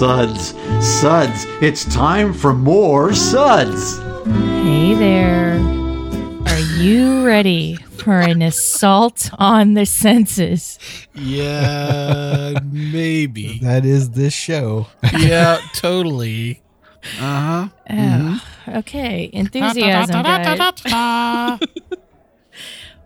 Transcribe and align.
Suds, 0.00 0.54
suds. 0.80 1.44
It's 1.60 1.84
time 1.94 2.32
for 2.32 2.54
more 2.54 3.12
suds. 3.12 3.98
Hey 4.64 4.94
there. 4.94 5.58
Are 6.46 6.58
you 6.78 7.26
ready 7.26 7.76
for 7.76 8.18
an 8.18 8.40
assault 8.40 9.28
on 9.38 9.74
the 9.74 9.84
senses? 9.84 10.78
Yeah, 11.14 12.54
maybe. 12.72 13.58
That 13.58 13.84
is 13.84 14.12
this 14.12 14.32
show. 14.32 14.86
Yeah, 15.18 15.60
totally. 15.74 16.62
Uh 17.18 17.68
huh. 17.68 17.68
Oh, 17.90 18.44
okay. 18.78 19.28
Enthusiasm, 19.34 20.22
guys. 20.22 21.60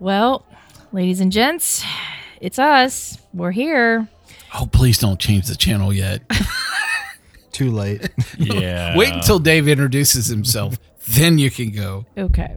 Well, 0.00 0.44
ladies 0.92 1.20
and 1.20 1.32
gents, 1.32 1.84
it's 2.40 2.58
us. 2.58 3.18
We're 3.32 3.52
here. 3.52 4.08
Oh, 4.54 4.66
please 4.66 4.98
don't 4.98 5.18
change 5.18 5.46
the 5.46 5.56
channel 5.56 5.92
yet. 5.92 6.22
Too 7.54 7.70
late. 7.70 8.10
Yeah. 8.38 8.96
Wait 8.96 9.12
until 9.14 9.38
Dave 9.38 9.68
introduces 9.68 10.26
himself. 10.26 10.76
then 11.08 11.38
you 11.38 11.50
can 11.50 11.70
go. 11.70 12.04
Okay. 12.18 12.56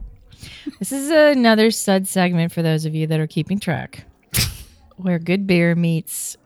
This 0.80 0.92
is 0.92 1.08
another 1.10 1.70
sud 1.70 2.06
segment 2.06 2.52
for 2.52 2.62
those 2.62 2.84
of 2.84 2.94
you 2.94 3.06
that 3.06 3.18
are 3.20 3.26
keeping 3.26 3.58
track, 3.60 4.04
where 4.96 5.18
good 5.18 5.46
beer 5.46 5.74
meets 5.74 6.36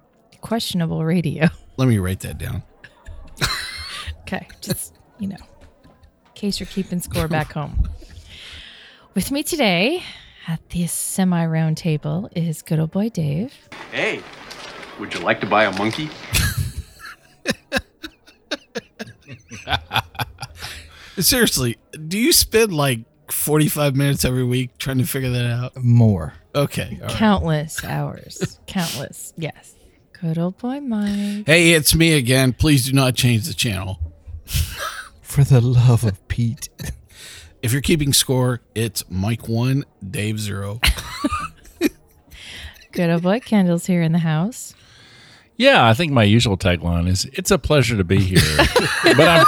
questionable 0.43 1.05
radio. 1.05 1.49
Let 1.77 1.89
me 1.89 1.99
write 1.99 2.21
that 2.21 2.39
down. 2.39 2.63
Okay, 4.23 4.47
just 4.63 4.95
you 5.19 5.29
know, 5.29 5.37
in 5.85 6.33
case 6.35 6.59
you're 6.61 6.67
keeping 6.69 7.01
score 7.01 7.29
back 7.29 7.53
home. 7.53 7.87
With 9.15 9.31
me 9.31 9.43
today 9.43 10.03
at 10.49 10.71
this 10.71 10.91
semi-round 10.93 11.77
table 11.77 12.31
is 12.35 12.63
good 12.63 12.79
old 12.79 12.93
boy 12.93 13.11
Dave. 13.11 13.53
Hey, 13.91 14.23
would 14.99 15.13
you 15.13 15.21
like 15.21 15.41
to 15.41 15.47
buy 15.47 15.65
a 15.65 15.77
monkey? 15.77 16.09
Seriously, 21.19 21.77
do 22.09 22.19
you 22.19 22.33
spend 22.33 22.73
like 22.73 23.01
45 23.31 23.97
minutes 23.97 24.25
every 24.25 24.45
week 24.45 24.77
trying 24.79 24.99
to 24.99 25.07
figure 25.07 25.31
that 25.31 25.47
out? 25.47 25.77
More. 25.83 26.35
Okay. 26.55 26.99
all 27.01 27.09
right. 27.09 27.17
Countless 27.17 27.85
hours, 27.85 28.59
countless. 28.67 29.33
Yes, 29.37 29.75
good 30.21 30.39
old 30.39 30.59
boy 30.59 30.81
Mike. 30.81 31.47
Hey, 31.47 31.73
it's 31.73 31.95
me 31.95 32.15
again. 32.15 32.53
Please 32.53 32.87
do 32.87 32.93
not 32.93 33.15
change 33.15 33.47
the 33.47 33.55
channel. 33.55 33.99
For 35.23 35.45
the 35.45 35.61
love 35.61 36.05
of 36.05 36.27
Pete. 36.29 36.69
If 37.63 37.71
you're 37.73 37.81
keeping 37.81 38.13
score, 38.13 38.61
it's 38.75 39.05
Mike 39.09 39.47
1, 39.49 39.85
Dave 40.11 40.41
0. 40.41 40.81
Good 42.91 43.09
old 43.09 43.23
boy 43.23 43.39
Kendall's 43.39 43.87
here 43.87 44.03
in 44.03 44.11
the 44.11 44.19
house. 44.19 44.75
Yeah, 45.57 45.87
I 45.89 45.95
think 45.95 46.13
my 46.13 46.25
usual 46.25 46.57
tagline 46.57 47.09
is 47.09 47.27
"It's 47.33 47.51
a 47.51 47.59
pleasure 47.59 47.97
to 47.97 48.05
be 48.05 48.19
here," 48.21 48.57
but 49.05 49.21
I'm 49.29 49.47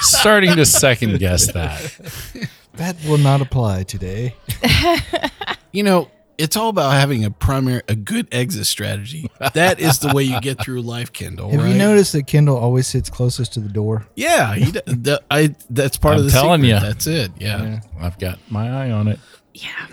starting 0.00 0.56
to 0.56 0.64
second 0.66 1.18
guess 1.18 1.52
that. 1.52 2.48
That 2.74 2.96
will 3.06 3.18
not 3.18 3.40
apply 3.40 3.84
today. 3.84 4.34
You 5.72 5.82
know, 5.82 6.10
it's 6.36 6.54
all 6.54 6.68
about 6.68 6.92
having 6.92 7.24
a 7.24 7.30
primary, 7.30 7.80
a 7.88 7.94
good 7.94 8.28
exit 8.30 8.66
strategy. 8.66 9.30
That 9.54 9.80
is 9.80 10.00
the 10.00 10.12
way 10.12 10.22
you 10.22 10.38
get 10.40 10.62
through 10.62 10.82
life, 10.82 11.12
Kendall. 11.14 11.50
Have 11.50 11.60
right? 11.60 11.70
you 11.70 11.78
noticed 11.78 12.12
that 12.12 12.26
Kendall 12.26 12.58
always 12.58 12.86
sits 12.86 13.08
closest 13.08 13.54
to 13.54 13.60
the 13.60 13.70
door? 13.70 14.06
Yeah, 14.14 14.54
he, 14.54 14.70
d- 14.70 14.80
the, 14.86 15.22
I. 15.30 15.54
That's 15.70 15.96
part 15.96 16.16
of 16.16 16.20
I'm 16.20 16.26
the 16.26 16.32
telling 16.32 16.60
secret. 16.60 16.74
ya. 16.74 16.80
That's 16.80 17.06
it. 17.06 17.32
Yeah. 17.38 17.80
I've 17.98 18.18
got 18.18 18.38
my 18.50 18.68
eye 18.84 18.90
on 18.90 19.08
it. 19.08 19.18
Yeah. 19.54 19.86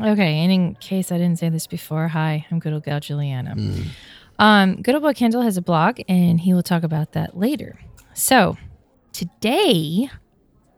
Okay, 0.00 0.38
and 0.38 0.52
in 0.52 0.74
case 0.76 1.10
I 1.10 1.18
didn't 1.18 1.40
say 1.40 1.48
this 1.48 1.66
before, 1.66 2.06
hi, 2.08 2.46
I'm 2.50 2.60
good 2.60 2.72
old 2.72 2.84
gal 2.84 3.00
Juliana. 3.00 3.54
Hmm. 3.54 3.82
Um, 4.38 4.82
good 4.82 4.94
old 4.94 5.02
boy 5.02 5.12
Kendall 5.12 5.42
has 5.42 5.56
a 5.56 5.62
blog, 5.62 6.00
and 6.08 6.40
he 6.40 6.52
will 6.54 6.62
talk 6.62 6.82
about 6.82 7.12
that 7.12 7.36
later. 7.36 7.78
So 8.14 8.56
today, 9.12 10.10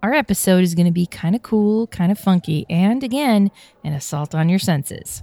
our 0.02 0.12
episode 0.12 0.62
is 0.62 0.74
going 0.74 0.86
to 0.86 0.92
be 0.92 1.06
kind 1.06 1.34
of 1.34 1.42
cool, 1.42 1.86
kind 1.88 2.12
of 2.12 2.18
funky, 2.18 2.66
and 2.68 3.02
again, 3.02 3.50
an 3.82 3.92
assault 3.92 4.34
on 4.34 4.48
your 4.48 4.58
senses. 4.58 5.22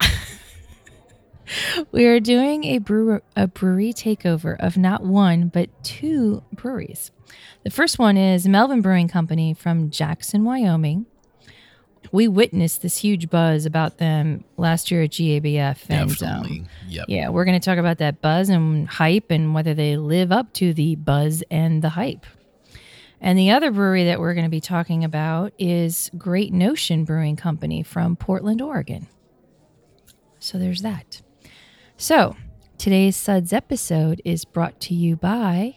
We 1.90 2.06
are 2.06 2.20
doing 2.20 2.64
a 2.64 2.78
brewer, 2.78 3.22
a 3.36 3.46
brewery 3.46 3.92
takeover 3.92 4.56
of 4.58 4.76
not 4.76 5.02
one 5.02 5.48
but 5.48 5.68
two 5.82 6.42
breweries. 6.52 7.10
The 7.64 7.70
first 7.70 7.98
one 7.98 8.16
is 8.16 8.46
Melvin 8.46 8.80
Brewing 8.80 9.08
Company 9.08 9.52
from 9.52 9.90
Jackson, 9.90 10.44
Wyoming. 10.44 11.06
We 12.12 12.28
witnessed 12.28 12.82
this 12.82 12.98
huge 12.98 13.30
buzz 13.30 13.64
about 13.64 13.96
them 13.98 14.44
last 14.58 14.90
year 14.90 15.02
at 15.02 15.10
GABF, 15.10 15.86
and 15.88 16.10
Definitely. 16.10 16.60
um, 16.60 16.68
Yep. 16.88 17.04
yeah, 17.08 17.28
we're 17.30 17.46
going 17.46 17.58
to 17.58 17.64
talk 17.64 17.78
about 17.78 17.98
that 17.98 18.20
buzz 18.20 18.50
and 18.50 18.86
hype 18.86 19.30
and 19.30 19.54
whether 19.54 19.72
they 19.72 19.96
live 19.96 20.30
up 20.30 20.52
to 20.54 20.74
the 20.74 20.94
buzz 20.96 21.42
and 21.50 21.80
the 21.82 21.88
hype. 21.90 22.26
And 23.20 23.38
the 23.38 23.50
other 23.50 23.70
brewery 23.70 24.04
that 24.04 24.20
we're 24.20 24.34
going 24.34 24.44
to 24.44 24.50
be 24.50 24.60
talking 24.60 25.04
about 25.04 25.52
is 25.58 26.10
Great 26.18 26.52
Notion 26.52 27.04
Brewing 27.04 27.36
Company 27.36 27.82
from 27.82 28.16
Portland, 28.16 28.60
Oregon. 28.60 29.06
So 30.38 30.58
there's 30.58 30.82
that. 30.82 31.22
So 31.96 32.36
today's 32.78 33.16
Suds 33.16 33.52
episode 33.52 34.20
is 34.24 34.44
brought 34.44 34.80
to 34.80 34.94
you 34.94 35.16
by 35.16 35.76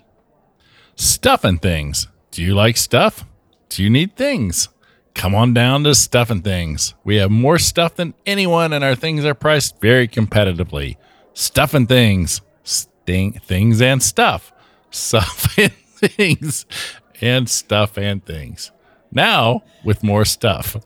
Stuffing 0.95 1.59
things. 1.59 2.07
Do 2.31 2.41
you 2.43 2.55
like 2.55 2.77
stuff? 2.77 3.25
Do 3.69 3.83
you 3.83 3.89
need 3.89 4.15
things? 4.15 4.69
Come 5.15 5.33
on 5.33 5.53
down 5.53 5.83
to 5.85 5.95
Stuffing 5.95 6.41
Things. 6.41 6.93
We 7.03 7.15
have 7.15 7.31
more 7.31 7.57
stuff 7.57 7.95
than 7.95 8.13
anyone, 8.25 8.73
and 8.73 8.83
our 8.83 8.95
things 8.95 9.25
are 9.25 9.33
priced 9.33 9.81
very 9.81 10.07
competitively. 10.07 10.97
Stuffing 11.33 11.87
Things. 11.87 12.41
Sting, 12.63 13.33
things 13.33 13.81
and 13.81 14.03
stuff. 14.03 14.51
Stuff 14.91 15.57
and 15.57 15.73
things. 15.73 16.65
And 17.21 17.49
stuff 17.49 17.97
and 17.97 18.25
things. 18.25 18.71
Now, 19.11 19.63
with 19.83 20.03
more 20.03 20.25
stuff. 20.25 20.77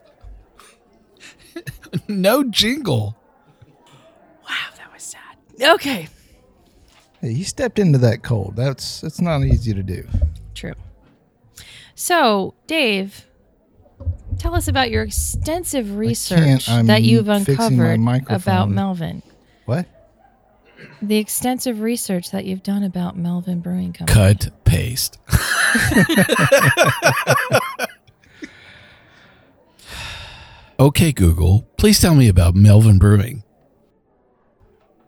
No 2.08 2.44
jingle. 2.44 3.18
Wow, 4.48 4.56
that 4.78 4.94
was 4.94 5.04
sad. 5.04 5.38
Okay. 5.74 6.08
Hey, 7.20 7.34
he 7.34 7.44
stepped 7.44 7.80
into 7.80 7.98
that 8.00 8.22
cold. 8.24 8.56
That's 8.56 9.02
that's 9.02 9.20
not 9.20 9.44
easy 9.44 9.74
to 9.74 9.84
do. 9.84 10.08
True. 10.54 10.74
So, 11.96 12.54
Dave, 12.68 13.26
tell 14.38 14.56
us 14.56 14.68
about 14.68 14.90
your 14.90 15.04
extensive 15.04 15.98
research 15.98 16.66
that 16.68 17.04
you've 17.04 17.30
uncovered 17.30 18.00
about 18.30 18.70
Melvin. 18.70 19.22
What? 19.66 19.86
The 21.02 21.18
extensive 21.18 21.82
research 21.82 22.32
that 22.32 22.46
you've 22.46 22.64
done 22.64 22.84
about 22.84 23.18
Melvin 23.18 23.60
Brewing 23.60 23.94
Company. 23.94 24.36
Cut, 24.36 24.64
paste. 24.64 25.20
okay, 30.80 31.12
Google, 31.12 31.68
please 31.78 32.00
tell 32.00 32.16
me 32.16 32.30
about 32.30 32.56
Melvin 32.56 32.98
Brewing. 32.98 33.44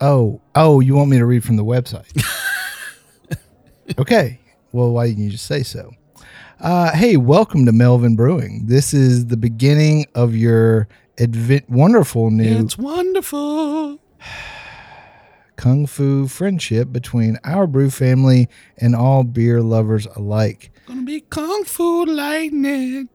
Oh, 0.02 0.42
oh, 0.56 0.80
you 0.80 0.96
want 0.96 1.10
me 1.10 1.20
to 1.20 1.26
read 1.26 1.44
from 1.44 1.58
the 1.58 1.64
website? 1.64 2.12
okay. 4.00 4.40
Well, 4.72 4.92
why 4.92 5.08
didn't 5.08 5.24
you 5.24 5.30
just 5.30 5.46
say 5.46 5.64
so? 5.64 5.92
Uh, 6.62 6.92
hey, 6.96 7.18
welcome 7.18 7.66
to 7.66 7.72
Melvin 7.72 8.16
Brewing. 8.16 8.68
This 8.68 8.94
is 8.94 9.28
the 9.28 9.38
beginning 9.38 10.06
of 10.14 10.36
your 10.36 10.88
advent, 11.20 11.68
wonderful 11.68 12.30
new 12.30 12.60
It's 12.64 12.78
wonderful. 12.78 14.00
kung 15.56 15.88
fu 15.88 16.28
friendship 16.28 16.92
between 16.92 17.40
our 17.44 17.66
brew 17.66 17.90
family 17.90 18.48
and 18.78 18.96
all 18.96 19.24
beer 19.24 19.62
lovers 19.64 20.06
alike. 20.16 20.72
Gonna 20.86 21.02
be 21.02 21.22
kung 21.22 21.64
fu 21.64 22.06
lightning, 22.06 23.10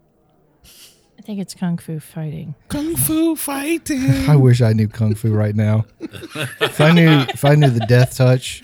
I 1.17 1.23
think 1.23 1.39
it's 1.41 1.55
Kung 1.55 1.79
Fu 1.79 2.01
Fighting. 2.01 2.57
kung 2.69 2.97
fu 2.97 3.37
fighting. 3.37 4.11
I 4.29 4.35
wish 4.35 4.61
I 4.61 4.73
knew 4.73 4.89
kung 4.89 5.15
fu 5.15 5.33
right 5.33 5.55
now. 5.55 5.85
if 6.01 6.81
I 6.81 6.91
knew, 6.91 7.21
if 7.29 7.45
I 7.45 7.55
knew 7.55 7.71
the 7.71 7.87
death 7.87 8.17
touch, 8.17 8.63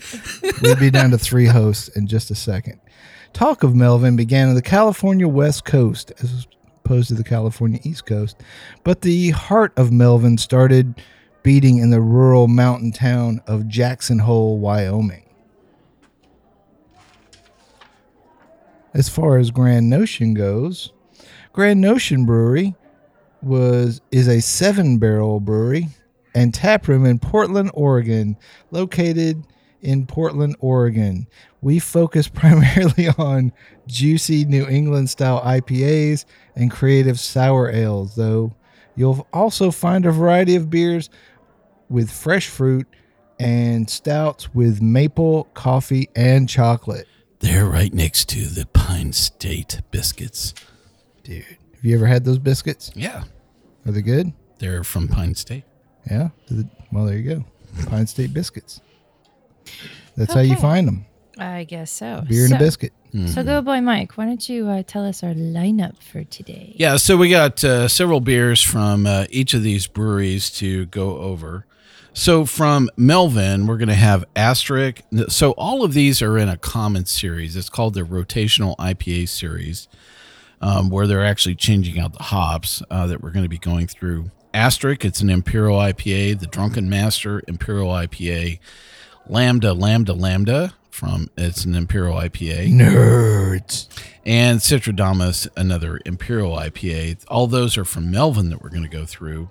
we'd 0.61 0.79
be 0.79 0.89
down 0.91 1.11
to 1.11 1.17
three 1.17 1.45
hosts 1.45 1.87
in 1.89 2.05
just 2.07 2.31
a 2.31 2.35
second. 2.35 2.81
Talk 3.33 3.63
of 3.63 3.75
Melvin 3.75 4.15
began 4.15 4.49
on 4.49 4.55
the 4.55 4.61
California 4.61 5.27
West 5.27 5.65
Coast 5.65 6.11
as 6.21 6.47
opposed 6.85 7.07
to 7.07 7.15
the 7.15 7.23
California 7.23 7.79
East 7.83 8.05
Coast, 8.05 8.37
but 8.83 9.01
the 9.01 9.31
heart 9.31 9.73
of 9.75 9.91
Melvin 9.91 10.37
started 10.37 11.01
beating 11.41 11.79
in 11.79 11.89
the 11.89 11.99
rural 11.99 12.47
mountain 12.47 12.91
town 12.91 13.41
of 13.47 13.67
Jackson 13.67 14.19
Hole, 14.19 14.59
Wyoming. 14.59 15.23
As 18.93 19.09
far 19.09 19.39
as 19.39 19.49
Grand 19.49 19.89
Notion 19.89 20.35
goes, 20.35 20.93
Grand 21.51 21.81
Notion 21.81 22.25
Brewery 22.25 22.75
was 23.41 23.99
is 24.11 24.27
a 24.27 24.41
seven 24.41 24.99
barrel 24.99 25.39
brewery 25.39 25.87
and 26.35 26.53
tap 26.53 26.87
room 26.87 27.05
in 27.05 27.17
Portland, 27.17 27.71
Oregon, 27.73 28.37
located 28.71 29.43
in 29.83 30.05
Portland, 30.05 30.55
Oregon. 30.59 31.27
We 31.61 31.79
focus 31.79 32.27
primarily 32.33 33.09
on 33.17 33.51
juicy 33.87 34.45
New 34.45 34.67
England 34.67 35.09
style 35.09 35.41
IPAs 35.41 36.25
and 36.55 36.71
creative 36.71 37.19
sour 37.19 37.69
ales, 37.69 38.15
though 38.15 38.53
you'll 38.95 39.27
also 39.33 39.71
find 39.71 40.05
a 40.05 40.11
variety 40.11 40.55
of 40.55 40.69
beers 40.69 41.09
with 41.89 42.09
fresh 42.11 42.47
fruit 42.47 42.87
and 43.39 43.89
stouts 43.89 44.53
with 44.53 44.81
maple, 44.81 45.45
coffee, 45.53 46.09
and 46.15 46.47
chocolate. 46.47 47.07
They're 47.39 47.65
right 47.65 47.93
next 47.93 48.29
to 48.29 48.45
the 48.45 48.65
Pine 48.67 49.11
State 49.11 49.81
biscuits. 49.91 50.53
Dude, 51.23 51.43
have 51.75 51.83
you 51.83 51.95
ever 51.95 52.05
had 52.05 52.23
those 52.23 52.39
biscuits? 52.39 52.91
Yeah, 52.95 53.23
Are 53.85 53.91
they 53.91 54.01
good? 54.01 54.31
they're 54.59 54.83
from 54.85 55.09
Pine 55.09 55.35
State. 55.35 55.63
Yeah. 56.09 56.29
Well, 56.91 57.05
there 57.05 57.17
you 57.17 57.35
go. 57.35 57.45
Pine 57.87 58.07
State 58.07 58.33
biscuits. 58.33 58.79
That's 60.15 60.33
how 60.33 60.41
you 60.41 60.55
find 60.55 60.87
them. 60.87 61.05
I 61.37 61.63
guess 61.63 61.91
so. 61.91 62.23
Beer 62.27 62.45
and 62.45 62.53
a 62.53 62.59
biscuit. 62.59 62.93
So 63.27 63.43
go, 63.43 63.61
boy, 63.61 63.79
Mike. 63.79 64.17
Why 64.17 64.25
don't 64.25 64.49
you 64.49 64.67
uh, 64.67 64.81
tell 64.87 65.05
us 65.05 65.21
our 65.21 65.33
lineup 65.33 66.01
for 66.01 66.23
today? 66.23 66.73
Yeah, 66.75 66.97
so 66.97 67.15
we 67.15 67.29
got 67.29 67.63
uh, 67.63 67.87
several 67.87 68.21
beers 68.21 68.59
from 68.59 69.05
uh, 69.05 69.25
each 69.29 69.53
of 69.53 69.61
these 69.61 69.85
breweries 69.85 70.49
to 70.51 70.87
go 70.87 71.17
over. 71.19 71.67
So 72.13 72.45
from 72.45 72.89
Melvin, 72.97 73.67
we're 73.67 73.77
going 73.77 73.89
to 73.89 73.95
have 73.95 74.25
Asterisk. 74.35 75.01
So 75.29 75.51
all 75.51 75.83
of 75.83 75.93
these 75.93 76.23
are 76.23 76.39
in 76.39 76.49
a 76.49 76.57
common 76.57 77.05
series. 77.05 77.55
It's 77.55 77.69
called 77.69 77.93
the 77.93 78.01
Rotational 78.01 78.75
IPA 78.77 79.29
series, 79.29 79.87
um, 80.59 80.89
where 80.89 81.05
they're 81.05 81.25
actually 81.25 81.55
changing 81.55 81.99
out 81.99 82.13
the 82.13 82.23
hops 82.23 82.81
uh, 82.89 83.05
that 83.07 83.21
we're 83.21 83.31
going 83.31 83.45
to 83.45 83.49
be 83.49 83.59
going 83.59 83.85
through. 83.85 84.31
Asterisk, 84.55 85.05
it's 85.05 85.21
an 85.21 85.29
Imperial 85.29 85.77
IPA. 85.77 86.39
The 86.39 86.47
Drunken 86.47 86.89
Master 86.89 87.43
Imperial 87.47 87.89
IPA. 87.89 88.59
Lambda, 89.27 89.73
Lambda, 89.73 90.13
Lambda 90.13 90.73
from 90.89 91.29
it's 91.37 91.65
an 91.65 91.75
Imperial 91.75 92.15
IPA 92.17 92.69
Nerds. 92.71 93.87
and 94.25 94.59
Citradamus, 94.59 95.47
another 95.57 95.99
Imperial 96.05 96.55
IPA. 96.55 97.25
All 97.27 97.47
those 97.47 97.77
are 97.77 97.85
from 97.85 98.11
Melvin 98.11 98.49
that 98.49 98.61
we're 98.61 98.69
going 98.69 98.83
to 98.83 98.89
go 98.89 99.05
through. 99.05 99.49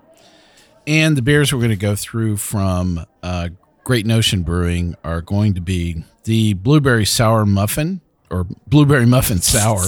And 0.87 1.17
the 1.17 1.23
beers 1.23 1.53
we're 1.53 1.59
going 1.61 1.71
to 1.71 1.77
go 1.77 1.97
through 1.97 2.37
from 2.37 3.05
uh, 3.23 3.51
Great 3.85 4.07
Notion 4.07 4.43
Brewing 4.43 4.95
are 5.05 5.21
going 5.21 5.55
to 5.55 5.61
be 5.61 6.05
the 6.25 6.55
Blueberry 6.55 7.05
Sour 7.05 7.47
Muffin 7.47 8.01
or 8.31 8.47
Blueberry 8.67 9.07
Muffin 9.07 9.41
Sour, 9.41 9.83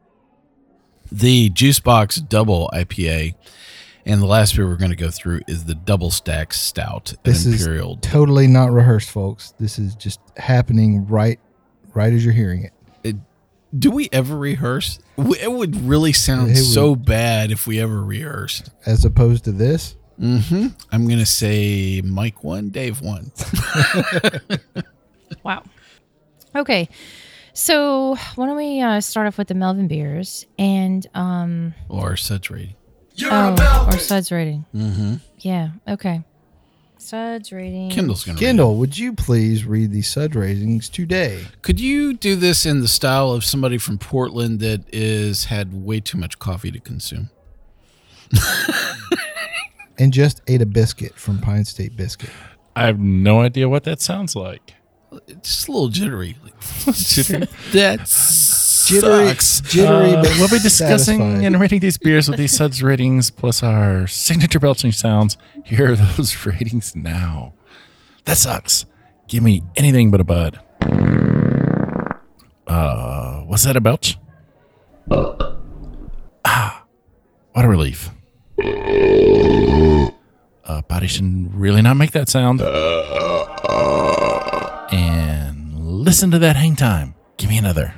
the 1.12 1.50
Juice 1.50 1.80
Box 1.80 2.16
Double 2.16 2.70
IPA, 2.72 3.34
and 4.10 4.20
the 4.20 4.26
last 4.26 4.56
beer 4.56 4.66
we're 4.66 4.76
going 4.76 4.90
to 4.90 4.96
go 4.96 5.10
through 5.10 5.40
is 5.48 5.64
the 5.64 5.74
Double 5.74 6.10
Stack 6.10 6.52
Stout, 6.52 7.12
an 7.12 7.18
This 7.22 7.46
is 7.46 7.62
Imperial. 7.62 7.96
totally 7.98 8.46
not 8.46 8.72
rehearsed, 8.72 9.10
folks. 9.10 9.54
This 9.58 9.78
is 9.78 9.94
just 9.94 10.20
happening 10.36 11.06
right 11.06 11.38
right 11.94 12.12
as 12.12 12.24
you're 12.24 12.34
hearing 12.34 12.64
it. 13.04 13.16
Do 13.78 13.92
we 13.92 14.08
ever 14.10 14.36
rehearse? 14.36 14.98
It 15.16 15.52
would 15.52 15.76
really 15.82 16.12
sound 16.12 16.48
would- 16.48 16.56
so 16.56 16.96
bad 16.96 17.52
if 17.52 17.68
we 17.68 17.78
ever 17.78 18.02
rehearsed. 18.02 18.70
As 18.84 19.04
opposed 19.04 19.44
to 19.44 19.52
this. 19.52 19.94
Mm-hmm. 20.20 20.66
I'm 20.90 21.08
gonna 21.08 21.24
say 21.24 22.02
Mike 22.04 22.42
one, 22.44 22.70
Dave 22.70 23.00
one. 23.00 23.30
Wow. 25.44 25.62
Okay. 26.56 26.88
So 27.54 28.16
why 28.34 28.46
don't 28.46 28.56
we 28.56 28.80
uh, 28.80 29.00
start 29.00 29.26
off 29.28 29.38
with 29.38 29.48
the 29.48 29.54
Melvin 29.54 29.86
beers 29.88 30.46
and 30.58 31.06
um 31.14 31.74
or 31.88 32.16
such 32.16 32.50
rating. 33.16 33.28
oh, 33.30 33.88
or 33.88 33.98
Suds 33.98 34.30
rating. 34.32 34.64
Mm-hmm. 34.74 35.14
Yeah. 35.38 35.70
Okay. 35.88 36.22
Suds 36.98 37.50
rating. 37.50 37.90
Kendall's 37.90 38.24
gonna. 38.24 38.36
read 38.36 38.40
Kendall, 38.40 38.76
would 38.76 38.98
you 38.98 39.12
please 39.14 39.64
read 39.64 39.90
the 39.90 40.02
sud 40.02 40.34
ratings 40.34 40.88
today? 40.88 41.44
Could 41.62 41.80
you 41.80 42.12
do 42.14 42.36
this 42.36 42.66
in 42.66 42.80
the 42.80 42.88
style 42.88 43.32
of 43.32 43.42
somebody 43.44 43.78
from 43.78 43.96
Portland 43.98 44.60
that 44.60 44.84
is 44.92 45.46
had 45.46 45.72
way 45.72 46.00
too 46.00 46.18
much 46.18 46.38
coffee 46.38 46.70
to 46.70 46.78
consume? 46.80 47.30
And 50.00 50.14
just 50.14 50.40
ate 50.46 50.62
a 50.62 50.66
biscuit 50.66 51.14
from 51.14 51.40
Pine 51.40 51.66
State 51.66 51.94
Biscuit. 51.94 52.30
I 52.74 52.86
have 52.86 52.98
no 52.98 53.42
idea 53.42 53.68
what 53.68 53.84
that 53.84 54.00
sounds 54.00 54.34
like. 54.34 54.72
It's 55.28 55.56
just 55.56 55.68
a 55.68 55.72
little 55.72 55.88
jittery. 55.88 56.38
That's 57.72 58.10
Jittery, 58.90 59.28
sucks. 59.28 59.60
jittery, 59.62 60.12
Uh, 60.14 60.22
we'll 60.38 60.48
be 60.48 60.58
discussing 60.58 61.18
satisfied. 61.20 61.44
and 61.44 61.60
rating 61.60 61.80
these 61.80 61.96
beers 61.98 62.28
with 62.28 62.38
these 62.38 62.52
suds 62.56 62.82
ratings 62.82 63.30
plus 63.30 63.62
our 63.62 64.06
signature 64.06 64.58
belching 64.58 64.92
sounds. 64.92 65.36
Here 65.64 65.92
are 65.92 65.96
those 65.96 66.46
ratings 66.46 66.94
now. 66.96 67.54
That 68.24 68.36
sucks. 68.38 68.84
Give 69.28 69.42
me 69.42 69.62
anything 69.76 70.10
but 70.10 70.20
a 70.20 70.24
bud. 70.24 70.58
Uh, 72.66 73.44
was 73.48 73.62
that 73.64 73.76
a 73.76 73.80
belch? 73.80 74.18
Ah, 76.44 76.84
what 77.52 77.64
a 77.64 77.68
relief. 77.68 78.10
Uh, 80.64 80.82
body 80.82 81.06
should 81.08 81.52
really 81.54 81.82
not 81.82 81.96
make 81.96 82.12
that 82.12 82.28
sound. 82.28 82.60
And 84.92 85.74
listen 85.78 86.30
to 86.30 86.38
that 86.40 86.56
hang 86.56 86.76
time. 86.76 87.14
Give 87.36 87.48
me 87.50 87.58
another. 87.58 87.94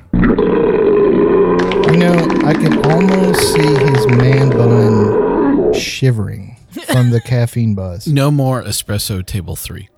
You 1.93 1.99
know, 1.99 2.27
I 2.43 2.53
can 2.53 2.83
almost 2.91 3.53
see 3.53 3.61
his 3.61 4.07
man 4.07 4.49
bun 4.49 5.73
shivering 5.73 6.57
from 6.91 7.11
the 7.11 7.21
caffeine 7.21 7.75
buzz. 7.75 8.07
No 8.07 8.31
more 8.31 8.63
espresso 8.63 9.23
table 9.23 9.55
three. 9.55 9.89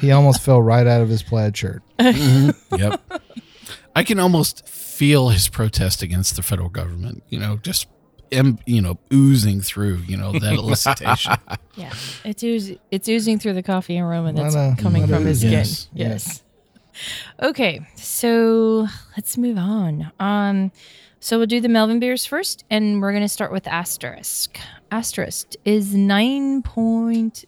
He 0.00 0.12
almost 0.12 0.42
fell 0.42 0.62
right 0.62 0.86
out 0.86 1.00
of 1.00 1.08
his 1.08 1.24
plaid 1.24 1.56
shirt. 1.56 1.82
Mm-hmm. 1.98 2.76
Yep. 2.76 3.22
I 3.96 4.04
can 4.04 4.20
almost 4.20 4.66
feel 4.68 5.30
his 5.30 5.48
protest 5.48 6.02
against 6.02 6.36
the 6.36 6.42
federal 6.42 6.68
government. 6.68 7.24
You 7.28 7.40
know, 7.40 7.56
just 7.56 7.88
em, 8.30 8.58
you 8.64 8.80
know 8.80 8.98
oozing 9.12 9.60
through. 9.60 9.96
You 10.06 10.18
know 10.18 10.30
that 10.32 10.42
elicitation. 10.58 11.36
Yeah. 11.74 11.92
It's 12.24 12.44
oozing, 12.44 12.78
it's 12.92 13.08
oozing 13.08 13.40
through 13.40 13.54
the 13.54 13.62
coffee 13.64 13.98
aroma 13.98 14.32
that's 14.34 14.54
Lot 14.54 14.72
of- 14.72 14.78
coming 14.78 15.06
from 15.08 15.24
his 15.26 15.42
oozing. 15.44 15.64
skin. 15.64 15.90
Yes. 15.94 16.12
Yes. 16.24 16.42
Okay. 17.42 17.80
So 17.96 18.86
let's 19.16 19.36
move 19.38 19.58
on. 19.58 20.12
Um 20.20 20.72
so 21.20 21.36
we'll 21.36 21.48
do 21.48 21.60
the 21.60 21.68
Melvin 21.68 21.98
beers 21.98 22.24
first, 22.24 22.64
and 22.70 23.02
we're 23.02 23.12
gonna 23.12 23.28
start 23.28 23.50
with 23.50 23.66
Asterisk. 23.66 24.56
Asterisk 24.92 25.54
is 25.64 25.92
9.0% 25.92 27.42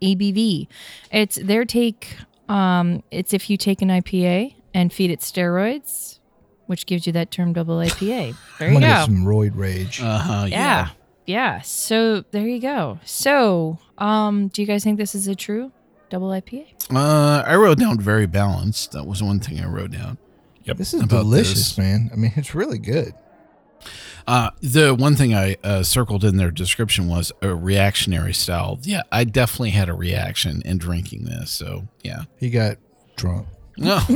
ABV. 0.00 0.68
It's 1.10 1.36
their 1.42 1.64
take, 1.64 2.16
um, 2.48 3.02
it's 3.10 3.32
if 3.34 3.50
you 3.50 3.56
take 3.56 3.82
an 3.82 3.88
IPA 3.88 4.54
and 4.74 4.92
feed 4.92 5.10
it 5.10 5.18
steroids, 5.20 6.20
which 6.66 6.86
gives 6.86 7.04
you 7.06 7.12
that 7.14 7.30
term 7.32 7.52
double 7.52 7.78
IPA. 7.78 8.36
There 8.58 8.68
I'm 8.68 8.74
you 8.74 8.80
gonna 8.80 8.92
go. 8.92 8.98
get 9.00 9.04
some 9.06 9.24
roid 9.24 9.52
rage. 9.56 10.00
Uh 10.00 10.18
huh. 10.18 10.46
Yeah. 10.48 10.90
Yeah. 11.26 11.60
So 11.62 12.22
there 12.30 12.46
you 12.46 12.60
go. 12.60 13.00
So, 13.04 13.78
um, 13.98 14.48
do 14.48 14.62
you 14.62 14.66
guys 14.68 14.84
think 14.84 14.98
this 14.98 15.14
is 15.14 15.26
a 15.28 15.34
true 15.34 15.72
double 16.12 16.28
IPA? 16.28 16.66
Uh, 16.94 17.42
I 17.46 17.56
wrote 17.56 17.78
down 17.78 17.98
very 17.98 18.26
balanced. 18.26 18.92
That 18.92 19.04
was 19.04 19.22
one 19.22 19.40
thing 19.40 19.58
I 19.60 19.66
wrote 19.66 19.92
down. 19.92 20.18
Yep. 20.64 20.76
this 20.76 20.92
is 20.92 21.00
about 21.00 21.22
delicious, 21.22 21.70
this. 21.70 21.78
man. 21.78 22.10
I 22.12 22.16
mean, 22.16 22.32
it's 22.36 22.54
really 22.54 22.78
good. 22.78 23.14
Uh, 24.26 24.50
the 24.60 24.94
one 24.94 25.16
thing 25.16 25.34
I 25.34 25.56
uh, 25.64 25.82
circled 25.82 26.22
in 26.22 26.36
their 26.36 26.50
description 26.50 27.08
was 27.08 27.32
a 27.40 27.54
reactionary 27.54 28.34
style. 28.34 28.78
Yeah, 28.82 29.02
I 29.10 29.24
definitely 29.24 29.70
had 29.70 29.88
a 29.88 29.94
reaction 29.94 30.62
in 30.64 30.76
drinking 30.78 31.24
this. 31.24 31.50
So 31.50 31.88
yeah. 32.02 32.24
He 32.38 32.50
got 32.50 32.76
drunk. 33.16 33.48
No. 33.76 34.00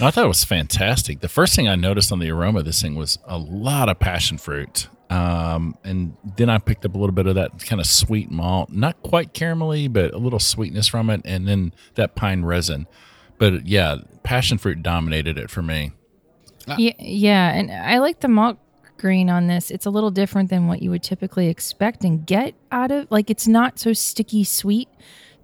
No, 0.00 0.06
I 0.06 0.10
thought 0.10 0.24
it 0.24 0.28
was 0.28 0.44
fantastic. 0.44 1.20
The 1.20 1.28
first 1.28 1.54
thing 1.54 1.68
I 1.68 1.74
noticed 1.74 2.10
on 2.10 2.18
the 2.18 2.30
aroma 2.30 2.60
of 2.60 2.64
this 2.64 2.80
thing 2.80 2.94
was 2.94 3.18
a 3.26 3.36
lot 3.36 3.90
of 3.90 3.98
passion 3.98 4.38
fruit. 4.38 4.88
Um, 5.10 5.76
and 5.84 6.16
then 6.36 6.48
I 6.48 6.58
picked 6.58 6.84
up 6.86 6.94
a 6.94 6.98
little 6.98 7.14
bit 7.14 7.26
of 7.26 7.34
that 7.34 7.64
kind 7.66 7.80
of 7.80 7.86
sweet 7.86 8.30
malt, 8.30 8.70
not 8.70 9.02
quite 9.02 9.34
caramelly, 9.34 9.92
but 9.92 10.14
a 10.14 10.18
little 10.18 10.38
sweetness 10.38 10.86
from 10.86 11.10
it, 11.10 11.20
and 11.24 11.48
then 11.48 11.74
that 11.96 12.14
pine 12.14 12.44
resin. 12.44 12.86
But 13.38 13.66
yeah, 13.66 13.96
passion 14.22 14.56
fruit 14.58 14.82
dominated 14.82 15.36
it 15.36 15.50
for 15.50 15.62
me. 15.62 15.92
Yeah, 16.78 16.92
yeah, 16.98 17.50
and 17.52 17.70
I 17.72 17.98
like 17.98 18.20
the 18.20 18.28
malt 18.28 18.58
green 18.98 19.28
on 19.30 19.48
this. 19.48 19.70
It's 19.70 19.86
a 19.86 19.90
little 19.90 20.10
different 20.12 20.50
than 20.50 20.68
what 20.68 20.82
you 20.82 20.90
would 20.90 21.02
typically 21.02 21.48
expect 21.48 22.04
and 22.04 22.24
get 22.24 22.54
out 22.70 22.92
of. 22.92 23.10
Like 23.10 23.30
it's 23.30 23.48
not 23.48 23.78
so 23.80 23.92
sticky 23.92 24.44
sweet 24.44 24.88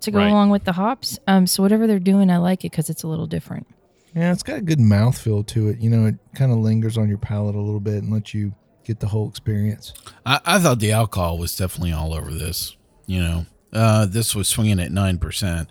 to 0.03 0.11
go 0.13 0.19
Right. 0.19 0.29
along 0.31 0.51
with 0.51 0.65
the 0.65 0.73
hops. 0.75 1.19
Um, 1.27 1.47
so 1.49 1.63
whatever 1.63 1.87
they're 1.89 1.99
doing, 1.99 2.31
I 2.31 2.37
like 2.37 2.65
it 2.65 2.71
because 2.71 2.91
it's 2.91 3.03
a 3.03 3.09
little 3.09 3.27
different. 3.27 3.67
Yeah, 4.15 4.31
it's 4.31 4.43
got 4.43 4.59
a 4.59 4.63
good 4.63 4.79
mouthfeel 4.79 5.47
to 5.49 5.69
it. 5.71 5.81
You 5.81 5.91
know, 5.91 6.07
it 6.07 6.15
kind 6.35 6.53
of 6.53 6.59
lingers 6.59 6.97
on 6.99 7.09
your 7.09 7.19
palate 7.19 7.55
a 7.57 7.61
little 7.61 7.81
bit 7.81 8.03
and 8.03 8.13
lets 8.13 8.33
you 8.35 8.55
get 8.87 9.01
the 9.01 9.09
whole 9.09 9.29
experience. 9.29 9.93
I, 10.25 10.41
I 10.47 10.59
thought 10.59 10.79
the 10.79 10.93
alcohol 10.93 11.37
was 11.39 11.57
definitely 11.57 11.93
all 11.93 12.15
over 12.15 12.31
this. 12.31 12.77
You 13.07 13.21
know, 13.21 13.47
uh, 13.73 14.07
this 14.07 14.35
was 14.35 14.49
swinging 14.49 14.81
at 14.81 14.91
nine 14.93 15.19
percent, 15.19 15.69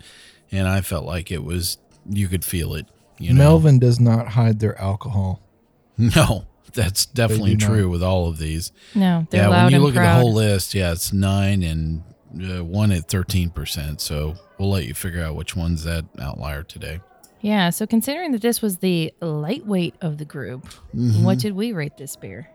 and 0.52 0.68
I 0.68 0.80
felt 0.82 1.04
like 1.04 1.30
it 1.30 1.42
was. 1.42 1.78
You 2.08 2.28
could 2.28 2.44
feel 2.44 2.74
it. 2.74 2.86
You 3.18 3.32
know, 3.32 3.38
Melvin 3.38 3.78
does 3.78 3.98
not 3.98 4.28
hide 4.28 4.60
their 4.60 4.78
alcohol. 4.80 5.42
no, 5.98 6.46
that's 6.74 7.06
definitely 7.06 7.56
do 7.56 7.66
not. 7.66 7.72
true 7.74 7.88
with 7.90 8.02
all 8.02 8.28
of 8.28 8.38
these. 8.38 8.70
No, 8.94 9.26
they're 9.30 9.42
yeah, 9.42 9.48
loud 9.48 9.64
when 9.64 9.72
you 9.72 9.76
and 9.76 9.84
look 9.84 9.94
proud. 9.94 10.06
at 10.06 10.14
the 10.18 10.20
whole 10.20 10.34
list, 10.34 10.74
yeah, 10.74 10.92
it's 10.92 11.12
nine 11.12 11.62
and 11.62 12.04
uh, 12.42 12.62
one 12.64 12.92
at 12.92 13.08
thirteen 13.08 13.50
percent. 13.50 14.00
So 14.00 14.34
we'll 14.58 14.70
let 14.70 14.84
you 14.84 14.94
figure 14.94 15.22
out 15.22 15.34
which 15.36 15.56
one's 15.56 15.84
that 15.84 16.04
outlier 16.20 16.62
today. 16.62 17.00
Yeah, 17.42 17.70
so 17.70 17.86
considering 17.86 18.32
that 18.32 18.40
this 18.42 18.60
was 18.62 18.78
the 18.78 19.12
lightweight 19.20 19.94
of 20.00 20.18
the 20.18 20.24
group, 20.24 20.64
Mm-hmm. 20.94 21.22
what 21.22 21.38
did 21.38 21.52
we 21.54 21.72
rate 21.72 21.96
this 21.96 22.16
beer? 22.16 22.48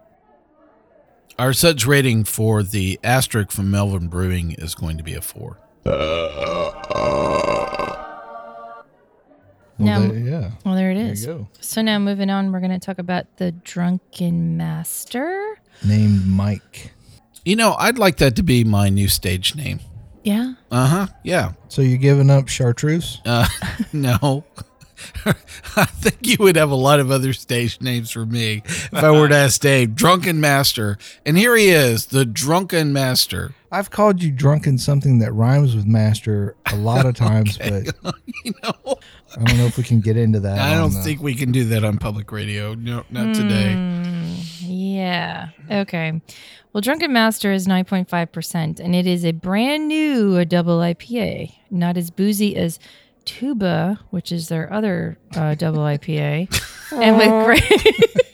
Our 1.39 1.53
suds 1.53 1.87
rating 1.87 2.23
for 2.25 2.61
the 2.63 2.99
asterisk 3.03 3.51
from 3.51 3.71
Melvin 3.71 4.07
Brewing 4.07 4.51
is 4.53 4.75
going 4.75 4.97
to 4.97 5.03
be 5.03 5.13
a 5.13 5.21
four. 5.21 5.57
Well, 5.85 5.95
Now- 9.79 9.99
there- 10.07 10.17
yeah. 10.19 10.51
Well, 10.63 10.75
there 10.75 10.91
it 10.91 10.95
There 10.95 11.11
is. 11.11 11.21
you 11.21 11.27
go. 11.27 11.47
So 11.59 11.81
now 11.81 11.97
moving 11.97 12.29
on, 12.29 12.51
we're 12.51 12.59
going 12.59 12.71
to 12.71 12.79
talk 12.79 12.99
about 12.99 13.25
the 13.37 13.51
Drunken 13.51 14.55
Master. 14.57 15.57
Named 15.83 16.27
Mike. 16.27 16.93
You 17.43 17.55
know, 17.55 17.73
I'd 17.79 17.97
like 17.97 18.17
that 18.17 18.35
to 18.35 18.43
be 18.43 18.63
my 18.63 18.89
new 18.89 19.07
stage 19.07 19.55
name. 19.55 19.79
Yeah. 20.23 20.53
Uh 20.69 20.85
huh. 20.87 21.07
Yeah. 21.23 21.53
So 21.69 21.81
you're 21.81 21.97
giving 21.97 22.29
up 22.29 22.47
chartreuse? 22.47 23.19
Uh, 23.25 23.47
no. 23.93 24.43
I 25.75 25.85
think 25.85 26.27
you 26.27 26.37
would 26.39 26.55
have 26.55 26.71
a 26.71 26.75
lot 26.75 26.99
of 26.99 27.11
other 27.11 27.33
stage 27.33 27.79
names 27.81 28.11
for 28.11 28.25
me 28.25 28.63
if 28.65 28.93
I 28.93 29.11
were 29.11 29.27
to 29.27 29.35
ask 29.35 29.61
Dave. 29.61 29.95
Drunken 29.95 30.39
Master. 30.41 30.97
And 31.25 31.37
here 31.37 31.55
he 31.55 31.69
is, 31.69 32.07
the 32.07 32.25
Drunken 32.25 32.93
Master. 32.93 33.53
I've 33.71 33.89
called 33.89 34.21
you 34.21 34.31
drunken 34.31 34.77
something 34.77 35.19
that 35.19 35.31
rhymes 35.31 35.75
with 35.75 35.85
master 35.85 36.55
a 36.71 36.75
lot 36.75 37.05
of 37.05 37.15
times, 37.15 37.57
but 37.57 37.85
You 38.43 38.53
know, 38.63 38.97
I 39.37 39.43
don't 39.43 39.57
know 39.57 39.65
if 39.65 39.77
we 39.77 39.83
can 39.83 40.01
get 40.01 40.17
into 40.17 40.39
that. 40.41 40.59
I 40.59 40.75
don't 40.75 40.91
the- 40.93 40.99
uh, 40.99 41.03
think 41.03 41.21
we 41.21 41.35
can 41.35 41.51
do 41.51 41.63
that 41.65 41.83
on 41.83 41.97
public 41.97 42.31
radio. 42.31 42.73
No, 42.73 43.03
not 43.09 43.27
hmm, 43.27 43.33
today. 43.33 44.37
Yeah. 44.59 45.49
Okay. 45.69 46.21
Well, 46.73 46.81
Drunken 46.81 47.11
Master 47.11 47.51
is 47.51 47.67
9.5%, 47.67 48.79
and 48.79 48.95
it 48.95 49.05
is 49.05 49.25
a 49.25 49.33
brand 49.33 49.87
new 49.87 50.43
double 50.45 50.79
IPA. 50.79 51.53
Not 51.69 51.97
as 51.97 52.09
boozy 52.11 52.55
as 52.55 52.79
Tuba, 53.25 53.99
which 54.09 54.31
is 54.31 54.47
their 54.49 54.71
other 54.71 55.17
uh, 55.35 55.55
double 55.55 55.79
IPA, 55.79 56.47
and 56.91 57.17
with 57.17 57.45
great. 57.45 58.17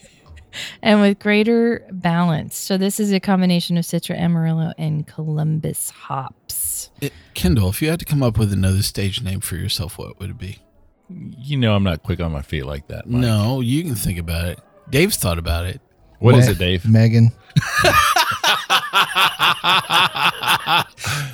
And 0.82 1.02
with 1.02 1.20
greater 1.20 1.86
balance. 1.92 2.58
So, 2.58 2.78
this 2.78 3.00
is 3.00 3.12
a 3.14 3.20
combination 3.20 3.78
of 3.78 3.86
Citra 3.86 4.18
Amarillo 4.18 4.74
and 4.80 5.06
Columbus 5.06 5.92
hops. 5.92 6.90
It, 7.00 7.14
Kendall, 7.36 7.70
if 7.70 7.80
you 7.80 7.90
had 7.92 8.00
to 8.00 8.06
come 8.06 8.24
up 8.24 8.40
with 8.40 8.52
another 8.52 8.82
stage 8.82 9.22
name 9.22 9.40
for 9.40 9.56
yourself, 9.56 10.00
what 10.00 10.20
would 10.20 10.32
it 10.32 10.38
be? 10.40 10.58
You 11.10 11.58
know 11.58 11.76
I'm 11.76 11.84
not 11.84 12.02
quick 12.02 12.20
on 12.20 12.32
my 12.32 12.42
feet 12.42 12.66
like 12.66 12.88
that. 12.88 13.08
Mike. 13.08 13.22
No, 13.22 13.62
you 13.62 13.84
can 13.84 13.94
think 13.94 14.18
about 14.18 14.46
it. 14.46 14.60
Dave's 14.90 15.18
thought 15.18 15.38
about 15.38 15.66
it. 15.68 15.80
What 16.20 16.36
is 16.36 16.48
Me- 16.48 16.54
it, 16.54 16.58
Dave? 16.58 16.88
Megan. 16.90 17.32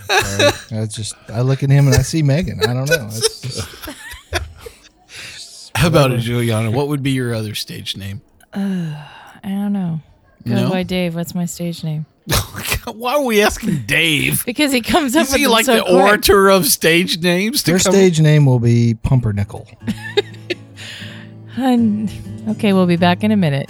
Sorry. 0.04 0.82
I 0.82 0.86
just 0.90 1.16
I 1.30 1.42
look 1.42 1.64
at 1.64 1.70
him 1.70 1.88
and 1.88 1.96
I 1.96 2.02
see 2.02 2.24
Megan. 2.24 2.62
I 2.64 2.74
don't 2.74 2.90
know. 2.90 3.08
It's 3.12 3.42
just, 3.42 3.70
How 5.76 5.88
about 5.88 6.12
it, 6.12 6.20
Juliana? 6.20 6.72
What 6.72 6.88
would 6.88 7.04
be 7.04 7.12
your 7.12 7.34
other 7.34 7.56
stage 7.56 7.98
name? 7.98 8.22
Uh, 8.54 8.96
I 9.44 9.50
don't 9.50 9.74
know. 9.74 10.00
Go 10.48 10.54
No? 10.56 10.70
by 10.70 10.84
Dave. 10.84 11.16
What's 11.16 11.36
my 11.36 11.46
stage 11.46 11.84
name? 11.84 12.06
Why 12.86 13.16
are 13.16 13.24
we 13.24 13.42
asking 13.42 13.84
Dave? 13.86 14.46
Because 14.46 14.72
he 14.72 14.82
comes 14.82 15.16
up 15.16 15.24
Is 15.24 15.30
with 15.32 15.38
he 15.40 15.44
them 15.44 15.52
like 15.52 15.66
so 15.66 15.76
the 15.78 15.82
quick. 15.84 15.94
orator 15.94 16.50
of 16.50 16.66
stage 16.68 17.20
names? 17.22 17.64
To 17.64 17.72
their 17.72 17.80
come- 17.80 17.94
stage 17.94 18.22
name 18.22 18.46
will 18.46 18.60
be 18.60 18.96
Pumpernickel. 18.96 19.68
Hun- 21.56 22.10
Okay, 22.50 22.74
we'll 22.74 22.88
be 22.88 22.98
back 22.98 23.24
in 23.24 23.32
a 23.32 23.38
minute. 23.38 23.70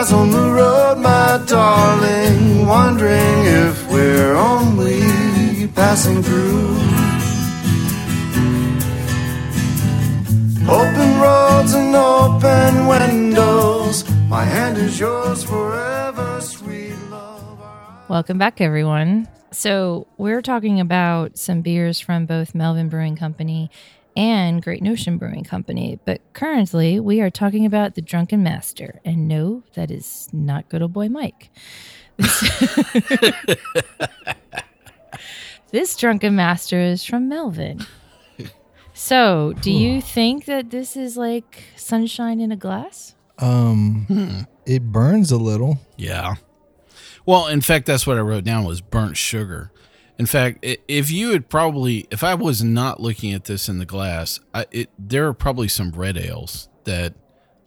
eyes 0.00 0.12
on 0.12 0.30
the 0.30 0.50
road, 0.50 0.98
my 0.98 1.42
darling. 1.46 2.66
Wondering 2.66 3.44
if 3.44 3.90
we're 3.90 4.34
only 4.34 5.68
passing 5.74 6.22
through. 6.22 6.68
Open 10.68 11.10
roads 11.20 11.74
and 11.74 11.94
open 11.94 12.86
windows. 12.86 14.08
My 14.28 14.44
hand 14.44 14.78
is 14.78 14.98
yours 14.98 15.44
forever, 15.44 16.40
sweet 16.40 16.96
love. 17.10 17.58
Welcome 18.08 18.38
back, 18.38 18.60
everyone. 18.60 19.28
So, 19.52 20.06
we're 20.16 20.42
talking 20.42 20.78
about 20.80 21.36
some 21.36 21.60
beers 21.60 21.98
from 22.00 22.24
both 22.24 22.54
Melvin 22.54 22.88
Brewing 22.88 23.16
Company 23.16 23.70
and 24.20 24.62
Great 24.62 24.82
Notion 24.82 25.16
Brewing 25.16 25.44
Company, 25.44 25.98
but 26.04 26.20
currently 26.34 27.00
we 27.00 27.22
are 27.22 27.30
talking 27.30 27.64
about 27.64 27.94
the 27.94 28.02
Drunken 28.02 28.42
Master. 28.42 29.00
And 29.02 29.26
no, 29.26 29.62
that 29.72 29.90
is 29.90 30.28
not 30.30 30.68
good 30.68 30.82
old 30.82 30.92
boy 30.92 31.08
Mike. 31.08 31.48
this 35.70 35.96
Drunken 35.96 36.36
Master 36.36 36.78
is 36.78 37.02
from 37.02 37.30
Melvin. 37.30 37.86
So, 38.92 39.54
do 39.62 39.72
you 39.72 40.02
think 40.02 40.44
that 40.44 40.68
this 40.68 40.98
is 40.98 41.16
like 41.16 41.62
sunshine 41.76 42.40
in 42.40 42.52
a 42.52 42.56
glass? 42.56 43.14
Um, 43.38 44.46
it 44.66 44.82
burns 44.92 45.32
a 45.32 45.38
little. 45.38 45.78
Yeah. 45.96 46.34
Well, 47.24 47.46
in 47.46 47.62
fact, 47.62 47.86
that's 47.86 48.06
what 48.06 48.18
I 48.18 48.20
wrote 48.20 48.44
down 48.44 48.64
was 48.64 48.82
burnt 48.82 49.16
sugar. 49.16 49.72
In 50.20 50.26
fact, 50.26 50.58
if 50.86 51.10
you 51.10 51.30
had 51.30 51.48
probably, 51.48 52.06
if 52.10 52.22
I 52.22 52.34
was 52.34 52.62
not 52.62 53.00
looking 53.00 53.32
at 53.32 53.46
this 53.46 53.70
in 53.70 53.78
the 53.78 53.86
glass, 53.86 54.38
I, 54.52 54.66
it 54.70 54.90
there 54.98 55.26
are 55.26 55.32
probably 55.32 55.66
some 55.66 55.92
red 55.92 56.18
ales 56.18 56.68
that 56.84 57.14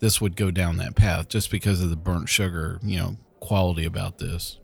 this 0.01 0.21
would 0.21 0.35
go 0.35 0.51
down 0.51 0.77
that 0.77 0.95
path 0.95 1.29
just 1.29 1.49
because 1.49 1.81
of 1.81 1.89
the 1.89 1.95
burnt 1.95 2.29
sugar, 2.29 2.79
you 2.83 2.99
know, 2.99 3.17
quality 3.39 3.85
about 3.85 4.19
this. 4.19 4.59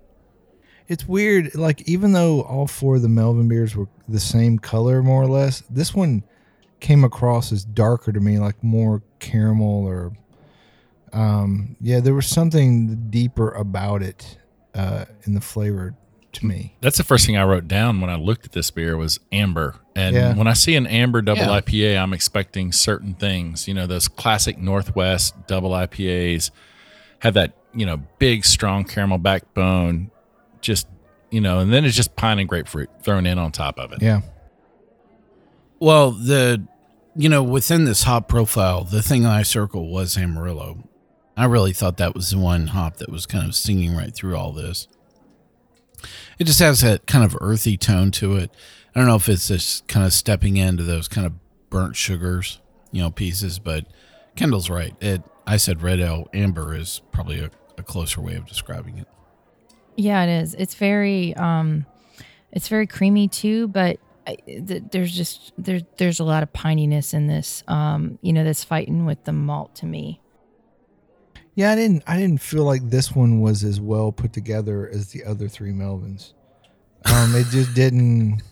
It's 0.88 1.08
weird. 1.08 1.56
Like 1.56 1.82
even 1.90 2.14
though 2.14 2.44
all 2.44 2.68
four 2.68 2.98
of 2.98 3.02
the 3.02 3.10
Melvin 3.10 3.48
beers 3.48 3.76
were 3.76 3.88
the 4.08 4.20
same 4.20 4.60
color, 4.60 5.02
more 5.02 5.24
or 5.24 5.28
less, 5.28 5.62
this 5.62 5.92
one 5.92 6.24
came 6.80 7.04
across 7.04 7.52
as 7.52 7.66
darker 7.66 8.12
to 8.12 8.20
me, 8.20 8.38
like 8.38 8.64
more 8.64 9.02
caramel 9.18 9.88
or, 9.88 10.14
um, 11.12 11.76
yeah, 11.82 12.02
there 12.02 12.14
was 12.14 12.28
something 12.28 13.10
deeper 13.10 13.50
about 13.50 14.04
it 14.04 14.38
uh, 14.76 15.06
in 15.24 15.34
the 15.34 15.42
flavor 15.42 15.96
to 16.34 16.46
me. 16.46 16.76
That's 16.82 16.98
the 16.98 17.04
first 17.04 17.26
thing 17.26 17.38
I 17.38 17.44
wrote 17.44 17.68
down 17.68 18.02
when 18.02 18.10
I 18.10 18.16
looked 18.16 18.46
at 18.46 18.52
this 18.52 18.70
beer 18.72 18.96
was 18.98 19.20
amber. 19.32 19.76
And 19.96 20.16
Yeah. 20.16 20.34
when 20.36 20.48
I 20.48 20.54
see 20.54 20.76
an 20.76 20.86
amber 20.88 21.22
double 21.22 21.42
Yeah. 21.44 21.50
IPA, 21.60 21.98
I'm 21.98 22.14
expecting 22.14 22.72
certain 22.72 23.14
things. 23.16 23.68
You 23.68 23.74
know, 23.74 23.88
those 23.88 24.08
classic 24.08 24.58
Northwest 24.58 25.36
double 25.48 25.72
IPAs 25.74 26.52
have 27.20 27.34
that, 27.34 27.54
you 27.74 27.86
know, 27.86 28.02
big, 28.20 28.46
strong 28.46 28.84
caramel 28.86 29.18
backbone, 29.18 30.12
just, 30.62 30.88
you 31.32 31.42
know, 31.42 31.60
and 31.60 31.72
then 31.74 31.84
it's 31.86 31.96
just 31.96 32.16
pine 32.16 32.40
and 32.40 32.48
grapefruit 32.48 32.90
thrown 33.02 33.26
in 33.26 33.38
on 33.38 33.52
top 33.52 33.78
of 33.80 33.92
it. 33.92 34.02
Yeah. 34.02 34.22
Well, 35.80 36.12
the 36.12 36.62
you 37.16 37.28
know 37.30 37.42
within 37.44 37.86
this 37.86 38.04
hop 38.04 38.28
profile, 38.28 38.84
the 38.84 39.02
thing 39.02 39.26
I 39.26 39.42
circled 39.44 39.90
was 39.90 40.18
Amarillo. 40.18 40.84
I 41.36 41.46
really 41.46 41.74
thought 41.74 41.98
that 41.98 42.14
was 42.14 42.32
the 42.32 42.38
one 42.38 42.68
hop 42.68 42.98
that 42.98 43.10
was 43.10 43.26
kind 43.26 43.48
of 43.48 43.56
singing 43.56 43.96
right 43.96 44.14
through 44.14 44.36
all 44.36 44.52
this. 44.52 44.88
It 46.38 46.46
just 46.46 46.60
has 46.60 46.82
that 46.82 47.06
kind 47.08 47.24
of 47.24 47.38
earthy 47.42 47.78
tone 47.78 48.12
to 48.12 48.36
it. 48.38 48.52
I 48.96 49.00
don't 49.00 49.08
know 49.08 49.16
if 49.16 49.30
it's 49.30 49.48
just 49.48 49.88
kind 49.88 50.06
of 50.06 50.14
stepping 50.14 50.58
into 50.58 50.84
those 50.84 51.08
kind 51.08 51.28
of 51.28 51.34
burnt 51.70 51.96
sugars, 51.96 52.60
you 52.92 53.02
know, 53.02 53.12
pieces, 53.12 53.60
but 53.60 53.86
Kendall's 54.36 54.70
right. 54.70 54.96
It 55.02 55.22
I 55.46 55.58
said 55.58 55.82
red 55.82 56.00
ale 56.00 56.28
amber 56.34 56.76
is 56.76 57.02
probably 57.12 57.40
a, 57.40 57.52
a 57.78 57.84
closer 57.84 58.22
way 58.22 58.36
of 58.36 58.46
describing 58.48 58.98
it. 58.98 59.08
Yeah, 59.96 60.24
it 60.24 60.30
is. 60.44 60.56
It's 60.56 60.76
very 60.76 61.36
um 61.36 61.86
it's 62.52 62.68
very 62.68 62.88
creamy 62.88 63.28
too, 63.28 63.68
but 63.68 64.00
I- 64.26 64.38
th- 64.46 64.84
there's 64.92 65.16
just 65.16 65.54
there's 65.58 65.84
there's 65.98 66.20
a 66.20 66.24
lot 66.24 66.42
of 66.44 66.52
pininess 66.54 67.14
in 67.14 67.28
this 67.28 67.64
um 67.68 68.18
you 68.22 68.34
know 68.34 68.44
that's 68.44 68.64
fighting 68.64 69.06
with 69.06 69.24
the 69.26 69.34
malt 69.34 69.76
to 69.76 69.86
me. 69.86 70.20
Yeah, 71.60 71.74
I 71.74 71.76
didn't. 71.76 72.04
I 72.08 72.16
didn't 72.16 72.40
feel 72.40 72.64
like 72.64 72.90
this 72.90 73.14
one 73.14 73.42
was 73.42 73.66
as 73.66 73.82
well 73.82 74.14
put 74.14 74.32
together 74.32 74.88
as 74.88 75.10
the 75.10 75.26
other 75.26 75.50
three 75.50 75.74
Melvins. 75.74 76.32
Um, 77.04 77.36
it 77.36 77.48
just 77.48 77.74
didn't. 77.74 78.42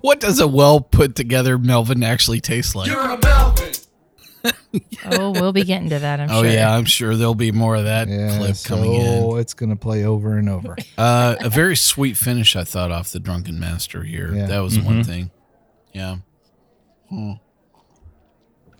What 0.00 0.18
does 0.20 0.38
a 0.40 0.46
well 0.48 0.80
put 0.80 1.14
together 1.16 1.56
Melvin 1.56 2.02
actually 2.02 2.40
taste 2.40 2.74
like? 2.74 2.90
Oh, 5.06 5.30
we'll 5.30 5.52
be 5.52 5.62
getting 5.62 5.88
to 5.90 5.98
that, 6.00 6.18
I'm 6.18 6.30
oh 6.30 6.42
sure. 6.42 6.50
yeah, 6.50 6.74
I'm 6.76 6.84
sure 6.84 7.14
there'll 7.14 7.34
be 7.36 7.52
more 7.52 7.76
of 7.76 7.84
that 7.84 8.08
Yeah, 8.08 8.38
clip 8.38 8.56
so 8.56 8.68
coming 8.74 8.94
in. 8.94 9.22
Oh, 9.22 9.36
it's 9.36 9.54
gonna 9.54 9.76
play 9.76 10.04
over 10.04 10.36
and 10.36 10.48
over. 10.48 10.76
Uh, 10.98 11.36
a 11.40 11.48
very 11.48 11.76
sweet 11.76 12.16
finish, 12.16 12.56
I 12.56 12.64
thought, 12.64 12.90
off 12.90 13.12
the 13.12 13.20
Drunken 13.20 13.60
Master 13.60 14.02
here. 14.02 14.34
Yeah. 14.34 14.46
That 14.46 14.60
was 14.60 14.78
one 14.80 15.04
thing. 15.04 15.30
Yeah. 15.92 16.16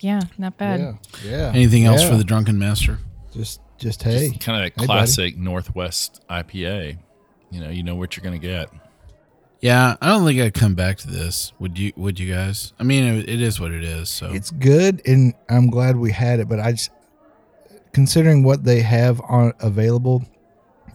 Yeah, 0.01 0.21
not 0.37 0.57
bad. 0.59 0.81
yeah, 0.81 0.93
yeah. 1.25 1.53
Anything 1.55 1.85
else 1.85 2.03
Yeah. 2.03 2.11
for 2.11 2.17
the 2.17 2.25
Drunken 2.25 2.59
Master? 2.59 2.99
Just, 3.33 3.61
just 3.79 4.03
hey, 4.03 4.31
kind 4.41 4.59
of 4.65 4.75
that 4.75 4.81
Hey, 4.81 4.87
buddy. 4.87 4.87
classic 4.87 5.37
Northwest 5.37 6.21
IPA. 6.29 6.99
You 7.51 7.61
know, 7.61 7.71
you 7.71 7.83
know 7.83 7.95
what 7.97 8.17
you're 8.17 8.25
going 8.25 8.41
to 8.41 8.47
get. 8.47 8.69
Yeah, 9.61 9.97
I 10.01 10.09
don't 10.09 10.27
think 10.27 10.41
I'd 10.41 10.55
come 10.55 10.75
back 10.75 10.99
to 10.99 11.09
this. 11.09 11.53
Would 11.61 11.79
you? 11.79 11.93
Would 11.97 12.19
you 12.19 12.33
guys? 12.35 12.73
I 12.81 12.83
mean, 12.83 13.05
it, 13.05 13.29
it 13.29 13.41
is 13.41 13.61
what 13.61 13.71
it 13.71 13.85
is. 13.85 14.09
So 14.11 14.33
it's 14.33 14.51
good, 14.51 15.01
and 15.07 15.35
I'm 15.49 15.69
glad 15.71 15.97
we 15.97 16.11
had 16.11 16.41
it. 16.41 16.49
But 16.49 16.59
I 16.59 16.73
just, 16.73 16.91
considering 17.93 18.43
what 18.43 18.65
they 18.65 18.81
have 18.81 19.21
on 19.21 19.53
available, 19.61 20.25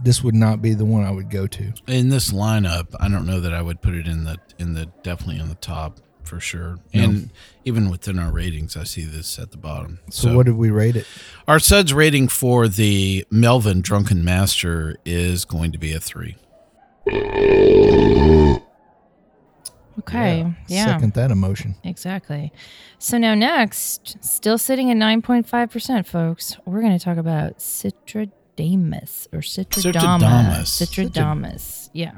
this 0.03 0.21
would 0.21 0.35
not 0.35 0.61
be 0.61 0.73
the 0.73 0.83
one 0.83 1.05
I 1.05 1.11
would 1.11 1.29
go 1.29 1.47
to. 1.47 1.73
in 1.87 2.09
this 2.09 2.31
lineup, 2.31 2.87
I 2.99 3.07
don't 3.07 3.25
know 3.25 3.39
that 3.39 3.53
I 3.53 3.61
would 3.61 3.81
put 3.81 3.93
it 3.93 4.05
in 4.05 4.25
the 4.25 4.37
in 4.59 4.73
the 4.73 4.87
definitely 5.01 5.39
on 5.39 5.47
the 5.47 5.55
top 5.55 5.99
for 6.27 6.39
sure. 6.39 6.77
And 6.93 7.31
even 7.65 7.89
within 7.89 8.19
our 8.19 8.31
ratings, 8.31 8.75
I 8.77 8.83
see 8.83 9.03
this 9.03 9.39
at 9.39 9.51
the 9.51 9.57
bottom. 9.57 9.99
So, 10.09 10.35
what 10.35 10.45
did 10.45 10.55
we 10.55 10.69
rate 10.69 10.95
it? 10.95 11.07
our 11.47 11.59
suds 11.59 11.93
rating 11.93 12.27
for 12.27 12.67
the 12.67 13.25
Melvin 13.31 13.81
Drunken 13.81 14.23
Master 14.23 14.97
is 15.05 15.45
going 15.45 15.71
to 15.71 15.77
be 15.77 15.93
a 15.93 15.99
three. 15.99 16.35
Okay. 19.99 20.53
Yeah. 20.67 20.85
Second 20.85 21.13
that 21.13 21.31
emotion. 21.31 21.75
Exactly. 21.83 22.53
So 22.99 23.17
now 23.17 23.33
next, 23.33 24.23
still 24.23 24.57
sitting 24.57 24.91
at 24.91 24.97
9.5%, 24.97 26.05
folks, 26.05 26.57
we're 26.65 26.81
going 26.81 26.97
to 26.97 27.03
talk 27.03 27.17
about 27.17 27.57
Citradamus 27.57 29.27
or 29.33 29.39
Citradama. 29.39 30.61
Citradamus. 30.61 31.11
Citradamus. 31.11 31.89
Yeah. 31.93 32.17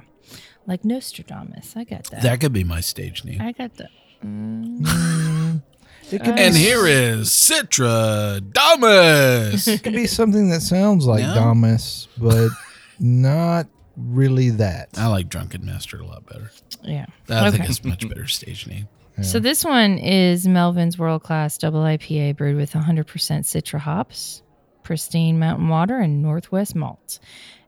Like 0.70 0.86
Nostradamus. 0.86 1.76
I 1.76 1.84
got 1.84 2.04
that. 2.12 2.22
That 2.22 2.40
could 2.40 2.54
be 2.54 2.64
my 2.64 2.80
stage 2.80 3.26
name. 3.26 3.42
I 3.42 3.52
got 3.52 3.74
that. 3.76 3.90
Mm. 4.24 5.62
It 6.12 6.24
could, 6.24 6.30
uh, 6.40 6.42
And 6.42 6.56
be, 6.56 6.60
here 6.60 6.88
is 6.88 7.30
Citra 7.30 8.42
Damas. 8.52 9.68
it 9.68 9.84
could 9.84 9.94
be 9.94 10.08
something 10.08 10.50
that 10.50 10.62
sounds 10.62 11.06
like 11.06 11.22
No? 11.22 11.36
Damas, 11.36 12.08
but 12.18 12.50
not 13.00 13.68
really 13.96 14.50
that. 14.50 14.90
I 14.98 15.06
like 15.06 15.30
Drunken 15.30 15.64
Master 15.64 16.00
a 16.00 16.06
lot 16.08 16.26
better. 16.26 16.50
Yeah. 16.82 17.06
I 17.30 17.52
think 17.52 17.70
it's 17.70 17.82
a 17.82 17.88
much 17.88 18.08
better 18.10 18.26
stage 18.28 18.66
name. 18.66 18.88
So 19.22 19.40
this 19.40 19.64
one 19.64 20.00
is 20.00 20.48
Melvin's 20.48 20.98
World 20.98 21.22
Class 21.22 21.60
Double 21.60 21.82
IPA 21.82 22.38
brewed 22.38 22.56
with 22.56 22.72
100% 22.72 23.06
Citra 23.06 23.80
hops, 23.80 24.42
pristine 24.82 25.38
mountain 25.38 25.68
water, 25.68 26.00
and 26.00 26.24
Northwest 26.24 26.74
malts. 26.76 27.20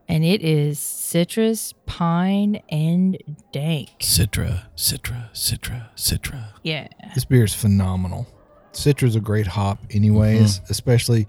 And 0.08 0.26
it 0.26 0.42
is 0.42 0.78
citrus, 0.80 1.74
pine, 1.86 2.62
and 2.70 3.18
dank. 3.54 3.90
Citra, 4.00 4.66
Citra, 4.76 5.32
Citra, 5.34 5.88
Citra. 5.96 6.48
Yeah. 6.64 6.88
This 7.16 7.24
beer 7.26 7.44
is 7.46 7.54
phenomenal. 7.54 8.28
Citra's 8.74 9.16
a 9.16 9.22
great 9.22 9.48
hop, 9.48 9.80
anyways. 9.92 10.60
Mm-hmm. 10.60 10.72
Especially, 10.72 11.28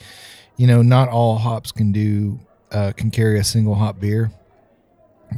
you 0.56 0.66
know, 0.66 0.82
not 0.82 1.08
all 1.08 1.38
hops 1.38 1.70
can 1.72 1.92
do 1.92 2.40
uh, 2.72 2.92
can 2.96 3.10
carry 3.10 3.38
a 3.38 3.44
single 3.44 3.74
hop 3.74 4.00
beer. 4.00 4.32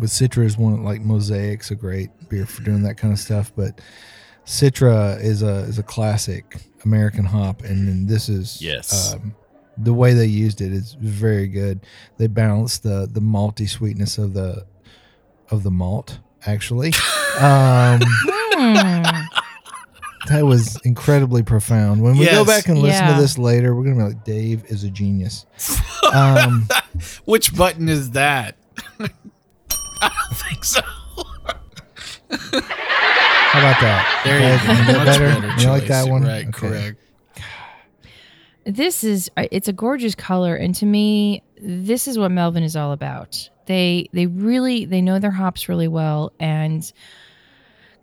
But 0.00 0.08
Citra 0.08 0.44
is 0.44 0.56
one 0.56 0.82
like 0.82 1.02
Mosaic's 1.02 1.70
a 1.70 1.74
great 1.74 2.10
beer 2.28 2.46
for 2.46 2.62
doing 2.62 2.82
that 2.84 2.96
kind 2.96 3.12
of 3.12 3.18
stuff. 3.18 3.52
But 3.54 3.80
Citra 4.46 5.22
is 5.22 5.42
a 5.42 5.60
is 5.64 5.78
a 5.78 5.82
classic 5.82 6.56
American 6.84 7.24
hop, 7.24 7.62
and 7.62 7.88
then 7.88 8.06
this 8.06 8.28
is 8.28 8.60
Yes. 8.60 9.14
um, 9.14 9.34
the 9.78 9.92
way 9.94 10.12
they 10.14 10.26
used 10.26 10.60
it 10.60 10.72
is 10.72 10.94
very 11.00 11.46
good. 11.48 11.80
They 12.18 12.26
balanced 12.26 12.82
the 12.82 13.08
the 13.10 13.20
malty 13.20 13.68
sweetness 13.68 14.18
of 14.18 14.34
the 14.34 14.66
of 15.50 15.62
the 15.62 15.70
malt 15.70 16.18
actually. 16.46 16.92
Um, 17.34 18.00
Hmm. 18.56 19.02
that 20.28 20.44
was 20.44 20.78
incredibly 20.84 21.42
profound. 21.42 22.00
When 22.00 22.16
we 22.16 22.26
go 22.26 22.44
back 22.44 22.68
and 22.68 22.78
listen 22.78 23.04
Yeah. 23.06 23.16
to 23.16 23.20
this 23.20 23.36
later, 23.38 23.74
we're 23.74 23.82
gonna 23.82 23.96
be 23.96 24.02
like, 24.14 24.24
Dave 24.24 24.64
is 24.68 24.84
a 24.84 24.90
genius. 24.90 25.44
Um, 26.14 26.68
Which 27.24 27.56
button 27.56 27.88
is 27.88 28.12
that? 28.12 28.56
I 29.00 29.08
don't 30.00 30.36
think 30.48 30.62
so. 30.62 30.80
how 32.30 33.58
about 33.58 33.80
that? 33.80 34.20
There 34.24 34.36
you 34.38 34.58
go. 34.58 34.92
Much 34.98 35.06
better? 35.06 35.40
better 35.40 35.62
You 35.62 35.68
like 35.68 35.82
choice. 35.82 35.88
that 35.88 36.08
one? 36.08 36.22
Right, 36.22 36.46
Okay. 36.48 36.52
correct. 36.68 37.00
This 38.64 39.04
is 39.04 39.30
it's 39.36 39.68
a 39.68 39.72
gorgeous 39.72 40.14
color 40.14 40.56
and 40.56 40.74
to 40.76 40.86
me 40.86 41.42
this 41.60 42.08
is 42.08 42.18
what 42.18 42.30
melvin 42.30 42.62
is 42.62 42.76
all 42.76 42.92
about. 42.92 43.48
They 43.66 44.08
they 44.12 44.26
really 44.26 44.84
they 44.84 45.00
know 45.00 45.18
their 45.18 45.30
hops 45.30 45.68
really 45.68 45.88
well 45.88 46.32
and 46.38 46.90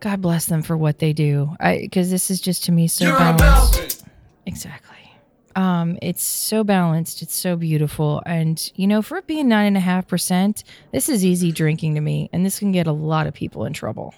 god 0.00 0.20
bless 0.20 0.46
them 0.46 0.62
for 0.62 0.76
what 0.76 0.98
they 0.98 1.12
do. 1.12 1.54
I 1.60 1.78
because 1.82 2.10
this 2.10 2.30
is 2.30 2.40
just 2.40 2.64
to 2.64 2.72
me 2.72 2.88
so 2.88 3.06
balanced. 3.06 4.04
Exactly. 4.46 4.96
Um 5.54 5.98
it's 6.00 6.22
so 6.22 6.64
balanced 6.64 7.22
it's 7.22 7.36
so 7.36 7.56
beautiful 7.56 8.22
and 8.24 8.72
you 8.74 8.86
know 8.86 9.02
for 9.02 9.18
it 9.18 9.26
being 9.26 9.48
nine 9.48 9.66
and 9.66 9.76
a 9.76 9.80
half 9.80 10.08
percent 10.08 10.64
this 10.92 11.08
is 11.08 11.24
easy 11.24 11.52
drinking 11.52 11.94
to 11.96 12.00
me 12.00 12.30
and 12.32 12.44
this 12.44 12.58
can 12.58 12.72
get 12.72 12.86
a 12.86 12.92
lot 12.92 13.26
of 13.26 13.34
people 13.34 13.64
in 13.66 13.72
trouble 13.72 14.14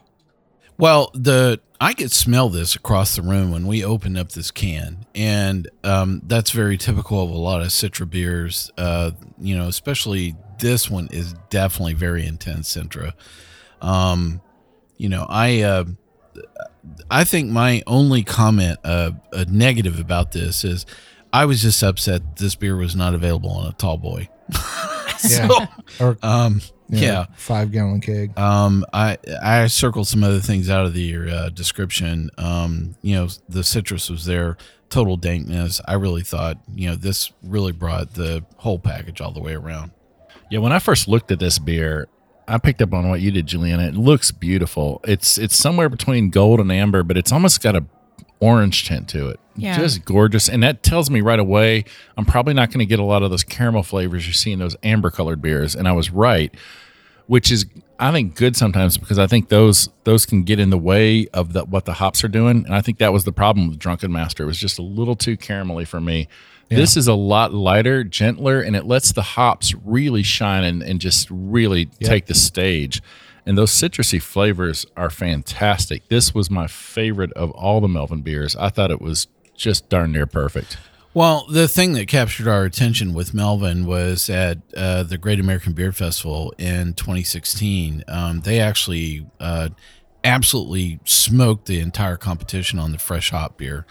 Well, 0.77 1.11
the 1.15 1.61
I 1.81 1.93
could 1.93 2.11
smell 2.11 2.49
this 2.49 2.75
across 2.75 3.17
the 3.17 3.23
room 3.23 3.51
when 3.51 3.67
we 3.67 3.85
opened 3.85 4.19
up 4.19 4.33
this 4.33 4.51
can, 4.51 5.07
and 5.15 5.69
um, 5.83 6.23
that's 6.27 6.51
very 6.51 6.79
typical 6.79 7.23
of 7.23 7.31
a 7.31 7.35
lot 7.37 7.61
of 7.61 7.69
Citra 7.69 8.09
beers. 8.09 8.71
Uh, 8.77 9.13
you 9.39 9.57
know, 9.57 9.69
especially 9.69 10.35
this 10.59 10.91
one 10.91 11.09
is 11.11 11.35
definitely 11.51 11.95
very 11.95 12.27
intense 12.27 12.75
Citra. 12.75 13.13
Um, 13.81 14.41
you 14.97 15.09
know, 15.09 15.27
I 15.29 15.63
uh, 15.63 15.85
I 17.11 17.25
think 17.25 17.51
my 17.51 17.83
only 17.87 18.23
comment, 18.23 18.79
uh, 18.85 19.13
a 19.33 19.45
negative 19.45 20.01
about 20.01 20.33
this 20.33 20.65
is, 20.65 20.87
I 21.33 21.45
was 21.47 21.63
just 21.63 21.83
upset 21.83 22.37
this 22.37 22.55
beer 22.55 22.77
was 22.77 22.97
not 22.97 23.15
available 23.15 23.51
on 23.51 23.69
a 23.69 23.73
tall 23.73 23.99
boy. 23.99 24.29
Yeah. 25.31 25.67
Or 26.01 26.19
um, 26.23 26.61
you 26.88 27.01
know, 27.01 27.07
yeah. 27.07 27.27
five 27.37 27.73
gallon 27.73 28.01
keg. 28.01 28.38
Um, 28.38 28.85
I 28.92 29.18
I 29.42 29.66
circled 29.68 30.09
some 30.09 30.23
other 30.23 30.40
things 30.40 30.68
out 30.68 30.87
of 30.87 30.94
the 30.94 31.31
uh, 31.31 31.49
description. 31.51 32.31
Um, 32.38 32.97
you 33.03 33.14
know, 33.16 33.29
the 33.49 33.64
citrus 33.64 34.11
was 34.11 34.27
there, 34.27 34.57
total 34.90 35.16
dankness. 35.16 35.81
I 35.87 35.94
really 35.94 36.23
thought, 36.23 36.59
you 36.75 36.88
know, 36.88 36.97
this 36.97 37.33
really 37.42 37.73
brought 37.73 38.14
the 38.14 38.44
whole 38.59 38.79
package 38.79 39.20
all 39.20 39.33
the 39.33 39.40
way 39.40 39.55
around. 39.55 39.92
Yeah, 40.51 40.59
when 40.59 40.73
I 40.73 40.79
first 40.79 41.09
looked 41.09 41.33
at 41.33 41.38
this 41.38 41.59
beer, 41.59 42.09
I 42.47 42.59
picked 42.59 42.83
up 42.83 42.92
on 42.92 43.09
what 43.09 43.20
you 43.20 43.31
did, 43.31 43.47
Juliana. 43.47 43.88
It 43.88 43.94
looks 43.94 44.31
beautiful. 44.31 45.01
It's 45.05 45.38
it's 45.38 45.57
somewhere 45.57 45.88
between 45.88 46.31
gold 46.31 46.61
and 46.61 46.70
amber, 46.70 47.03
but 47.03 47.16
it's 47.16 47.33
almost 47.33 47.62
got 47.62 47.77
a 47.77 47.85
orange 48.40 48.87
tint 48.87 49.09
to 49.11 49.29
it. 49.29 49.40
Yeah. 49.57 49.79
Just 49.79 50.05
gorgeous. 50.05 50.49
And 50.49 50.62
that 50.62 50.83
tells 50.83 51.11
me 51.11 51.20
right 51.20 51.38
away 51.38 51.85
I'm 52.16 52.25
probably 52.25 52.55
not 52.55 52.70
going 52.70 52.81
to 52.81 52.87
get 52.87 52.99
a 52.99 53.05
lot 53.05 53.23
of 53.23 53.31
those 53.31 53.44
caramel 53.44 53.83
flavors 53.83 54.27
you 54.27 54.33
see 54.33 54.53
in 54.53 54.59
those 54.59 54.77
amber 54.83 55.11
colored 55.11 55.40
beers. 55.40 55.75
And 55.75 55.87
I 55.87 55.92
was 55.92 56.11
right, 56.11 56.53
which 57.27 57.51
is 57.51 57.66
I 57.99 58.11
think 58.11 58.35
good 58.35 58.57
sometimes 58.57 58.99
because 58.99 59.18
I 59.18 59.27
think 59.27 59.49
those 59.49 59.88
those 60.03 60.27
can 60.27 60.42
get 60.42 60.59
in 60.59 60.70
the 60.70 60.79
way 60.79 61.29
of 61.33 61.53
the, 61.53 61.64
what 61.64 61.85
the 61.85 61.94
hops 61.94 62.25
are 62.25 62.29
doing. 62.29 62.64
And 62.64 62.75
I 62.75 62.81
think 62.81 62.99
that 62.99 63.12
was 63.12 63.25
the 63.25 63.33
problem 63.33 63.68
with 63.68 63.79
Drunken 63.79 64.11
Master. 64.11 64.42
It 64.42 64.47
was 64.47 64.59
just 64.59 64.79
a 64.79 64.83
little 64.83 65.14
too 65.16 65.37
caramelly 65.37 65.87
for 65.87 66.01
me. 66.01 66.29
This 66.70 66.97
is 66.97 67.07
a 67.07 67.14
lot 67.14 67.55
lighter, 67.55 68.03
gentler, 68.03 68.61
and 68.61 68.75
it 68.75 68.85
lets 68.85 69.12
the 69.12 69.23
hops 69.23 69.75
really 69.85 70.25
shine 70.25 70.64
and, 70.64 70.83
and 70.83 71.01
just 71.01 71.29
really 71.31 71.87
take 71.87 72.27
the 72.27 72.35
stage. 72.35 73.01
And 73.47 73.59
those 73.59 73.71
citrusy 73.71 74.21
flavors 74.21 74.87
are 74.97 75.11
fantastic. 75.11 76.09
This 76.09 76.35
was 76.35 76.51
my 76.51 76.67
favorite 76.67 77.33
of 77.33 77.51
all 77.51 77.81
the 77.81 77.89
Melvin 77.89 78.23
beers. 78.23 78.57
I 78.57 78.71
thought 78.71 78.91
it 78.91 79.01
was 79.01 79.27
just 79.55 79.89
darn 79.89 80.13
near 80.13 80.27
perfect. 80.27 80.79
Well, 81.13 81.47
the 81.49 81.69
thing 81.69 81.93
that 81.93 82.09
captured 82.09 82.49
our 82.49 82.65
attention 82.65 83.15
with 83.15 83.35
Melvin 83.35 83.87
was 83.87 84.29
at 84.29 84.59
uh, 84.77 85.05
the 85.05 85.17
Great 85.17 85.39
American 85.39 85.73
Beer 85.73 85.93
Festival 85.93 86.53
in 86.59 86.95
2016. 86.95 88.03
Um, 88.09 88.41
they 88.41 88.59
actually 88.59 89.25
uh, 89.39 89.69
absolutely 90.25 90.99
smoked 91.05 91.67
the 91.67 91.79
entire 91.79 92.17
competition 92.17 92.81
on 92.81 92.91
the 92.91 92.99
fresh 92.99 93.31
hop 93.31 93.59
beer. 93.59 93.87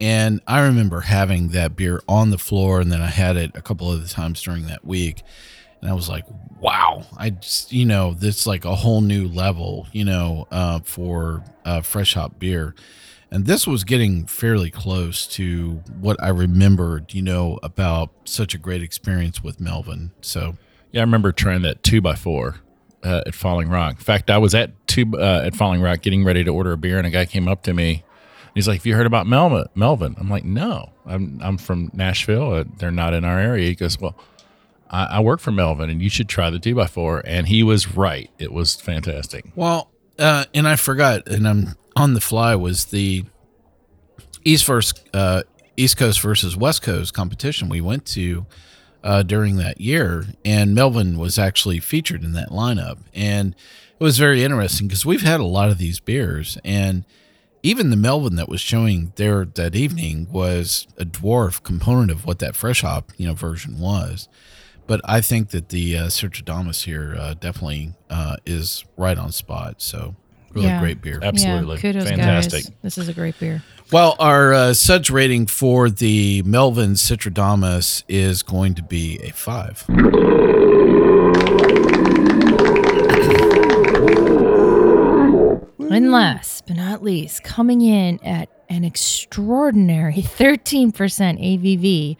And 0.00 0.40
I 0.46 0.60
remember 0.60 1.00
having 1.00 1.48
that 1.48 1.74
beer 1.74 2.00
on 2.08 2.30
the 2.30 2.38
floor, 2.38 2.80
and 2.80 2.92
then 2.92 3.00
I 3.00 3.06
had 3.06 3.36
it 3.36 3.52
a 3.54 3.62
couple 3.62 3.90
of 3.90 4.08
times 4.10 4.42
during 4.42 4.66
that 4.66 4.84
week. 4.84 5.22
And 5.82 5.90
I 5.90 5.94
was 5.94 6.08
like, 6.08 6.24
wow, 6.60 7.04
I 7.18 7.30
just 7.30 7.72
you 7.72 7.84
know 7.84 8.14
this 8.14 8.46
like 8.46 8.64
a 8.64 8.74
whole 8.74 9.00
new 9.02 9.28
level, 9.28 9.88
you 9.92 10.04
know, 10.04 10.46
uh, 10.50 10.80
for 10.80 11.44
uh, 11.64 11.82
fresh 11.82 12.14
hop 12.14 12.38
beer. 12.38 12.74
And 13.30 13.46
this 13.46 13.66
was 13.66 13.82
getting 13.84 14.26
fairly 14.26 14.70
close 14.70 15.26
to 15.28 15.82
what 16.00 16.22
I 16.22 16.28
remembered, 16.28 17.14
you 17.14 17.22
know, 17.22 17.58
about 17.62 18.10
such 18.24 18.54
a 18.54 18.58
great 18.58 18.82
experience 18.82 19.42
with 19.42 19.58
Melvin. 19.58 20.12
So 20.20 20.56
Yeah, 20.92 21.00
I 21.00 21.04
remember 21.04 21.32
trying 21.32 21.62
that 21.62 21.82
two 21.82 22.02
by 22.02 22.14
four 22.14 22.56
uh, 23.02 23.22
at 23.26 23.34
Falling 23.34 23.70
Rock. 23.70 23.92
In 23.92 23.96
fact, 24.04 24.30
I 24.30 24.36
was 24.36 24.54
at 24.54 24.72
two 24.86 25.10
uh, 25.14 25.42
at 25.46 25.56
Falling 25.56 25.80
Rock 25.80 26.02
getting 26.02 26.24
ready 26.24 26.44
to 26.44 26.50
order 26.50 26.72
a 26.72 26.76
beer, 26.76 26.98
and 26.98 27.06
a 27.06 27.10
guy 27.10 27.24
came 27.24 27.48
up 27.48 27.62
to 27.62 27.72
me. 27.72 28.04
He's 28.54 28.68
like, 28.68 28.80
"Have 28.80 28.86
you 28.86 28.94
heard 28.94 29.06
about 29.06 29.26
Melvin?" 29.26 29.64
Melvin. 29.74 30.14
I'm 30.18 30.28
like, 30.28 30.44
"No, 30.44 30.92
I'm 31.06 31.40
I'm 31.42 31.56
from 31.56 31.90
Nashville. 31.94 32.52
Uh, 32.52 32.64
they're 32.76 32.90
not 32.90 33.14
in 33.14 33.24
our 33.24 33.38
area." 33.40 33.66
He 33.68 33.74
goes, 33.74 33.98
"Well, 33.98 34.14
I, 34.92 35.04
I 35.04 35.20
work 35.20 35.40
for 35.40 35.50
Melvin, 35.50 35.90
and 35.90 36.02
you 36.02 36.10
should 36.10 36.28
try 36.28 36.50
the 36.50 36.58
two 36.58 36.74
by 36.74 36.86
four. 36.86 37.22
And 37.26 37.48
he 37.48 37.62
was 37.62 37.96
right. 37.96 38.30
It 38.38 38.52
was 38.52 38.76
fantastic. 38.76 39.46
Well, 39.56 39.90
uh, 40.18 40.44
and 40.54 40.68
I 40.68 40.76
forgot, 40.76 41.26
and 41.26 41.48
I'm 41.48 41.74
on 41.96 42.14
the 42.14 42.20
fly 42.20 42.54
was 42.54 42.86
the 42.86 43.24
East 44.44 44.64
first 44.64 45.08
uh, 45.14 45.42
East 45.76 45.96
Coast 45.96 46.20
versus 46.20 46.56
West 46.56 46.82
Coast 46.82 47.14
competition 47.14 47.68
we 47.68 47.80
went 47.80 48.06
to 48.06 48.46
uh, 49.02 49.22
during 49.22 49.56
that 49.56 49.80
year, 49.80 50.26
and 50.44 50.74
Melvin 50.74 51.18
was 51.18 51.38
actually 51.38 51.80
featured 51.80 52.22
in 52.22 52.32
that 52.32 52.50
lineup, 52.50 52.98
and 53.14 53.54
it 53.98 54.04
was 54.04 54.18
very 54.18 54.44
interesting 54.44 54.86
because 54.88 55.06
we've 55.06 55.22
had 55.22 55.40
a 55.40 55.44
lot 55.44 55.70
of 55.70 55.78
these 55.78 56.00
beers, 56.00 56.58
and 56.64 57.04
even 57.62 57.90
the 57.90 57.96
Melvin 57.96 58.36
that 58.36 58.48
was 58.48 58.60
showing 58.60 59.12
there 59.16 59.44
that 59.44 59.74
evening 59.74 60.28
was 60.30 60.86
a 60.98 61.04
dwarf 61.04 61.62
component 61.62 62.10
of 62.10 62.26
what 62.26 62.40
that 62.40 62.56
fresh 62.56 62.82
hop 62.82 63.12
you 63.16 63.26
know 63.26 63.34
version 63.34 63.78
was. 63.78 64.28
But 64.92 65.00
I 65.06 65.22
think 65.22 65.48
that 65.52 65.70
the 65.70 65.96
uh, 65.96 66.06
Citradamus 66.08 66.84
here 66.84 67.16
uh, 67.18 67.32
definitely 67.32 67.94
uh, 68.10 68.36
is 68.44 68.84
right 68.98 69.16
on 69.16 69.32
spot. 69.32 69.80
So 69.80 70.14
really 70.52 70.66
Yeah. 70.66 70.80
great 70.80 71.00
beer. 71.00 71.18
Absolutely. 71.22 71.76
Yeah, 71.76 71.80
kudos, 71.80 72.08
fantastic. 72.10 72.64
guys. 72.64 72.72
This 72.82 72.98
is 72.98 73.08
a 73.08 73.14
great 73.14 73.40
beer. 73.40 73.62
Well, 73.90 74.16
our 74.18 74.52
uh, 74.52 74.74
suds 74.74 75.10
rating 75.10 75.46
for 75.46 75.88
the 75.88 76.42
Melvin 76.42 76.92
Citradamus 76.92 78.04
is 78.06 78.42
going 78.42 78.74
to 78.74 78.82
be 78.82 79.18
a 79.22 79.30
five. 79.30 79.82
And 85.88 86.12
last 86.12 86.66
but 86.66 86.76
not 86.76 87.02
least, 87.02 87.44
coming 87.44 87.80
in 87.80 88.22
at 88.22 88.50
an 88.68 88.84
extraordinary 88.84 90.16
13% 90.16 90.92
ABV 90.92 92.18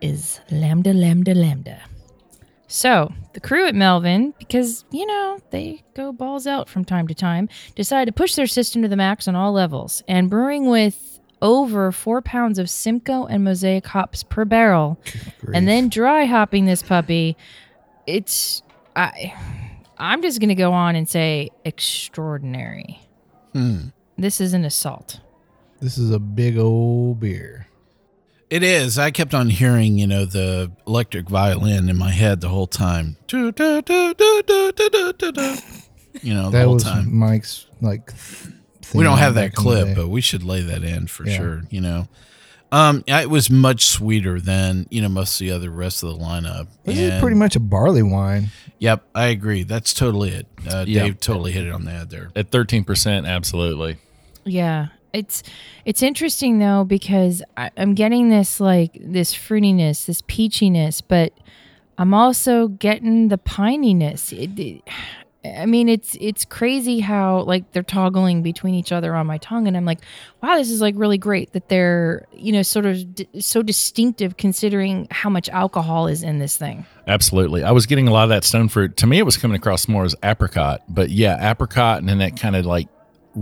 is 0.00 0.40
Lambda 0.50 0.94
Lambda 0.94 1.34
Lambda. 1.34 1.82
So, 2.70 3.10
the 3.32 3.40
crew 3.40 3.66
at 3.66 3.74
Melvin, 3.74 4.34
because, 4.38 4.84
you 4.90 5.06
know, 5.06 5.38
they 5.50 5.82
go 5.94 6.12
balls 6.12 6.46
out 6.46 6.68
from 6.68 6.84
time 6.84 7.08
to 7.08 7.14
time, 7.14 7.48
decide 7.74 8.04
to 8.04 8.12
push 8.12 8.34
their 8.34 8.46
system 8.46 8.82
to 8.82 8.88
the 8.88 8.96
max 8.96 9.26
on 9.26 9.34
all 9.34 9.52
levels. 9.52 10.02
And 10.06 10.28
brewing 10.28 10.68
with 10.68 11.18
over 11.40 11.90
four 11.92 12.20
pounds 12.20 12.58
of 12.58 12.68
Simcoe 12.68 13.24
and 13.24 13.42
Mosaic 13.42 13.86
hops 13.86 14.22
per 14.22 14.44
barrel, 14.44 15.00
and 15.54 15.66
then 15.66 15.88
dry 15.88 16.26
hopping 16.26 16.66
this 16.66 16.82
puppy, 16.82 17.36
it's. 18.06 18.62
I. 18.94 19.32
I'm 20.00 20.22
just 20.22 20.38
going 20.38 20.50
to 20.50 20.54
go 20.54 20.72
on 20.72 20.94
and 20.94 21.08
say 21.08 21.50
extraordinary. 21.64 23.00
Hmm. 23.52 23.88
This 24.16 24.40
is 24.40 24.52
an 24.52 24.64
assault. 24.64 25.20
This 25.80 25.96
is 25.96 26.10
a 26.10 26.18
big 26.18 26.58
old 26.58 27.20
beer. 27.20 27.67
It 28.50 28.62
is. 28.62 28.98
I 28.98 29.10
kept 29.10 29.34
on 29.34 29.50
hearing, 29.50 29.98
you 29.98 30.06
know, 30.06 30.24
the 30.24 30.72
electric 30.86 31.28
violin 31.28 31.88
in 31.88 31.96
my 31.98 32.10
head 32.10 32.40
the 32.40 32.48
whole 32.48 32.66
time. 32.66 33.16
You 36.22 36.34
know, 36.34 36.46
the 36.50 36.58
That 36.58 36.64
whole 36.64 36.74
was 36.74 36.82
time. 36.84 37.14
Mike's 37.14 37.66
like. 37.80 38.12
We 38.94 39.04
don't 39.04 39.18
have 39.18 39.34
that 39.34 39.54
back 39.54 39.58
in 39.58 39.64
the 39.64 39.70
clip, 39.84 39.96
but 39.96 40.08
we 40.08 40.20
should 40.20 40.42
lay 40.42 40.62
that 40.62 40.82
in 40.82 41.06
for 41.06 41.24
Yeah. 41.26 41.36
sure. 41.36 41.62
You 41.70 41.80
know, 41.82 42.08
um, 42.72 43.04
it 43.06 43.28
was 43.30 43.50
much 43.50 43.84
sweeter 43.84 44.40
than 44.40 44.86
you 44.90 45.02
know 45.02 45.08
most 45.10 45.34
of 45.40 45.46
the 45.46 45.52
other 45.52 45.70
rest 45.70 46.02
of 46.02 46.08
the 46.08 46.16
lineup. 46.24 46.66
this 46.84 46.98
is 46.98 47.20
pretty 47.20 47.36
much 47.36 47.54
a 47.54 47.60
barley 47.60 48.02
wine. 48.02 48.50
Yep, 48.78 49.04
I 49.14 49.26
agree. 49.26 49.62
That's 49.62 49.92
totally 49.92 50.30
it. 50.30 50.46
Uh, 50.68 50.84
Yeah. 50.88 51.04
Dave 51.04 51.20
totally 51.20 51.52
hit 51.52 51.66
it 51.66 51.72
on 51.72 51.84
the 51.84 51.90
head 51.92 52.10
there. 52.10 52.30
At 52.34 52.50
13%, 52.50 53.26
absolutely. 53.26 53.98
Yeah. 54.44 54.88
It's 55.12 55.42
it's 55.84 56.02
interesting 56.02 56.58
though 56.58 56.84
because 56.84 57.42
I, 57.56 57.70
I'm 57.76 57.94
getting 57.94 58.28
this 58.28 58.60
like 58.60 58.98
this 59.00 59.34
fruitiness, 59.34 60.06
this 60.06 60.22
peachiness, 60.22 61.02
but 61.06 61.32
I'm 61.96 62.14
also 62.14 62.68
getting 62.68 63.28
the 63.28 63.38
pininess. 63.38 64.32
It, 64.32 64.58
it- 64.58 64.82
I 65.44 65.66
mean, 65.66 65.88
it's 65.88 66.16
it's 66.20 66.44
crazy 66.44 66.98
how 66.98 67.42
like 67.42 67.70
they're 67.70 67.84
toggling 67.84 68.42
between 68.42 68.74
each 68.74 68.90
other 68.90 69.14
on 69.14 69.26
my 69.28 69.38
tongue, 69.38 69.68
and 69.68 69.76
I'm 69.76 69.84
like, 69.84 70.00
wow, 70.42 70.56
this 70.56 70.68
is 70.68 70.80
like 70.80 70.94
really 70.98 71.16
great 71.16 71.52
that 71.52 71.68
they're 71.68 72.26
you 72.32 72.50
know 72.52 72.62
sort 72.62 72.86
of 72.86 72.98
so 73.38 73.62
distinctive 73.62 74.36
considering 74.36 75.06
how 75.12 75.30
much 75.30 75.48
alcohol 75.48 76.08
is 76.08 76.24
in 76.24 76.40
this 76.40 76.56
thing. 76.56 76.84
Absolutely. 77.06 77.62
I 77.62 77.70
was 77.70 77.86
getting 77.86 78.08
a 78.08 78.10
lot 78.12 78.24
of 78.24 78.30
that 78.30 78.42
stone 78.42 78.68
fruit. 78.68 78.96
To 78.98 79.06
me, 79.06 79.18
it 79.18 79.22
was 79.24 79.36
coming 79.36 79.54
across 79.56 79.86
more 79.86 80.04
as 80.04 80.14
apricot, 80.24 80.82
but 80.88 81.08
yeah, 81.08 81.50
apricot 81.50 81.98
and 82.00 82.08
then 82.08 82.18
that 82.18 82.36
kind 82.36 82.56
of 82.56 82.66
like 82.66 82.88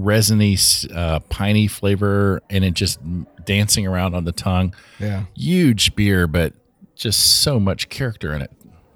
resiny, 0.03 0.57
uh, 0.95 1.21
piney 1.21 1.67
flavor 1.67 2.43
and 2.51 2.65
it 2.65 2.75
just 2.75 2.99
dancing 3.45 3.87
around 3.87 4.15
on 4.15 4.25
the 4.25 4.33
tongue. 4.33 4.75
Yeah. 4.99 5.25
Huge 5.35 5.95
beer, 5.95 6.27
but 6.27 6.53
just 6.95 7.43
so 7.43 7.61
much 7.61 7.89
character 7.89 8.33
in 8.33 8.43
it. 8.43 8.51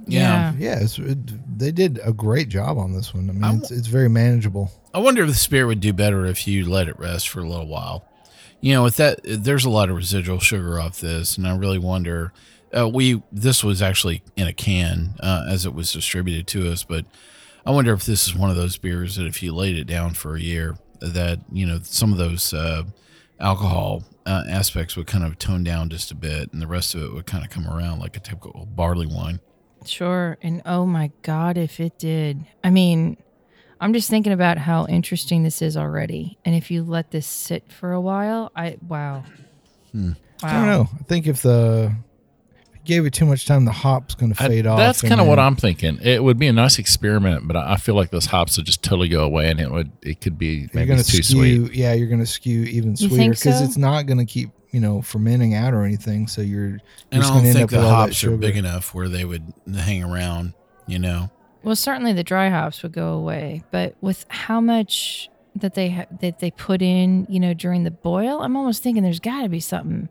Yeah. 0.07 0.55
Yeah, 0.59 0.81
it's, 0.81 0.99
it, 0.99 1.59
they 1.59 1.71
did 1.73 2.01
a 2.05 2.13
great 2.13 2.49
job 2.49 2.79
on 2.79 2.93
this 2.93 3.15
one. 3.15 3.29
I 3.31 3.33
mean, 3.33 3.45
I 3.45 3.55
it's, 3.55 3.71
it's 3.71 3.87
very 3.87 4.09
manageable. 4.09 4.71
I 4.93 4.99
wonder 4.99 5.23
if 5.23 5.29
the 5.29 5.35
spirit 5.35 5.67
would 5.67 5.81
do 5.81 5.93
better 5.93 6.27
if 6.27 6.49
you 6.49 6.69
let 6.69 6.89
it 6.89 6.99
rest 6.99 7.29
for 7.29 7.41
a 7.41 7.49
little 7.49 7.69
while. 7.69 8.05
You 8.61 8.75
know, 8.75 8.83
with 8.83 8.97
that, 8.97 9.21
there's 9.25 9.65
a 9.65 9.71
lot 9.71 9.89
of 9.89 9.97
residual 9.97 10.39
sugar 10.39 10.79
off 10.79 11.01
this, 11.01 11.39
and 11.39 11.47
I 11.47 11.57
really 11.57 11.79
wonder. 11.79 12.33
Uh, 12.77 12.89
we 12.89 13.23
this 13.33 13.65
was 13.65 13.83
actually 13.83 14.23
in 14.37 14.47
a 14.47 14.53
can 14.53 15.15
uh, 15.21 15.47
as 15.49 15.65
it 15.65 15.75
was 15.75 15.93
distributed 15.93 16.47
to 16.49 16.71
us, 16.71 16.85
but 16.85 17.05
I 17.65 17.71
wonder 17.71 17.93
if 17.93 18.05
this 18.05 18.27
is 18.27 18.35
one 18.35 18.51
of 18.51 18.57
those 18.57 18.77
beers 18.79 19.17
that 19.17 19.27
if 19.27 19.43
you 19.43 19.55
laid 19.55 19.77
it 19.77 19.85
down 19.85 20.15
for 20.15 20.37
a 20.37 20.41
year, 20.41 20.77
that 21.01 21.41
you 21.53 21.67
know 21.67 21.81
some 21.83 22.13
of 22.13 22.19
those 22.19 22.53
uh, 22.53 22.85
alcohol 23.39 24.05
uh, 24.27 24.45
aspects 24.49 24.97
would 24.97 25.07
kind 25.07 25.25
of 25.25 25.39
tone 25.39 25.65
down 25.65 25.91
just 25.91 26.11
a 26.11 26.15
bit, 26.15 26.53
and 26.53 26.61
the 26.61 26.67
rest 26.67 26.95
of 26.95 27.03
it 27.03 27.13
would 27.13 27.27
kind 27.27 27.45
of 27.45 27.51
come 27.51 27.67
around 27.67 27.99
like 28.01 28.17
a 28.17 28.21
typical 28.21 28.67
barley 28.67 29.07
wine. 29.07 29.41
Sure. 29.85 30.37
And 30.43 30.63
oh 30.67 30.87
my 30.87 31.11
God, 31.23 31.57
if 31.57 31.81
it 31.81 31.99
did. 31.99 32.45
I 32.63 32.71
mean, 32.71 33.17
I'm 33.81 33.93
just 33.93 34.11
thinking 34.11 34.33
about 34.33 34.59
how 34.59 34.87
interesting 34.87 35.43
this 35.43 35.63
is 35.63 35.77
already. 35.77 36.39
And 36.45 36.55
if 36.55 36.71
you 36.71 36.83
let 36.83 37.11
this 37.11 37.27
sit 37.27 37.73
for 37.73 37.93
a 37.93 38.01
while, 38.01 38.53
I, 38.55 38.77
wow. 38.87 39.25
Wow. 39.95 40.15
I 40.43 40.53
don't 40.53 40.67
know. 40.67 40.89
I 40.99 41.03
think 41.05 41.27
if 41.27 41.43
the 41.43 41.95
if 41.95 41.95
you 41.95 42.10
gave 42.91 43.07
it 43.07 43.15
too 43.15 43.25
much 43.25 43.47
time, 43.47 43.65
the 43.65 43.73
hop's 43.73 44.15
going 44.15 44.35
to 44.35 44.43
I- 44.43 44.49
fade 44.49 44.67
off. 44.67 44.79
that's 44.79 45.01
kind 45.01 45.21
of 45.21 45.27
what 45.27 45.39
I'm 45.39 45.57
thinking. 45.57 45.99
It 46.03 46.23
would 46.23 46.39
be 46.39 46.47
a 46.49 46.53
nice 46.53 46.79
experiment, 46.79 47.47
but 47.49 47.57
I 47.57 47.73
I 47.73 47.77
feel 47.77 47.95
like 47.95 48.11
those 48.11 48.27
hops 48.27 48.57
would 48.59 48.67
just 48.67 48.83
totally 48.83 49.09
go 49.09 49.25
away 49.25 49.51
and 49.51 49.59
it 49.61 49.71
would, 49.71 49.91
it 50.03 50.21
could 50.21 50.37
be 50.39 50.69
maybe 50.75 50.87
going 50.89 50.99
to 51.01 51.05
too 51.05 51.23
skew. 51.23 51.67
sweet. 51.67 51.75
Yeah, 51.75 51.95
you're 51.95 52.09
going 52.09 52.21
to 52.21 52.27
skew 52.27 52.65
even 52.65 52.97
sweeter 52.97 53.31
because 53.31 53.59
so? 53.59 53.65
it's 53.65 53.77
not 53.79 54.05
going 54.07 54.19
to 54.19 54.27
keep 54.27 54.51
you 54.73 54.81
know 54.81 55.01
fermenting 55.03 55.55
out 55.55 55.73
or 55.73 55.85
anything. 55.85 56.27
So 56.29 56.43
you're, 56.43 56.69
you're 56.69 56.79
And 57.13 57.23
I 57.23 57.27
don't 57.27 57.33
going 57.33 57.43
to 57.45 57.49
end 57.49 57.57
think 57.59 57.65
up 57.65 57.71
the 57.71 57.77
with 57.79 57.85
all 57.87 57.91
that 57.93 57.97
hops 58.09 58.25
are 58.25 58.37
big 58.37 58.57
enough 58.57 58.95
where 58.95 59.09
they 59.09 59.25
would 59.25 59.55
hang 59.75 60.05
around. 60.05 60.53
You 60.87 60.99
know. 60.99 61.31
Well, 61.63 61.77
certainly 61.77 62.13
the 62.13 62.25
dry 62.25 62.49
hops 62.49 62.83
would 62.83 62.93
go 62.93 63.13
away, 63.13 63.63
but 63.71 63.95
with 64.01 64.25
how 64.29 64.61
much 64.61 65.29
that 65.55 65.75
they 65.75 65.91
ha- 65.91 66.07
that 66.21 66.39
they 66.39 66.51
put 66.51 66.81
in, 66.83 67.27
you 67.29 67.39
know, 67.39 67.55
during 67.55 67.85
the 67.85 67.91
boil, 67.91 68.41
I'm 68.43 68.57
almost 68.57 68.83
thinking 68.83 69.03
there's 69.03 69.21
got 69.21 69.43
to 69.43 69.49
be 69.49 69.61
something 69.61 70.09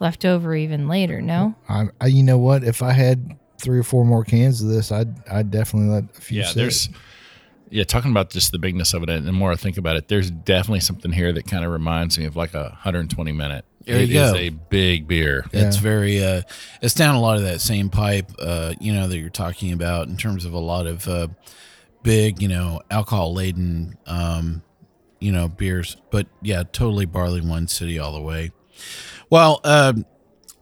left 0.00 0.24
over 0.24 0.54
even 0.54 0.88
later. 0.88 1.20
No, 1.20 1.54
I, 1.68 1.86
I, 2.00 2.06
you 2.06 2.22
know 2.22 2.38
what? 2.38 2.64
If 2.64 2.82
I 2.82 2.92
had 2.92 3.36
three 3.60 3.78
or 3.78 3.82
four 3.82 4.04
more 4.04 4.24
cans 4.24 4.62
of 4.62 4.68
this, 4.68 4.92
I'd 4.92 5.14
I'd 5.28 5.50
definitely 5.50 5.90
let 5.90 6.04
a 6.16 6.20
few. 6.20 6.40
Yeah, 6.40 6.46
sit. 6.46 6.54
there's 6.56 6.88
yeah, 7.70 7.84
talking 7.84 8.10
about 8.10 8.30
just 8.30 8.50
the 8.52 8.58
bigness 8.58 8.94
of 8.94 9.02
it, 9.02 9.10
and 9.10 9.26
the 9.26 9.32
more 9.32 9.52
I 9.52 9.56
think 9.56 9.76
about 9.76 9.96
it, 9.96 10.08
there's 10.08 10.30
definitely 10.30 10.80
something 10.80 11.12
here 11.12 11.32
that 11.34 11.46
kind 11.46 11.64
of 11.64 11.70
reminds 11.70 12.18
me 12.18 12.24
of 12.24 12.34
like 12.34 12.54
a 12.54 12.62
120 12.62 13.32
minute. 13.32 13.64
There 13.84 13.96
It 13.98 14.08
you 14.08 14.20
is 14.20 14.32
go. 14.32 14.36
a 14.38 14.48
big 14.50 15.06
beer. 15.08 15.44
It's 15.52 15.76
very 15.76 16.22
uh 16.22 16.42
it's 16.82 16.94
down 16.94 17.14
a 17.14 17.20
lot 17.20 17.36
of 17.36 17.42
that 17.44 17.60
same 17.60 17.88
pipe 17.90 18.30
uh 18.38 18.74
you 18.80 18.92
know 18.92 19.06
that 19.08 19.16
you're 19.18 19.30
talking 19.30 19.72
about 19.72 20.08
in 20.08 20.16
terms 20.16 20.44
of 20.44 20.52
a 20.52 20.58
lot 20.58 20.86
of 20.86 21.06
uh 21.08 21.28
big, 22.02 22.40
you 22.42 22.48
know, 22.48 22.80
alcohol 22.90 23.32
laden 23.34 23.96
um 24.06 24.62
you 25.20 25.32
know 25.32 25.48
beers, 25.48 25.96
but 26.10 26.26
yeah, 26.42 26.62
totally 26.72 27.06
barley 27.06 27.40
wine 27.40 27.66
city 27.66 27.98
all 27.98 28.12
the 28.12 28.20
way. 28.20 28.52
Well, 29.30 29.60
um 29.64 30.04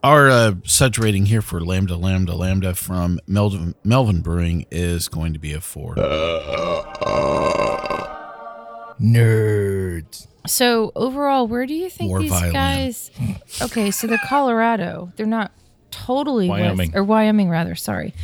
our 0.05 0.31
uh, 0.31 0.55
suds 0.65 0.99
rating 1.01 1.27
here 1.27 1.43
for 1.43 1.61
Lambda 1.61 1.97
Lambda 1.97 2.37
Lambda 2.37 2.75
from 2.77 3.19
Melvin, 3.27 3.75
Melvin 3.83 4.21
Brewing 4.21 4.65
is 4.71 5.09
going 5.09 5.33
to 5.33 5.39
be 5.41 5.53
a 5.53 5.61
four. 5.61 5.97
nerds. 9.01 10.27
So 10.47 10.93
overall, 10.95 11.49
where 11.49 11.67
do 11.67 11.75
you 11.75 11.91
think 11.91 12.09
More 12.09 12.21
these 12.21 12.31
violin. 12.31 12.53
guys? 12.53 13.11
Okay, 13.61 13.91
so 13.91 14.07
they're 14.07 14.21
Colorado. 14.29 15.13
They're 15.17 15.27
not 15.27 15.51
totally 15.91 16.49
Wyoming. 16.49 16.91
West, 16.91 16.97
or 16.97 17.03
Wyoming 17.05 17.49
rather. 17.49 17.75
Sorry. 17.75 18.15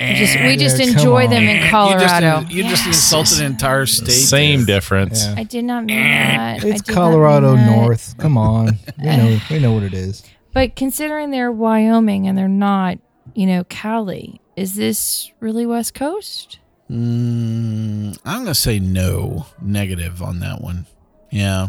We 0.00 0.14
just, 0.14 0.40
we 0.40 0.56
just 0.56 0.78
Yeah, 0.78 0.86
come 0.86 0.96
enjoy 0.96 1.28
them 1.28 1.42
on. 1.42 1.48
in 1.48 1.56
You 1.56 1.60
just, 1.60 1.70
Colorado. 1.70 2.48
you 2.48 2.62
just 2.64 2.86
insulted 2.86 3.40
an 3.40 3.46
entire 3.52 3.84
state. 3.86 4.10
Same 4.12 4.64
there. 4.64 4.76
difference. 4.76 5.24
Yeah. 5.24 5.34
I 5.36 5.42
did 5.44 5.64
not 5.64 5.84
mean 5.84 5.96
that. 6.02 6.64
It's 6.64 6.80
Colorado 6.82 7.54
that. 7.54 7.66
North. 7.76 8.16
Come 8.18 8.38
on. 8.38 8.78
We 8.98 9.04
know 9.04 9.38
we 9.50 9.58
know 9.58 9.72
what 9.72 9.82
it 9.82 9.92
is. 9.94 10.22
But 10.54 10.74
considering 10.74 11.30
they're 11.30 11.52
Wyoming 11.52 12.26
and 12.26 12.36
they're 12.38 12.48
not, 12.48 12.98
you 13.34 13.46
know, 13.46 13.64
Cali, 13.64 14.40
is 14.56 14.74
this 14.74 15.30
really 15.38 15.66
West 15.66 15.92
Coast? 15.94 16.58
Mm, 16.90 18.18
I'm 18.24 18.40
gonna 18.42 18.54
say 18.54 18.78
no, 18.80 19.46
negative 19.62 20.22
on 20.22 20.40
that 20.40 20.60
one. 20.60 20.86
Yeah, 21.30 21.68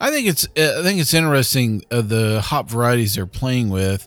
I 0.00 0.10
think 0.10 0.28
it's 0.28 0.46
I 0.56 0.82
think 0.82 1.00
it's 1.00 1.14
interesting 1.14 1.82
uh, 1.90 2.02
the 2.02 2.40
hop 2.42 2.68
varieties 2.68 3.14
they're 3.16 3.26
playing 3.26 3.70
with. 3.70 4.06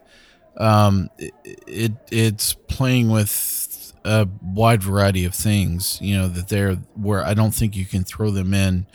Um, 0.59 1.09
it, 1.17 1.33
it 1.65 1.91
it's 2.11 2.53
playing 2.53 3.09
with 3.09 3.93
a 4.03 4.27
wide 4.41 4.83
variety 4.83 5.25
of 5.25 5.33
things. 5.33 5.99
You 6.01 6.17
know 6.17 6.27
that 6.27 6.49
they're 6.49 6.75
where 6.95 7.23
I 7.23 7.33
don't 7.33 7.53
think 7.53 7.75
you 7.75 7.85
can 7.85 8.03
throw 8.03 8.31
them 8.31 8.53
in 8.53 8.85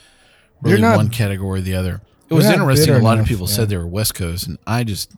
really 0.63 0.81
not- 0.81 0.97
one 0.97 1.09
category 1.09 1.61
or 1.61 1.63
the 1.63 1.75
other. 1.75 2.03
It 2.29 2.35
was 2.35 2.47
interesting. 2.47 2.95
A 2.95 2.99
lot 2.99 3.19
of 3.19 3.27
people 3.27 3.47
yeah. 3.47 3.55
said 3.55 3.69
they 3.69 3.77
were 3.77 3.87
West 3.87 4.15
Coast, 4.15 4.47
and 4.47 4.59
I 4.67 4.83
just 4.83 5.13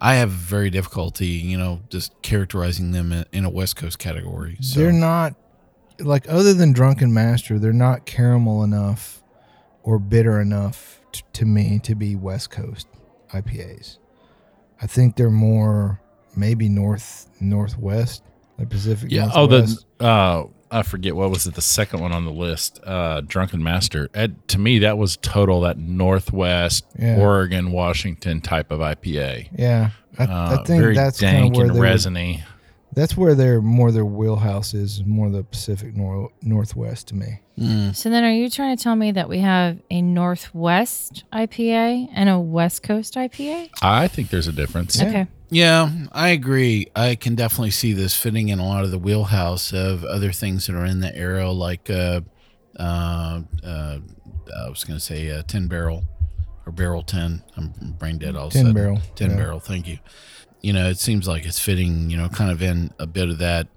I 0.00 0.14
have 0.14 0.30
very 0.30 0.70
difficulty, 0.70 1.26
you 1.26 1.56
know, 1.58 1.80
just 1.90 2.20
characterizing 2.22 2.92
them 2.92 3.12
in, 3.12 3.24
in 3.32 3.44
a 3.44 3.50
West 3.50 3.76
Coast 3.76 3.98
category. 3.98 4.56
So. 4.60 4.80
They're 4.80 4.92
not 4.92 5.34
like 5.98 6.28
other 6.28 6.54
than 6.54 6.72
Drunken 6.72 7.12
Master, 7.12 7.58
they're 7.58 7.72
not 7.72 8.06
caramel 8.06 8.64
enough 8.64 9.22
or 9.82 9.98
bitter 9.98 10.40
enough 10.40 11.00
t- 11.12 11.22
to 11.34 11.44
me 11.44 11.78
to 11.80 11.94
be 11.94 12.16
West 12.16 12.50
Coast 12.50 12.88
IPAs. 13.32 13.98
I 14.82 14.86
think 14.86 15.16
they're 15.16 15.30
more 15.30 16.00
maybe 16.36 16.68
north 16.68 17.28
northwest, 17.40 18.22
like 18.58 18.70
Pacific. 18.70 19.10
Yeah. 19.10 19.30
Oh, 19.34 19.46
the 19.46 19.76
uh, 20.00 20.44
I 20.70 20.82
forget 20.82 21.16
what 21.16 21.30
was 21.30 21.46
it. 21.46 21.54
The 21.54 21.60
second 21.62 22.00
one 22.00 22.12
on 22.12 22.24
the 22.24 22.30
list, 22.30 22.80
uh, 22.84 23.22
Drunken 23.22 23.62
Master. 23.62 24.08
Ed, 24.14 24.36
to 24.48 24.58
me, 24.58 24.78
that 24.80 24.96
was 24.98 25.16
total 25.18 25.62
that 25.62 25.78
Northwest 25.78 26.84
Yeah. 26.98 27.16
Oregon, 27.18 27.72
Washington 27.72 28.40
type 28.40 28.70
of 28.70 28.80
IPA. 28.80 29.48
yeah. 29.58 29.90
I, 30.18 30.24
Uh, 30.24 30.58
I 30.60 30.64
think 30.64 30.82
very 30.82 30.94
that's 30.94 31.20
kind 31.20 31.36
dank 31.36 31.54
of 31.54 31.58
where 31.58 31.70
and 31.70 31.80
resiny. 31.80 32.44
That's 32.94 33.16
where 33.16 33.34
their 33.34 33.60
more 33.60 33.92
their 33.92 34.04
wheelhouse 34.04 34.74
is, 34.74 35.04
more 35.04 35.30
the 35.30 35.42
Pacific 35.44 35.94
nor- 35.96 36.30
Northwest 36.42 37.08
to 37.08 37.14
me. 37.14 37.40
So 37.92 38.08
then 38.08 38.24
are 38.24 38.32
you 38.32 38.48
trying 38.48 38.74
to 38.74 38.82
tell 38.82 38.96
me 38.96 39.12
that 39.12 39.28
we 39.28 39.40
have 39.40 39.78
a 39.90 40.00
Northwest 40.00 41.24
IPA 41.30 42.08
and 42.14 42.30
a 42.30 42.40
West 42.40 42.82
Coast 42.82 43.16
IPA? 43.16 43.68
I 43.82 44.08
think 44.08 44.30
there's 44.30 44.46
a 44.48 44.52
difference. 44.52 45.00
Okay. 45.02 45.26
Yeah, 45.50 45.90
I 46.12 46.28
agree. 46.30 46.86
I 46.96 47.16
can 47.16 47.34
definitely 47.34 47.72
see 47.72 47.92
this 47.92 48.16
fitting 48.16 48.48
in 48.48 48.60
a 48.60 48.66
lot 48.66 48.84
of 48.84 48.90
the 48.90 48.98
wheelhouse 48.98 49.74
of 49.74 50.04
other 50.04 50.32
things 50.32 50.66
that 50.68 50.74
are 50.74 50.86
in 50.86 51.00
the 51.00 51.14
arrow, 51.14 51.50
like 51.52 51.90
uh, 51.90 52.22
uh, 52.78 53.42
uh, 53.62 53.98
I 54.64 54.68
was 54.70 54.84
going 54.84 54.98
to 54.98 55.04
say 55.04 55.30
uh, 55.30 55.42
tin 55.46 55.68
barrel 55.68 56.04
or 56.64 56.72
barrel 56.72 57.02
ten. 57.02 57.42
I'm 57.58 57.72
brain 57.98 58.16
dead 58.18 58.36
all 58.36 58.46
of 58.46 58.52
a 58.52 58.54
Tin 58.54 58.62
sudden. 58.62 58.74
barrel, 58.74 59.00
tin 59.16 59.30
yeah. 59.32 59.36
barrel. 59.36 59.60
Thank 59.60 59.86
you. 59.86 59.98
You 60.62 60.72
know, 60.72 60.88
it 60.88 60.98
seems 60.98 61.26
like 61.26 61.44
it's 61.46 61.58
fitting. 61.58 62.10
You 62.10 62.16
know, 62.18 62.28
kind 62.28 62.50
of 62.50 62.62
in 62.62 62.90
a 62.98 63.06
bit 63.06 63.28
of 63.30 63.38
that. 63.38 63.68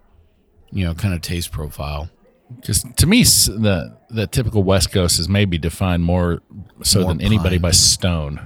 You 0.71 0.85
know, 0.85 0.93
kind 0.95 1.13
of 1.13 1.21
taste 1.21 1.51
profile. 1.51 2.09
Just 2.61 2.97
to 2.97 3.07
me, 3.07 3.23
the 3.23 3.95
the 4.09 4.27
typical 4.27 4.63
West 4.63 4.91
Coast 4.91 5.19
is 5.19 5.29
maybe 5.29 5.57
defined 5.57 6.03
more 6.03 6.41
so 6.83 7.01
More 7.01 7.13
than 7.13 7.21
anybody 7.21 7.57
by 7.57 7.71
Stone 7.71 8.39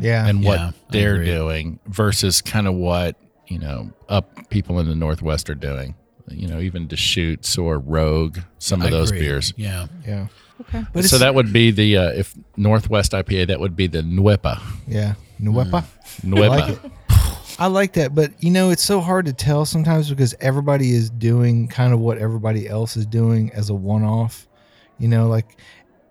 Yeah. 0.00 0.26
and 0.26 0.44
what 0.44 0.58
Yeah, 0.58 0.70
they're 0.90 1.24
doing 1.24 1.78
versus 1.86 2.40
kind 2.40 2.66
of 2.66 2.74
what 2.74 3.16
you 3.48 3.58
know 3.58 3.90
up 4.08 4.48
people 4.50 4.78
in 4.80 4.88
the 4.88 4.94
Northwest 4.94 5.50
are 5.50 5.54
doing. 5.54 5.94
You 6.28 6.46
know, 6.48 6.60
even 6.60 6.86
Deschutes 6.86 7.58
or 7.58 7.78
Rogue, 7.78 8.38
some 8.58 8.80
of 8.80 8.86
I 8.88 8.90
those 8.90 9.10
agree. 9.10 9.22
beers. 9.22 9.52
Yeah. 9.56 9.86
yeah. 10.06 10.28
Okay. 10.62 10.84
But 10.92 11.04
so 11.04 11.18
that 11.18 11.34
would 11.34 11.52
be 11.52 11.70
the 11.72 11.96
uh, 11.96 12.10
if 12.12 12.34
Northwest 12.56 13.12
IPA, 13.12 13.48
that 13.48 13.60
would 13.60 13.76
be 13.76 13.86
the 13.86 14.02
Nuepa. 14.02 14.60
yeah. 14.86 15.14
Nuepa. 15.40 15.84
Nuepa. 16.22 16.90
Like 17.66 17.96
it. 17.96 18.00
I 18.00 18.06
like 18.06 18.14
that, 18.14 18.14
but 18.14 18.42
you 18.42 18.50
know, 18.50 18.70
it's 18.70 18.82
so 18.82 19.00
hard 19.00 19.26
to 19.26 19.32
tell 19.32 19.64
sometimes 19.64 20.10
because 20.10 20.34
everybody 20.40 20.92
is 20.92 21.10
doing 21.10 21.68
kind 21.68 21.92
of 21.92 22.00
what 22.00 22.18
everybody 22.18 22.68
else 22.68 22.96
is 22.96 23.06
doing 23.06 23.50
as 23.54 23.70
a 23.70 23.74
one 23.74 24.02
off. 24.04 24.46
You 24.98 25.08
know, 25.08 25.26
like 25.28 25.56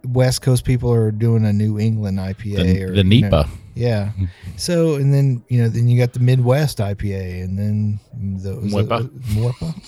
West 0.06 0.42
Coast 0.42 0.66
people 0.66 0.92
are 0.92 1.12
doing 1.12 1.46
a 1.46 1.54
New 1.54 1.80
England 1.80 2.18
IPA 2.20 2.56
The- 2.58 2.84
or 2.84 2.90
the 2.92 3.06
you 3.06 3.22
know, 3.22 3.30
NEPA. 3.30 3.50
yeah. 3.76 4.12
So 4.58 4.96
and 4.96 5.12
then 5.14 5.44
you 5.48 5.62
know, 5.64 5.70
then 5.70 5.88
you 5.88 5.98
got 6.00 6.14
the 6.14 6.20
Midwest 6.20 6.78
IPA 6.80 7.44
and 7.44 7.58
then 7.58 8.00
the 8.42 8.56
was 8.56 8.74
it- 8.74 8.88
Mwepa. 8.90 9.10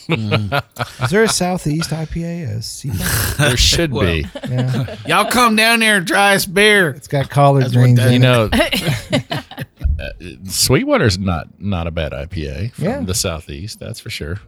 Mwepa? 0.08 1.04
Is 1.04 1.10
there 1.12 1.24
a 1.24 1.28
Southeast 1.30 1.92
IPA? 1.92 2.56
A 2.58 2.62
SEPA? 2.62 3.38
There 3.38 3.58
should 3.58 3.92
be. 3.92 4.26
Yeah. 4.50 4.96
Y'all 5.06 5.30
come 5.30 5.56
down 5.56 5.80
there 5.82 5.98
and 5.98 6.08
try 6.08 6.34
us 6.36 6.46
beer. 6.46 6.90
It's 6.92 7.08
got 7.08 7.30
collard 7.30 7.64
That's 7.66 7.74
greens 7.76 8.00
You 8.12 8.20
know, 8.20 8.50
uh, 10.00 10.10
Sweetwater's 10.46 11.18
not 11.20 11.60
not 11.60 11.88
a 11.88 11.92
bad 11.92 12.12
IPA 12.12 12.74
from 12.74 12.84
Yeah. 12.86 13.00
the 13.02 13.14
southeast. 13.14 13.80
That's 13.80 14.00
for 14.00 14.10
sure. 14.10 14.40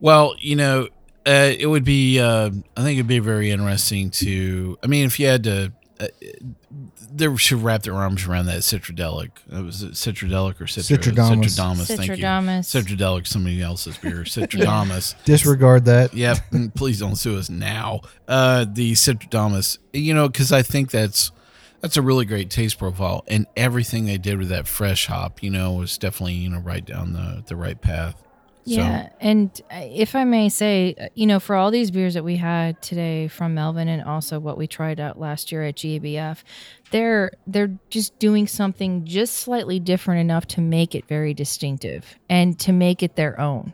Well, 0.00 0.34
you 0.38 0.56
know, 0.56 0.88
uh, 1.26 1.52
it 1.58 1.66
would 1.66 1.84
be. 1.84 2.18
Uh, 2.18 2.50
I 2.76 2.82
think 2.82 2.96
it'd 2.98 3.06
be 3.06 3.18
very 3.18 3.50
interesting 3.50 4.10
to. 4.12 4.78
I 4.82 4.86
mean, 4.86 5.04
if 5.04 5.20
you 5.20 5.26
had 5.26 5.44
to, 5.44 5.72
uh, 6.00 6.06
they 7.12 7.36
should 7.36 7.62
wrap 7.62 7.82
their 7.82 7.94
arms 7.94 8.26
around 8.26 8.46
that 8.46 8.60
citradelic. 8.60 9.30
Uh, 9.54 9.64
was 9.64 9.82
it 9.82 9.92
citradelic 9.92 10.58
or 10.60 10.64
citra, 10.64 10.96
Citradamus. 10.96 11.44
Citradamus. 11.58 11.86
Thank 11.96 12.08
you. 12.08 12.24
Citradelic, 12.96 13.26
somebody 13.26 13.60
else's 13.60 13.98
beer. 13.98 14.22
Citradamus. 14.24 15.14
Disregard 15.24 15.84
that. 15.84 16.14
Yep. 16.14 16.38
Please 16.74 16.98
don't 16.98 17.16
sue 17.16 17.36
us 17.36 17.50
now. 17.50 18.00
Uh, 18.26 18.64
the 18.72 18.92
Citradamus, 18.92 19.76
you 19.92 20.14
know, 20.14 20.28
because 20.28 20.52
I 20.52 20.62
think 20.62 20.90
that's 20.90 21.32
that's 21.80 21.96
a 21.96 22.02
really 22.02 22.24
great 22.24 22.50
taste 22.50 22.78
profile, 22.78 23.24
and 23.26 23.46
everything 23.56 24.06
they 24.06 24.18
did 24.18 24.38
with 24.38 24.48
that 24.48 24.66
fresh 24.66 25.06
hop, 25.06 25.42
you 25.42 25.50
know, 25.50 25.72
was 25.72 25.98
definitely 25.98 26.34
you 26.34 26.50
know 26.50 26.58
right 26.58 26.84
down 26.84 27.12
the 27.12 27.42
the 27.46 27.56
right 27.56 27.80
path. 27.80 28.22
Yeah, 28.64 29.08
and 29.20 29.50
uh, 29.72 29.80
if 29.80 30.14
I 30.14 30.24
may 30.24 30.48
say, 30.48 30.94
uh, 31.00 31.08
you 31.14 31.26
know, 31.26 31.40
for 31.40 31.56
all 31.56 31.70
these 31.70 31.90
beers 31.90 32.14
that 32.14 32.24
we 32.24 32.36
had 32.36 32.80
today 32.82 33.26
from 33.26 33.54
Melvin, 33.54 33.88
and 33.88 34.02
also 34.02 34.38
what 34.38 34.58
we 34.58 34.66
tried 34.66 35.00
out 35.00 35.18
last 35.18 35.50
year 35.50 35.64
at 35.64 35.76
GABF, 35.76 36.42
they're 36.90 37.32
they're 37.46 37.74
just 37.88 38.18
doing 38.18 38.46
something 38.46 39.04
just 39.04 39.36
slightly 39.36 39.80
different 39.80 40.20
enough 40.20 40.46
to 40.48 40.60
make 40.60 40.94
it 40.94 41.06
very 41.08 41.32
distinctive 41.32 42.18
and 42.28 42.58
to 42.60 42.72
make 42.72 43.02
it 43.02 43.16
their 43.16 43.40
own. 43.40 43.72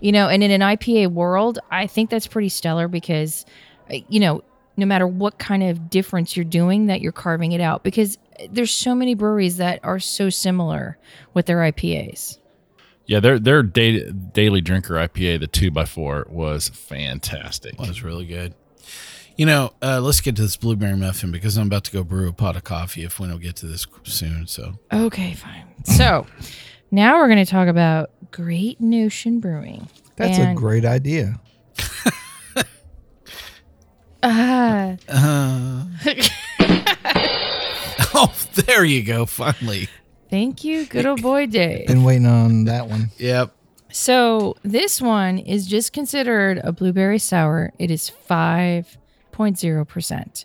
You 0.00 0.12
know, 0.12 0.28
and 0.28 0.42
in 0.42 0.50
an 0.50 0.60
IPA 0.60 1.12
world, 1.12 1.60
I 1.70 1.86
think 1.86 2.10
that's 2.10 2.26
pretty 2.26 2.50
stellar 2.50 2.88
because, 2.88 3.46
uh, 3.90 3.98
you 4.08 4.20
know, 4.20 4.42
no 4.76 4.86
matter 4.86 5.06
what 5.06 5.38
kind 5.38 5.62
of 5.62 5.88
difference 5.90 6.36
you're 6.36 6.44
doing, 6.44 6.86
that 6.86 7.00
you're 7.00 7.12
carving 7.12 7.52
it 7.52 7.60
out 7.60 7.82
because 7.84 8.18
there's 8.50 8.72
so 8.72 8.94
many 8.94 9.14
breweries 9.14 9.58
that 9.58 9.80
are 9.84 10.00
so 10.00 10.28
similar 10.30 10.98
with 11.32 11.46
their 11.46 11.58
IPAs. 11.58 12.38
Yeah, 13.06 13.20
their 13.20 13.38
their 13.38 13.62
da- 13.62 14.10
daily 14.10 14.60
drinker 14.62 14.94
IPA, 14.94 15.40
the 15.40 15.46
two 15.46 15.70
by 15.70 15.84
four, 15.84 16.26
was 16.30 16.68
fantastic. 16.70 17.78
Was 17.78 18.02
really 18.02 18.24
good. 18.26 18.54
You 19.36 19.46
know, 19.46 19.72
uh, 19.82 20.00
let's 20.00 20.20
get 20.20 20.36
to 20.36 20.42
this 20.42 20.56
blueberry 20.56 20.96
muffin 20.96 21.30
because 21.32 21.56
I'm 21.58 21.66
about 21.66 21.84
to 21.84 21.90
go 21.92 22.02
brew 22.04 22.28
a 22.28 22.32
pot 22.32 22.56
of 22.56 22.64
coffee 22.64 23.02
if 23.04 23.18
we 23.20 23.26
don't 23.28 23.42
get 23.42 23.56
to 23.56 23.66
this 23.66 23.86
soon. 24.04 24.46
So 24.46 24.78
Okay, 24.92 25.34
fine. 25.34 25.64
So 25.84 26.26
now 26.90 27.16
we're 27.18 27.26
going 27.28 27.44
to 27.44 27.50
talk 27.50 27.66
about 27.68 28.10
Great 28.30 28.80
Notion 28.80 29.40
Brewing. 29.40 29.88
That's 30.16 30.38
And- 30.38 30.52
a 30.52 30.54
great 30.54 30.84
idea. 30.84 31.40
Ah, 34.26 34.96
oh, 38.14 38.32
there 38.66 38.84
you 38.84 39.02
go. 39.02 39.26
Finally, 39.26 39.88
thank 40.30 40.64
you, 40.64 40.86
good 40.86 41.06
old 41.06 41.22
boy 41.22 41.46
Dave. 41.46 41.86
Been 41.86 42.02
waiting 42.04 42.26
on 42.26 42.64
that 42.64 42.88
one. 42.88 43.10
yep. 43.18 43.54
So 43.92 44.56
this 44.62 45.00
one 45.00 45.38
is 45.38 45.66
just 45.66 45.92
considered 45.92 46.58
a 46.64 46.72
blueberry 46.72 47.18
sour. 47.20 47.72
It 47.78 47.92
is 47.92 48.10
5.0%. 48.28 50.44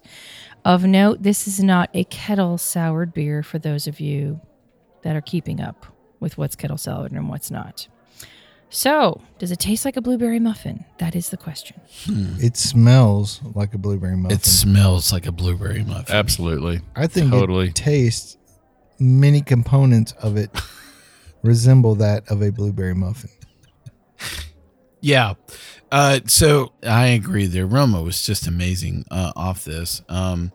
Of 0.66 0.84
note, 0.84 1.24
this 1.24 1.48
is 1.48 1.64
not 1.64 1.90
a 1.94 2.04
kettle 2.04 2.58
soured 2.60 3.12
beer 3.14 3.42
for 3.42 3.58
those 3.58 3.88
of 3.88 4.00
you 4.00 4.40
that 5.04 5.16
are 5.16 5.22
keeping 5.22 5.60
up 5.62 5.86
with 6.20 6.38
what's 6.38 6.56
kettle 6.56 6.78
soured 6.78 7.12
and 7.12 7.28
what's 7.30 7.50
not. 7.50 7.88
So, 8.72 9.22
does 9.40 9.52
it 9.52 9.60
taste 9.60 9.84
like 9.84 9.98
a 9.98 10.02
blueberry 10.02 10.40
muffin? 10.40 10.86
That 11.00 11.16
is 11.16 11.30
the 11.30 11.38
question. 11.38 11.82
It 12.08 12.56
smells 12.56 13.42
like 13.56 13.74
a 13.74 13.80
blueberry 13.80 14.16
muffin. 14.16 14.38
It 14.38 14.46
smells 14.46 15.12
like 15.12 15.26
a 15.26 15.32
blueberry 15.32 15.84
muffin. 15.84 16.16
Absolutely. 16.16 16.82
I 16.96 17.08
think 17.08 17.32
Totally. 17.32 17.70
it 17.70 17.76
tastes 17.76 18.38
many 19.00 19.42
components 19.42 20.12
of 20.22 20.38
it 20.38 20.52
resemble 21.42 21.96
that 21.96 22.30
of 22.30 22.44
a 22.44 22.52
blueberry 22.52 22.94
muffin. 22.94 23.32
Yeah. 25.02 25.34
Uh, 25.92 26.20
so 26.28 26.74
I 26.84 27.08
agree. 27.08 27.48
The 27.48 27.62
aroma 27.62 28.02
was 28.04 28.24
just 28.24 28.46
amazing 28.46 29.06
uh, 29.10 29.32
off 29.36 29.64
this. 29.66 30.04
Um, 30.10 30.52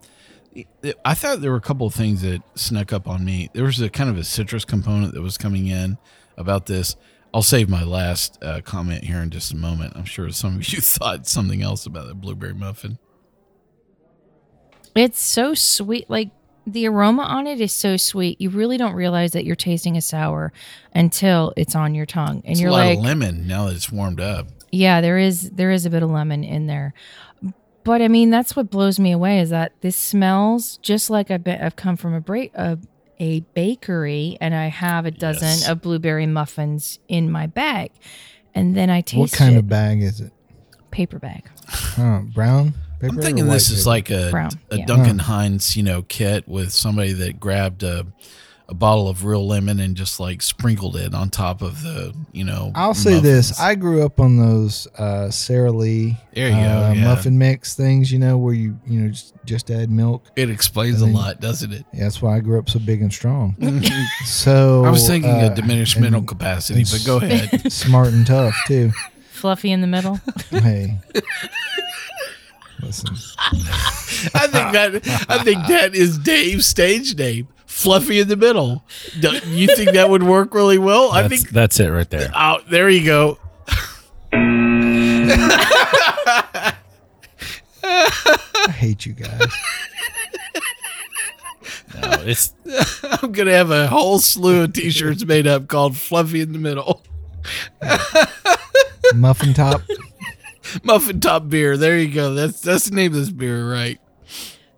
I 1.03 1.15
thought 1.15 1.41
there 1.41 1.51
were 1.51 1.57
a 1.57 1.61
couple 1.61 1.85
of 1.87 1.93
things 1.93 2.21
that 2.21 2.41
snuck 2.57 2.93
up 2.93 3.09
on 3.09 3.25
me. 3.25 3.49
There 3.53 3.65
was 3.65 3.81
a 3.81 3.89
kind 3.89 4.09
of 4.09 4.17
a 4.17 4.23
citrus 4.23 4.63
component 4.63 5.13
that 5.15 5.21
was 5.21 5.37
coming 5.37 5.67
in 5.67 5.97
about 6.37 6.67
this. 6.67 6.95
I'll 7.35 7.41
save 7.41 7.67
my 7.67 7.83
last 7.83 8.41
uh, 8.41 8.61
comment 8.61 9.03
here 9.03 9.17
in 9.17 9.29
just 9.29 9.51
a 9.51 9.57
moment. 9.57 9.91
I'm 9.97 10.05
sure 10.05 10.29
some 10.29 10.55
of 10.55 10.69
you 10.73 10.79
thought 10.79 11.27
something 11.27 11.61
else 11.61 11.85
about 11.85 12.07
the 12.07 12.13
blueberry 12.13 12.53
muffin. 12.53 12.97
It's 14.95 15.19
so 15.19 15.53
sweet. 15.53 16.09
Like 16.09 16.29
the 16.65 16.87
aroma 16.87 17.23
on 17.23 17.45
it 17.45 17.59
is 17.59 17.73
so 17.73 17.97
sweet. 17.97 18.39
You 18.39 18.49
really 18.49 18.77
don't 18.77 18.93
realize 18.93 19.33
that 19.33 19.43
you're 19.43 19.57
tasting 19.57 19.97
a 19.97 20.01
sour 20.01 20.53
until 20.93 21.51
it's 21.57 21.75
on 21.75 21.93
your 21.93 22.05
tongue, 22.05 22.41
and 22.45 22.53
It's 22.53 22.61
you're 22.61 22.69
a 22.69 22.71
lot 22.73 22.85
like, 22.85 22.97
of 22.99 23.03
lemon 23.03 23.45
now 23.45 23.65
that 23.65 23.75
it's 23.75 23.91
warmed 23.91 24.21
up. 24.21 24.47
yeah, 24.71 25.01
there 25.01 25.17
is 25.17 25.51
there 25.51 25.71
is 25.71 25.85
a 25.85 25.89
bit 25.89 26.03
of 26.03 26.09
lemon 26.09 26.45
in 26.45 26.67
there. 26.67 26.93
But 27.83 28.01
I 28.01 28.07
mean, 28.07 28.29
that's 28.29 28.55
what 28.55 28.71
blows 28.71 28.97
me 28.97 29.11
away 29.11 29.39
is 29.39 29.49
that 29.49 29.73
this 29.81 29.97
smells 29.97 30.77
just 30.77 31.09
like 31.09 31.29
I've, 31.29 31.43
been, 31.43 31.61
I've 31.61 31.75
come 31.75 31.97
from 31.97 32.13
a, 32.13 32.21
break 32.21 32.51
a 32.55 32.79
a 33.19 33.41
bakery 33.53 34.37
and 34.41 34.53
I 34.55 34.67
have 34.67 35.05
a 35.05 35.11
dozen 35.11 35.47
Yes. 35.47 35.67
of 35.69 35.81
blueberry 35.81 36.25
muffins 36.27 36.99
in 37.07 37.31
my 37.31 37.47
bag, 37.47 37.91
and 38.53 38.75
then 38.75 38.89
I 38.89 39.01
taste 39.01 39.19
What 39.19 39.31
kind 39.31 39.55
it, 39.55 39.59
of 39.59 39.69
bag 39.69 40.01
is 40.01 40.21
it? 40.21 40.31
paper 40.91 41.19
bag. 41.19 41.43
Huh, 41.67 42.21
brown 42.33 42.73
paper. 43.01 43.13
I'm 43.15 43.21
thinking 43.21 43.47
white 43.47 43.55
this 43.55 43.69
is 43.69 43.85
like 43.85 44.09
a, 44.09 44.29
Brown, 44.31 44.51
a 44.71 44.77
yeah. 44.77 44.85
Duncan 44.85 45.19
Hines, 45.19 45.75
you 45.75 45.83
know, 45.83 46.03
kit 46.03 46.47
with 46.47 46.71
somebody 46.71 47.11
that 47.13 47.39
grabbed 47.39 47.83
a, 47.83 48.05
a 48.67 48.73
bottle 48.73 49.07
of 49.07 49.23
real 49.25 49.45
lemon 49.45 49.79
and 49.79 49.95
just 49.95 50.19
like 50.19 50.41
sprinkled 50.41 50.95
it 50.95 51.13
on 51.13 51.29
top 51.29 51.61
of 51.61 51.83
the, 51.83 52.15
you 52.31 52.43
know. 52.43 52.71
I'll 52.73 52.95
say 52.95 53.19
this. 53.19 53.59
I 53.59 53.75
grew 53.75 54.03
up 54.03 54.19
on 54.19 54.37
those 54.37 54.87
uh, 54.97 55.29
Sara 55.29 55.71
Lee 55.71 56.17
There 56.33 56.49
you 56.49 56.55
go, 56.55 56.59
uh, 56.59 56.93
yeah. 56.93 57.03
muffin 57.03 57.37
mix 57.37 57.75
things. 57.75 58.11
You 58.11 58.19
know, 58.19 58.37
where 58.37 58.53
you 58.53 58.79
you 58.87 59.01
know 59.01 59.09
just, 59.09 59.33
just 59.45 59.71
add 59.71 59.91
milk. 59.91 60.25
it 60.35 60.49
explains 60.49 61.01
a 61.01 61.05
lot, 61.05 61.39
doesn't 61.39 61.71
it? 61.71 61.85
Yeah, 61.93 62.03
that's 62.03 62.21
why 62.21 62.37
I 62.37 62.39
grew 62.39 62.57
up 62.57 62.69
so 62.69 62.79
big 62.79 63.01
and 63.01 63.13
strong. 63.13 63.55
so 64.25 64.83
I 64.83 64.89
was 64.89 65.07
thinking 65.07 65.31
uh, 65.31 65.47
of 65.47 65.55
diminished 65.55 65.95
and 65.95 66.03
mental 66.03 66.23
capacity, 66.23 66.83
but 66.83 67.03
go 67.05 67.17
ahead. 67.17 67.71
Smart 67.71 68.07
and 68.09 68.25
tough 68.25 68.55
too. 68.67 68.91
Fluffy 69.29 69.71
in 69.71 69.81
the 69.81 69.87
middle. 69.87 70.19
Hey, 70.49 70.97
listen. 72.81 73.15
I 74.33 74.47
think 74.47 74.71
that 74.73 75.25
I 75.29 75.43
think 75.43 75.67
that 75.67 75.93
is 75.93 76.17
Dave's 76.17 76.65
stage 76.65 77.15
name, 77.15 77.47
Fluffy 77.75 78.19
in 78.21 78.29
the 78.29 78.37
Middle. 78.37 78.85
Do 79.19 79.37
you 79.47 79.67
think 79.67 79.91
that 79.91 80.09
would 80.09 80.23
work 80.23 80.53
really 80.53 80.77
well? 80.77 81.11
I 81.11 81.27
think. 81.27 81.49
that's 81.49 81.77
it 81.79 81.89
right 81.89 82.09
there. 82.09 82.31
Oh, 82.33 82.59
there 82.69 82.89
you 82.89 83.05
go. 83.05 83.37
I 87.83 88.71
hate 88.77 89.05
you 89.05 89.13
guys. 89.13 89.41
No, 92.01 92.09
it's 92.25 92.53
I'm 93.21 93.31
gonna 93.31 93.53
have 93.53 93.71
a 93.71 93.87
whole 93.87 94.19
slew 94.19 94.63
of 94.63 94.73
T-shirts 94.73 95.23
made 95.23 95.47
up 95.47 95.69
called 95.69 95.95
Fluffy 95.95 96.41
in 96.41 96.51
the 96.51 96.59
Middle. 96.59 97.01
Muffin 99.13 99.53
top. 99.53 99.81
Muffin 100.83 101.21
Top 101.21 101.47
Beer. 101.47 101.77
There 101.77 101.97
you 101.97 102.13
go. 102.13 102.33
That's 102.33 102.59
that's 102.59 102.89
the 102.89 102.95
name 102.95 103.13
of 103.13 103.19
this 103.19 103.29
beer, 103.29 103.71
right? 103.71 103.97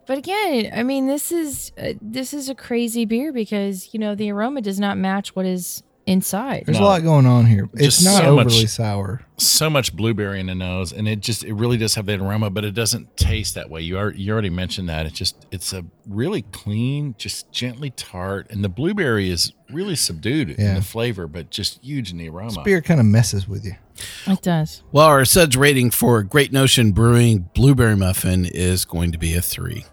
But 0.07 0.17
again, 0.17 0.71
I 0.73 0.83
mean, 0.83 1.07
this 1.07 1.31
is 1.31 1.71
uh, 1.77 1.93
this 2.01 2.33
is 2.33 2.49
a 2.49 2.55
crazy 2.55 3.05
beer 3.05 3.31
because 3.33 3.93
you 3.93 3.99
know 3.99 4.15
the 4.15 4.31
aroma 4.31 4.61
does 4.61 4.79
not 4.79 4.97
match 4.97 5.35
what 5.35 5.45
is 5.45 5.83
inside. 6.05 6.63
There's 6.65 6.79
a 6.79 6.83
lot 6.83 7.03
going 7.03 7.25
on 7.25 7.45
here. 7.45 7.67
It's 7.73 7.97
Just 7.97 8.05
not 8.05 8.23
so 8.23 8.35
much- 8.37 8.45
overly 8.47 8.67
sour. 8.67 9.21
so 9.35 9.69
much 9.69 9.93
blueberry 9.93 10.39
in 10.39 10.45
the 10.45 10.55
nose, 10.55 10.93
and 10.93 11.05
it 11.05 11.19
just 11.19 11.43
it 11.43 11.53
really 11.53 11.75
does 11.75 11.95
have 11.95 12.05
that 12.05 12.21
aroma, 12.21 12.49
but 12.49 12.63
it 12.63 12.71
doesn't 12.73 13.17
taste 13.17 13.55
that 13.55 13.69
way. 13.69 13.81
You 13.81 13.97
are 13.97 14.11
you 14.11 14.31
already 14.31 14.49
mentioned 14.49 14.87
that. 14.87 15.05
It's 15.05 15.17
just 15.17 15.45
it's 15.51 15.73
a 15.73 15.83
really 16.07 16.43
clean, 16.53 17.13
just 17.17 17.51
gently 17.51 17.89
tart, 17.89 18.47
and 18.49 18.63
the 18.63 18.69
blueberry 18.69 19.29
is 19.29 19.51
really 19.69 19.97
subdued 19.97 20.51
in 20.51 20.75
the 20.75 20.81
flavor, 20.81 21.27
but 21.27 21.49
just 21.49 21.83
huge 21.83 22.11
in 22.11 22.17
the 22.17 22.29
aroma. 22.29 22.51
This 22.51 22.63
beer 22.63 22.81
kind 22.81 23.01
of 23.01 23.05
messes 23.05 23.45
with 23.45 23.65
you. 23.65 23.73
It 24.25 24.41
does. 24.41 24.83
Well, 24.93 25.07
our 25.07 25.25
suds 25.25 25.57
rating 25.57 25.91
for 25.91 26.23
Great 26.23 26.53
Notion 26.53 26.93
Brewing 26.93 27.49
Blueberry 27.53 27.97
Muffin 27.97 28.45
is 28.45 28.85
going 28.85 29.11
to 29.11 29.17
be 29.17 29.33
a 29.33 29.41
three. 29.41 29.83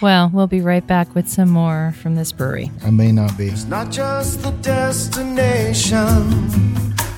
Well, 0.00 0.30
we'll 0.32 0.46
be 0.46 0.60
right 0.60 0.86
back 0.86 1.16
with 1.16 1.28
some 1.28 1.50
more 1.50 1.92
from 2.00 2.14
this 2.14 2.30
brewery. 2.30 2.70
I 2.84 2.90
may 2.90 3.10
not 3.10 3.36
be. 3.36 3.48
It's 3.48 3.64
not 3.64 3.90
just 3.90 4.42
the 4.42 4.52
destination, 4.52 6.22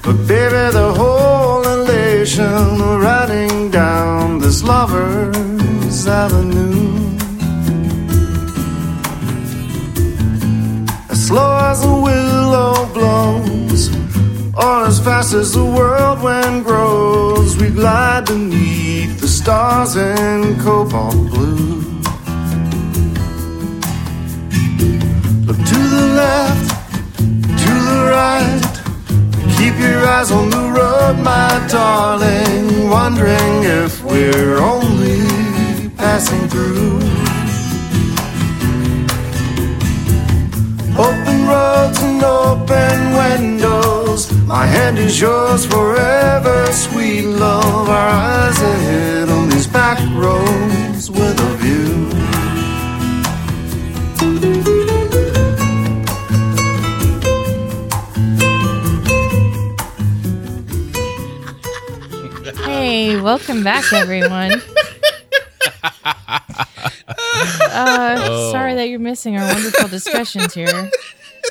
but 0.03 0.17
baby, 0.27 0.73
the 0.73 0.95
whole 0.97 1.63
elation 1.63 2.79
riding 3.01 3.71
down 3.71 4.39
this 4.39 4.63
lover's 4.63 6.07
avenue. 6.07 7.19
As 11.11 11.27
slow 11.27 11.59
as 11.59 11.85
a 11.85 11.93
willow 11.93 12.87
blows, 12.95 13.91
or 14.63 14.87
as 14.87 15.01
fast 15.01 15.33
as 15.33 15.53
the 15.53 15.65
whirlwind 15.65 16.65
grows, 16.65 17.57
we 17.57 17.71
glide 17.71 18.27
beneath 18.27 19.21
the 19.21 19.29
stars 19.29 19.97
in 19.97 20.59
cobalt 20.61 21.15
blue. 21.33 21.81
Look 25.47 25.61
to 25.73 25.81
the 25.97 26.07
left, 26.23 26.69
to 27.65 27.73
the 27.91 28.01
right. 28.17 28.63
Keep 29.57 29.79
your 29.79 30.05
eyes 30.15 30.31
on 30.31 30.51
the 30.51 30.65
road, 30.79 31.17
my 31.25 31.67
darling. 31.71 32.91
Wondering 32.91 33.65
if 33.65 34.05
we're 34.05 34.59
only 34.59 35.89
passing 35.97 36.49
through. 36.49 36.99
Open 41.09 41.39
roads 41.49 41.99
and 42.03 42.23
open 42.23 42.99
windows. 43.17 44.00
My 44.51 44.67
hand 44.67 44.99
is 44.99 45.21
yours 45.21 45.65
forever, 45.65 46.67
sweet 46.73 47.23
love. 47.23 47.89
Our 47.89 48.09
eyes 48.09 48.61
ahead 48.61 49.29
on 49.29 49.49
these 49.49 49.69
back 49.69 50.01
roads 50.13 51.09
with 51.09 51.39
a 51.39 51.57
view. 51.63 52.11
Hey, 62.65 63.21
welcome 63.21 63.63
back, 63.63 63.93
everyone. 63.93 64.61
Uh, 67.73 68.51
Sorry 68.51 68.75
that 68.75 68.89
you're 68.89 68.99
missing 68.99 69.37
our 69.39 69.47
wonderful 69.47 69.89
discussions 69.89 70.53
here. 70.53 70.91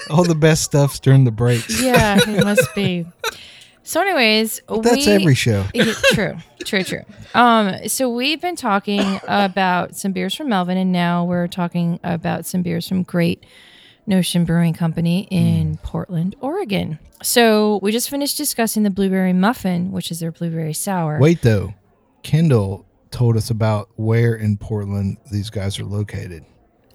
All 0.10 0.24
the 0.24 0.36
best 0.36 0.64
stuff's 0.64 1.00
during 1.00 1.24
the 1.24 1.32
breaks. 1.32 1.82
Yeah, 1.84 2.18
it 2.28 2.44
must 2.44 2.74
be. 2.76 3.06
So, 3.84 4.02
anyways, 4.02 4.62
That's 4.68 5.08
we- 5.08 5.12
every 5.12 5.36
show. 5.36 5.66
Yeah, 5.74 5.94
true, 6.14 6.36
true, 6.64 6.84
true. 6.84 7.04
Um, 7.34 7.88
so 7.88 8.10
we've 8.10 8.40
been 8.42 8.56
talking 8.56 9.20
about 9.24 9.96
some 9.96 10.12
beers 10.12 10.36
from 10.36 10.50
Melvin, 10.50 10.78
and 10.78 10.92
now 10.92 11.26
we're 11.26 11.48
talking 11.48 12.00
about 12.04 12.46
some 12.46 12.62
beers 12.62 12.88
from 12.88 13.04
Great 13.04 13.46
Notion 14.06 14.46
Brewing 14.46 14.74
Company 14.74 15.28
in 15.32 15.78
Portland, 15.78 16.36
Oregon. 16.42 17.00
So 17.24 17.80
we 17.82 17.92
just 17.92 18.10
finished 18.10 18.38
discussing 18.38 18.84
the 18.84 18.90
blueberry 18.90 19.34
muffin, 19.34 19.92
which 19.92 20.12
is 20.12 20.20
their 20.20 20.32
blueberry 20.32 20.74
sour. 20.74 21.20
Wait 21.20 21.42
though, 21.42 21.74
Kendall 22.24 22.86
told 23.12 23.36
us 23.38 23.50
about 23.50 23.90
where 23.96 24.36
in 24.36 24.56
Portland 24.58 25.18
these 25.32 25.50
guys 25.50 25.80
are 25.80 25.86
located. 25.86 26.46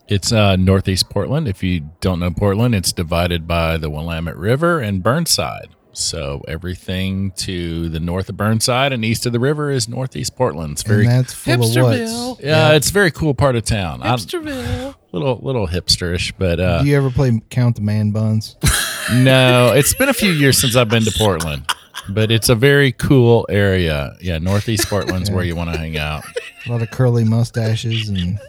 It's 0.09 0.33
uh, 0.33 0.57
northeast 0.57 1.09
Portland. 1.09 1.49
If 1.49 1.63
you 1.63 1.91
don't 2.01 2.21
know 2.21 2.31
Portland, 2.31 2.75
it's 2.75 2.93
divided 2.93 3.47
by 3.47 3.77
the 3.79 3.89
Willamette 3.89 4.37
River 4.37 4.81
and 4.81 5.03
Burnside. 5.03 5.69
So 5.93 6.43
everything 6.49 7.31
to 7.37 7.89
the 7.89 8.01
north 8.01 8.29
of 8.29 8.37
Burnside 8.37 8.93
and 8.93 9.05
east 9.05 9.27
of 9.27 9.33
the 9.33 9.39
river 9.39 9.71
is 9.71 9.89
northeast 9.89 10.35
Portland. 10.37 10.73
It's 10.73 10.83
very 10.83 11.07
and 11.07 11.21
that's 11.21 11.33
full 11.33 11.55
of 11.55 11.61
Hipsterville. 11.61 12.29
what's. 12.31 12.43
yeah, 12.43 12.73
it's 12.73 12.91
a 12.91 12.93
very 12.93 13.13
cool 13.13 13.33
part 13.33 13.55
of 13.57 13.65
town. 13.65 14.03
I'm- 14.03 14.19
Hipsterville. 14.19 14.95
little 15.13 15.39
little 15.41 15.69
hipsterish, 15.69 16.33
but 16.37 16.59
uh, 16.59 16.83
Do 16.83 16.89
you 16.89 16.97
ever 16.97 17.11
play 17.11 17.41
Count 17.49 17.77
the 17.77 17.83
Man 17.83 18.11
Buns? 18.11 18.57
no, 19.13 19.73
it's 19.73 19.95
been 19.95 20.09
a 20.09 20.13
few 20.15 20.33
years 20.33 20.59
since 20.59 20.75
I've 20.75 20.89
been 20.89 21.05
to 21.05 21.13
Portland, 21.17 21.71
but 22.09 22.33
it's 22.33 22.49
a 22.49 22.57
very 22.57 22.91
cool 22.91 23.47
area. 23.49 24.17
Yeah, 24.21 24.39
northeast 24.39 24.89
Portland's 24.89 25.31
where 25.31 25.45
you 25.45 25.55
want 25.55 25.73
to 25.73 25.79
hang 25.79 25.97
out. 25.97 26.25
A 26.67 26.73
lot 26.73 26.83
of 26.83 26.91
curly 26.91 27.23
mustaches 27.23 28.09
and 28.09 28.41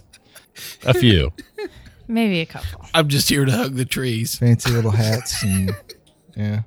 A 0.86 0.94
few. 0.94 1.32
Maybe 2.08 2.40
a 2.42 2.46
couple. 2.46 2.86
I'm 2.94 3.08
just 3.10 3.30
here 3.30 3.46
to 3.46 3.52
hug 3.52 3.76
the 3.76 3.86
trees. 3.86 4.36
fancy 4.36 4.72
little 4.72 4.92
hats 4.92 5.44
and 5.44 5.76
yeah. 6.36 6.62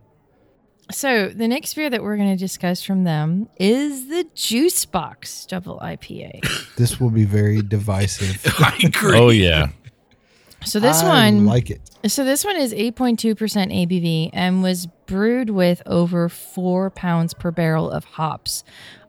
So 0.90 1.28
the 1.28 1.46
next 1.46 1.74
beer 1.74 1.90
that 1.90 2.02
we're 2.02 2.16
going 2.16 2.30
to 2.30 2.36
discuss 2.36 2.82
from 2.82 3.04
them 3.04 3.48
is 3.60 4.08
the 4.08 4.26
Juice 4.34 4.84
Box 4.86 5.44
Double 5.46 5.78
IPA. 5.80 6.40
This 6.76 7.00
will 7.00 7.10
be 7.10 7.24
very 7.24 7.60
divisive. 7.60 8.40
I 8.60 8.78
agree. 8.84 9.18
Oh 9.18 9.30
yeah. 9.30 9.66
So 10.64 10.78
this 10.78 11.02
I 11.02 11.08
one, 11.08 11.44
like 11.44 11.70
it. 11.70 11.80
so 12.06 12.24
this 12.24 12.44
one 12.44 12.56
is 12.56 12.72
8.2% 12.72 13.34
ABV 13.36 14.30
and 14.32 14.62
was 14.62 14.86
brewed 15.06 15.50
with 15.50 15.82
over 15.86 16.28
four 16.28 16.90
pounds 16.90 17.34
per 17.34 17.50
barrel 17.50 17.90
of 17.90 18.04
hops. 18.04 18.62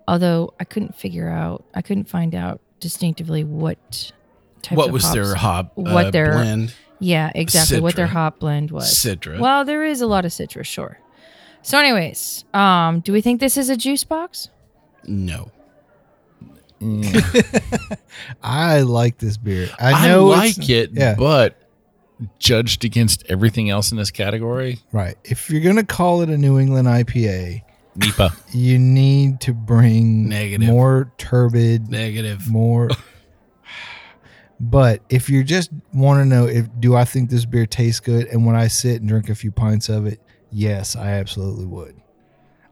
Although 0.08 0.54
I 0.60 0.64
couldn't 0.64 0.96
figure 0.96 1.30
out, 1.30 1.64
I 1.76 1.84
couldn't 1.84 2.10
find 2.10 2.34
out 2.34 2.60
distinctively 2.80 3.44
what 3.44 4.12
type 4.62 4.78
What 4.78 4.88
of 4.88 4.94
was 4.94 5.04
hops. 5.04 5.14
their 5.16 5.36
hop? 5.36 5.72
what 5.76 6.06
uh, 6.08 6.12
their 6.12 6.32
blend? 6.34 6.74
Yeah, 7.00 7.32
exactly 7.34 7.80
what 7.80 7.96
their 7.96 8.08
hop 8.08 8.40
blend 8.40 8.72
was. 8.72 8.94
Citra. 8.94 9.40
Well, 9.40 9.64
there 9.66 9.84
is 9.84 10.02
a 10.02 10.08
lot 10.08 10.26
of 10.26 10.34
citrus, 10.34 10.68
sure. 10.68 11.00
So, 11.62 11.78
anyways, 11.80 12.44
um, 12.54 13.00
do 13.02 13.14
we 13.14 13.22
think 13.22 13.40
this 13.40 13.56
is 13.58 13.70
a 13.70 13.78
juice 13.78 14.04
box? 14.04 14.50
No. 15.06 15.52
I 18.42 18.82
like 18.82 19.18
this 19.18 19.38
beer. 19.38 19.70
I 19.80 19.92
I, 19.94 20.08
know 20.08 20.32
it's- 20.34 20.58
like 20.58 20.70
it, 20.70 20.92
Yeah, 20.94 21.16
but 21.18 21.58
judged 22.38 22.84
against 22.86 23.24
everything 23.30 23.70
else 23.70 23.92
in 23.92 23.98
this 23.98 24.12
category, 24.12 24.80
right. 24.92 25.16
If 25.24 25.50
you're 25.50 25.62
gonna 25.62 25.86
call 25.86 26.22
it 26.22 26.30
a 26.30 26.38
New 26.38 26.60
England 26.60 26.88
IPA, 26.88 27.62
NEIPA. 27.98 28.32
you 28.54 28.78
need 28.80 29.40
to 29.42 29.54
bring 29.54 30.28
Negative. 30.30 30.68
more 30.68 31.12
turbid, 31.18 31.90
Negative. 31.90 32.50
more. 32.50 32.90
But 34.62 35.02
if 35.10 35.30
you're 35.30 35.44
just 35.44 35.70
want 35.94 36.20
to 36.20 36.26
know 36.26 36.46
if 36.46 36.68
do 36.80 36.96
I 36.96 37.06
think 37.06 37.30
this 37.30 37.46
beer 37.46 37.66
tastes 37.66 38.00
good, 38.02 38.28
and 38.28 38.46
when 38.46 38.56
I 38.56 38.68
sit 38.68 39.00
and 39.00 39.08
drink 39.08 39.30
a 39.30 39.36
few 39.36 39.52
pints 39.52 39.88
of 39.90 40.06
it, 40.06 40.20
yes, 40.52 40.96
I 40.96 41.12
absolutely 41.12 41.66
would. 41.66 41.96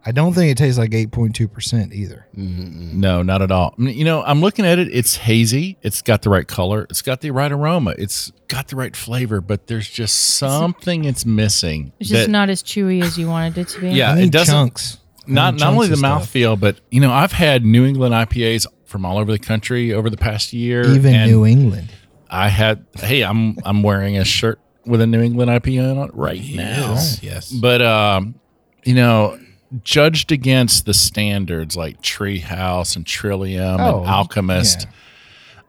I 0.05 0.11
don't 0.11 0.33
think 0.33 0.49
it 0.51 0.57
tastes 0.57 0.77
like 0.79 0.93
eight 0.93 1.11
point 1.11 1.35
two 1.35 1.47
percent 1.49 1.93
either. 1.93 2.27
Mm-hmm. 2.37 2.99
No, 2.99 3.23
not 3.23 3.41
at 3.41 3.51
all. 3.51 3.73
I 3.77 3.81
mean, 3.81 3.97
You 3.97 4.05
know, 4.05 4.23
I'm 4.23 4.39
looking 4.41 4.65
at 4.65 4.79
it. 4.79 4.87
It's 4.93 5.17
hazy. 5.17 5.77
It's 5.81 6.01
got 6.01 6.21
the 6.21 6.29
right 6.29 6.47
color. 6.47 6.87
It's 6.89 7.01
got 7.01 7.19
the 7.21 7.31
right 7.31 7.51
aroma. 7.51 7.93
It's 7.97 8.31
got 8.47 8.69
the 8.69 8.77
right 8.77 8.95
flavor, 8.95 9.41
but 9.41 9.67
there's 9.67 9.89
just 9.89 10.15
something 10.15 11.03
it's 11.05 11.25
missing. 11.25 11.91
It's 11.99 12.09
just 12.09 12.25
that- 12.27 12.31
not 12.31 12.49
as 12.49 12.63
chewy 12.63 13.01
as 13.03 13.17
you 13.17 13.27
wanted 13.27 13.57
it 13.57 13.67
to 13.69 13.81
be. 13.81 13.89
Yeah, 13.91 14.13
I 14.13 14.19
it 14.19 14.31
doesn't. 14.31 14.53
chunks. 14.53 14.97
I 15.27 15.31
Not 15.31 15.53
need 15.55 15.59
not 15.61 15.73
only 15.73 15.87
the 15.87 15.95
chunks 15.97 16.23
of 16.25 16.29
stuff. 16.29 16.33
mouthfeel, 16.33 16.59
but 16.59 16.79
you 16.89 17.01
know, 17.01 17.11
I've 17.11 17.33
had 17.33 17.65
New 17.65 17.85
England 17.85 18.13
IPAs 18.13 18.65
from 18.87 19.05
all 19.05 19.17
over 19.19 19.31
the 19.31 19.39
country 19.39 19.93
over 19.93 20.09
the 20.09 20.17
past 20.17 20.53
year. 20.53 20.81
even 20.95 21.13
and 21.13 21.29
New 21.31 21.45
England. 21.45 21.89
I 22.29 22.49
had. 22.49 22.85
Hey, 22.95 23.21
I'm 23.23 23.57
I'm 23.63 23.83
wearing 23.83 24.17
a 24.17 24.25
shirt 24.25 24.59
with 24.85 25.01
a 25.01 25.07
New 25.07 25.21
England 25.21 25.51
IPA 25.51 25.97
on 25.97 26.09
it 26.09 26.15
right 26.15 26.41
now. 26.41 26.93
Yes. 26.93 27.21
Yes. 27.23 27.51
But 27.51 27.81
um, 27.81 28.35
you 28.83 28.95
know, 28.95 29.39
judged 29.83 30.31
against 30.31 30.85
the 30.85 30.93
standards 30.93 31.75
like 31.77 32.01
Tree 32.01 32.39
House 32.39 32.95
and 32.95 33.05
Trillium 33.05 33.79
Oh, 33.79 33.99
and 33.99 34.09
Alchemist, 34.09 34.87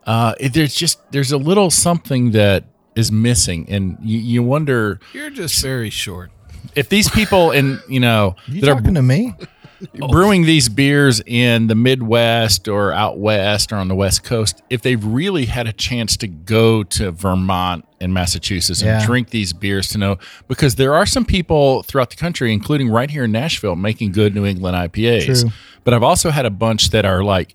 yeah. 0.05 0.11
uh, 0.13 0.35
it, 0.39 0.53
there's 0.53 0.73
just 0.75 0.99
there's 1.11 1.31
a 1.31 1.37
little 1.37 1.69
something 1.69 2.31
that 2.31 2.63
is 2.95 3.11
missing, 3.11 3.65
and 3.69 3.97
you, 4.01 4.19
you 4.19 4.43
wonder 4.43 4.99
You're 5.13 5.29
just 5.29 5.61
very 5.61 5.89
short. 5.89 6.31
if 6.75 6.89
these 6.89 7.09
people 7.09 7.51
in 7.51 7.79
you 7.87 7.99
know 7.99 8.35
You 8.47 8.61
that 8.61 8.69
are 8.69 8.75
talking 8.75 8.95
to 8.95 9.01
me? 9.01 9.33
brewing 10.09 10.43
these 10.45 10.69
beers 10.69 11.21
in 11.25 11.67
the 11.67 11.75
Midwest 11.75 12.67
or 12.67 12.91
out 12.93 13.17
west 13.19 13.71
or 13.71 13.75
on 13.77 13.87
the 13.87 13.95
West 13.95 14.23
Coast, 14.23 14.61
if 14.69 14.81
they've 14.81 15.03
really 15.03 15.45
had 15.45 15.67
a 15.67 15.73
chance 15.73 16.17
to 16.17 16.27
go 16.27 16.83
to 16.83 17.11
Vermont 17.11 17.85
and 18.01 18.13
Massachusetts 18.13 18.81
Yeah. 18.81 18.97
and 18.99 19.05
drink 19.05 19.29
these 19.29 19.53
beers 19.53 19.87
to 19.89 19.97
know, 19.97 20.17
because 20.47 20.75
there 20.75 20.93
are 20.95 21.05
some 21.05 21.25
people 21.25 21.83
throughout 21.83 22.09
the 22.09 22.15
country, 22.15 22.51
including 22.53 22.89
right 22.89 23.09
here 23.09 23.23
in 23.25 23.31
Nashville, 23.31 23.75
making 23.75 24.11
good 24.11 24.33
New 24.35 24.45
England 24.45 24.75
IPAs. 24.75 25.41
True. 25.41 25.51
But 25.83 25.93
I've 25.93 26.03
also 26.03 26.29
had 26.29 26.45
a 26.45 26.49
bunch 26.51 26.89
that 26.91 27.05
are 27.05 27.23
like, 27.23 27.53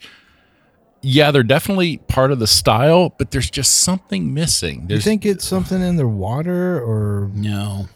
yeah, 1.02 1.30
they're 1.30 1.42
definitely 1.42 1.98
part 1.98 2.32
of 2.32 2.38
the 2.38 2.46
style, 2.46 3.14
but 3.18 3.30
there's 3.30 3.50
just 3.50 3.80
something 3.80 4.32
missing. 4.32 4.86
You 4.88 5.00
think 5.00 5.26
it's 5.26 5.44
something 5.46 5.82
in 5.82 5.96
the 5.96 6.08
water 6.08 6.78
or 6.82 7.30
No. 7.34 7.88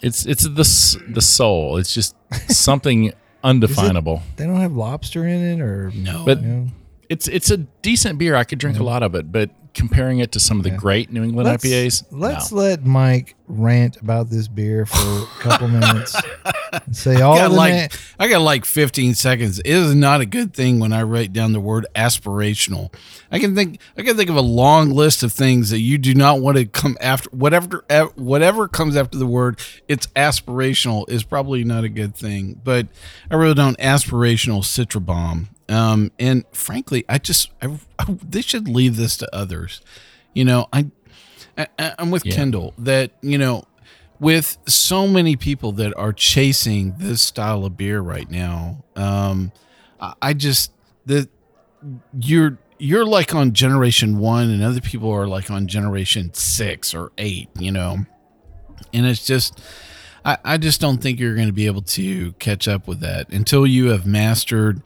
it's 0.00 0.24
it's 0.24 0.44
the 0.44 1.12
the 1.12 1.20
soul. 1.20 1.76
It's 1.76 1.92
just 1.92 2.14
something 2.48 3.12
undefinable. 3.44 4.22
they 4.36 4.46
don't 4.46 4.60
have 4.60 4.72
lobster 4.72 5.26
in 5.26 5.40
it 5.42 5.60
or 5.60 5.90
No. 5.94 6.24
But 6.24 6.42
you 6.42 6.48
know? 6.48 6.66
it's 7.08 7.28
it's 7.28 7.50
a 7.50 7.58
decent 7.58 8.18
beer. 8.18 8.34
I 8.34 8.42
could 8.44 8.58
drink 8.58 8.78
a 8.78 8.82
lot 8.82 9.02
of 9.04 9.14
it, 9.14 9.30
but 9.30 9.50
comparing 9.74 10.20
it 10.20 10.30
to 10.32 10.40
some 10.40 10.56
of 10.58 10.64
the 10.64 10.70
great 10.70 11.10
New 11.10 11.22
England 11.24 11.48
Let's, 11.48 11.64
IPAs, 11.64 12.04
let's 12.12 12.52
no. 12.52 12.58
let 12.58 12.84
Mike 12.84 13.34
rant 13.48 13.96
about 14.00 14.30
this 14.30 14.46
beer 14.48 14.86
for 14.86 14.96
a 14.96 15.26
couple 15.40 15.68
minutes. 15.80 16.14
And 16.86 16.96
say 16.96 17.20
all 17.20 17.34
I 17.34 17.38
got 17.38 17.48
the 17.48 17.54
like 17.56 17.74
na- 17.74 17.98
I 18.18 18.28
got 18.28 18.40
like 18.40 18.64
15 18.64 19.14
seconds. 19.14 19.58
It 19.60 19.66
is 19.66 19.94
not 19.94 20.20
a 20.20 20.26
good 20.26 20.54
thing 20.54 20.78
when 20.78 20.92
I 20.92 21.02
write 21.02 21.32
down 21.32 21.52
the 21.52 21.60
word 21.60 21.86
aspirational. 21.94 22.92
I 23.30 23.38
can 23.38 23.54
think 23.54 23.80
I 23.96 24.02
can 24.02 24.16
think 24.16 24.30
of 24.30 24.36
a 24.36 24.42
long 24.42 24.90
list 24.90 25.22
of 25.22 25.32
things 25.32 25.70
that 25.70 25.80
you 25.80 25.98
do 25.98 26.14
not 26.14 26.40
want 26.40 26.56
to 26.58 26.66
come 26.66 26.96
after. 27.00 27.30
Whatever 27.30 27.84
whatever 28.16 28.68
comes 28.68 28.96
after 28.96 29.18
the 29.18 29.26
word 29.26 29.58
it's 29.88 30.06
aspirational 30.08 31.08
is 31.08 31.22
probably 31.22 31.64
not 31.64 31.84
a 31.84 31.88
good 31.88 32.14
thing. 32.14 32.60
But 32.62 32.88
I 33.30 33.36
wrote 33.36 33.56
down 33.56 33.74
aspirational 33.76 34.60
Citra 34.60 35.04
bomb. 35.04 35.48
Um, 35.68 36.12
and 36.18 36.44
frankly, 36.52 37.04
I 37.08 37.18
just 37.18 37.50
I, 37.62 37.78
I, 37.98 38.04
they 38.22 38.42
should 38.42 38.68
leave 38.68 38.96
this 38.96 39.16
to 39.18 39.34
others. 39.34 39.80
You 40.34 40.44
know, 40.44 40.68
I, 40.72 40.90
I 41.56 41.94
I'm 41.98 42.10
with 42.10 42.24
Kendall 42.34 42.74
that 42.78 43.12
you 43.22 43.38
know 43.38 43.64
with 44.20 44.58
so 44.66 45.06
many 45.06 45.36
people 45.36 45.72
that 45.72 45.94
are 45.96 46.12
chasing 46.12 46.94
this 46.98 47.22
style 47.22 47.64
of 47.64 47.76
beer 47.76 48.00
right 48.00 48.30
now, 48.30 48.84
um, 48.96 49.52
I, 50.20 50.34
just 50.34 50.72
the 51.06 51.28
you're 52.20 52.58
you're 52.78 53.06
like 53.06 53.34
on 53.34 53.52
generation 53.52 54.18
one, 54.18 54.50
and 54.50 54.62
other 54.62 54.80
people 54.80 55.10
are 55.10 55.26
like 55.26 55.50
on 55.50 55.66
generation 55.66 56.32
six 56.34 56.94
or 56.94 57.12
eight, 57.18 57.48
you 57.58 57.72
know, 57.72 58.04
and 58.92 59.06
it's 59.06 59.26
just. 59.26 59.60
I, 60.26 60.38
I 60.42 60.56
just 60.56 60.80
don't 60.80 61.02
think 61.02 61.20
you're 61.20 61.34
going 61.34 61.48
to 61.48 61.52
be 61.52 61.66
able 61.66 61.82
to 61.82 62.32
catch 62.38 62.66
up 62.66 62.88
with 62.88 63.00
that 63.00 63.28
until 63.28 63.66
you 63.66 63.88
have 63.88 64.06
mastered 64.06 64.80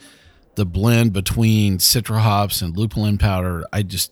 the 0.56 0.66
blend 0.66 1.12
between 1.12 1.78
citra 1.78 2.18
hops 2.18 2.60
and 2.60 2.76
lupulin 2.76 3.18
powder. 3.18 3.64
I 3.72 3.84
just, 3.84 4.10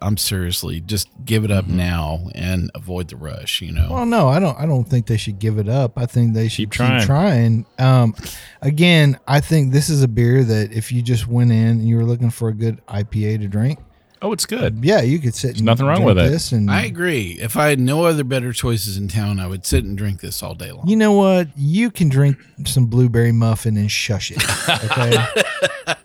I'm 0.00 0.16
seriously, 0.16 0.80
just 0.80 1.08
give 1.24 1.44
it 1.44 1.50
up 1.50 1.66
now 1.66 2.28
and 2.34 2.70
avoid 2.74 3.08
the 3.08 3.16
rush. 3.16 3.60
You 3.60 3.72
know, 3.72 3.88
Well, 3.90 4.06
no, 4.06 4.28
I 4.28 4.38
don't. 4.40 4.58
I 4.58 4.64
don't 4.66 4.84
think 4.84 5.06
they 5.06 5.16
should 5.16 5.38
give 5.38 5.58
it 5.58 5.68
up. 5.68 5.98
I 5.98 6.06
think 6.06 6.34
they 6.34 6.48
should 6.48 6.70
Keep 6.70 6.70
keep 6.72 6.76
trying. 6.78 7.06
trying. 7.06 7.66
Um, 7.78 8.14
again, 8.62 9.18
I 9.28 9.40
think 9.40 9.72
this 9.72 9.88
is 9.90 10.02
a 10.02 10.08
beer 10.08 10.42
that 10.44 10.72
if 10.72 10.90
you 10.92 11.02
just 11.02 11.26
went 11.28 11.52
in 11.52 11.66
and 11.66 11.88
you 11.88 11.96
were 11.96 12.04
looking 12.04 12.30
for 12.30 12.48
a 12.48 12.54
good 12.54 12.84
IPA 12.86 13.40
to 13.40 13.48
drink, 13.48 13.78
Oh, 14.20 14.32
it's 14.32 14.46
good. 14.46 14.84
yeah, 14.84 15.00
you 15.00 15.20
could 15.20 15.32
sit. 15.34 15.58
and 15.58 15.64
nothing 15.64 15.86
wrong 15.86 15.98
drink 16.02 16.08
with 16.16 16.18
it. 16.18 16.30
This 16.30 16.50
and 16.50 16.68
I 16.68 16.82
agree. 16.86 17.38
If 17.40 17.56
I 17.56 17.68
had 17.68 17.78
no 17.78 18.04
other 18.04 18.24
better 18.24 18.52
choices 18.52 18.96
in 18.96 19.06
town, 19.06 19.38
I 19.38 19.46
would 19.46 19.64
sit 19.64 19.84
and 19.84 19.96
drink 19.96 20.20
this 20.20 20.42
all 20.42 20.54
day 20.56 20.72
long. 20.72 20.88
you 20.88 20.96
know 20.96 21.12
what? 21.12 21.46
You 21.56 21.88
can 21.92 22.08
drink 22.08 22.36
some 22.66 22.86
blueberry 22.86 23.30
muffin 23.30 23.76
and 23.76 23.88
shush 23.90 24.32
it. 24.32 24.42
Okay. 24.68 25.16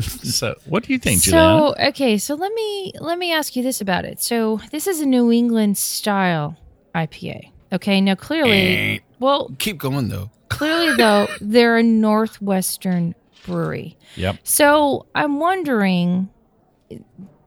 So, 0.00 0.54
what 0.64 0.84
do 0.84 0.92
you 0.94 0.98
think, 0.98 1.20
Julieanna? 1.20 1.32
So 1.32 1.74
okay, 1.88 2.16
so 2.16 2.34
let 2.34 2.52
me 2.54 2.92
let 2.98 3.18
me 3.18 3.30
ask 3.30 3.54
you 3.54 3.62
this 3.62 3.82
about 3.82 4.06
it. 4.06 4.22
So 4.22 4.58
this 4.70 4.86
is 4.86 5.00
a 5.00 5.06
New 5.06 5.30
England 5.30 5.76
style 5.76 6.56
IPA. 6.94 7.50
Okay, 7.74 8.00
now 8.00 8.14
clearly, 8.14 8.52
eh. 8.52 8.98
well, 9.20 9.50
Keep 9.58 9.76
going 9.78 10.08
though. 10.08 10.30
clearly 10.48 10.96
though 10.96 11.26
they're 11.42 11.76
a 11.76 11.82
northwestern 11.82 13.14
brewery. 13.44 13.98
Yep. 14.16 14.36
So 14.44 15.04
I'm 15.14 15.38
wondering. 15.38 16.30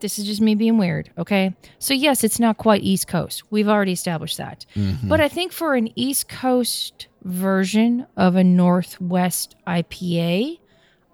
This 0.01 0.19
is 0.19 0.25
just 0.25 0.41
me 0.41 0.53
being 0.53 0.77
weird, 0.77 1.09
okay? 1.17 1.55
So 1.79 1.93
yes, 1.95 2.23
it's 2.23 2.39
not 2.39 2.57
quite 2.57 2.83
East 2.83 3.07
Coast. 3.07 3.41
We've 3.49 3.67
already 3.69 3.93
established 3.93 4.37
that. 4.37 4.65
Mm-hmm. 4.75 5.07
But 5.07 5.19
I 5.21 5.29
think 5.29 5.51
for 5.51 5.73
an 5.73 5.89
East 5.97 6.27
Coast 6.29 7.07
version 7.23 8.05
of 8.17 8.35
a 8.35 8.43
Northwest 8.43 9.55
IPA, 9.65 10.59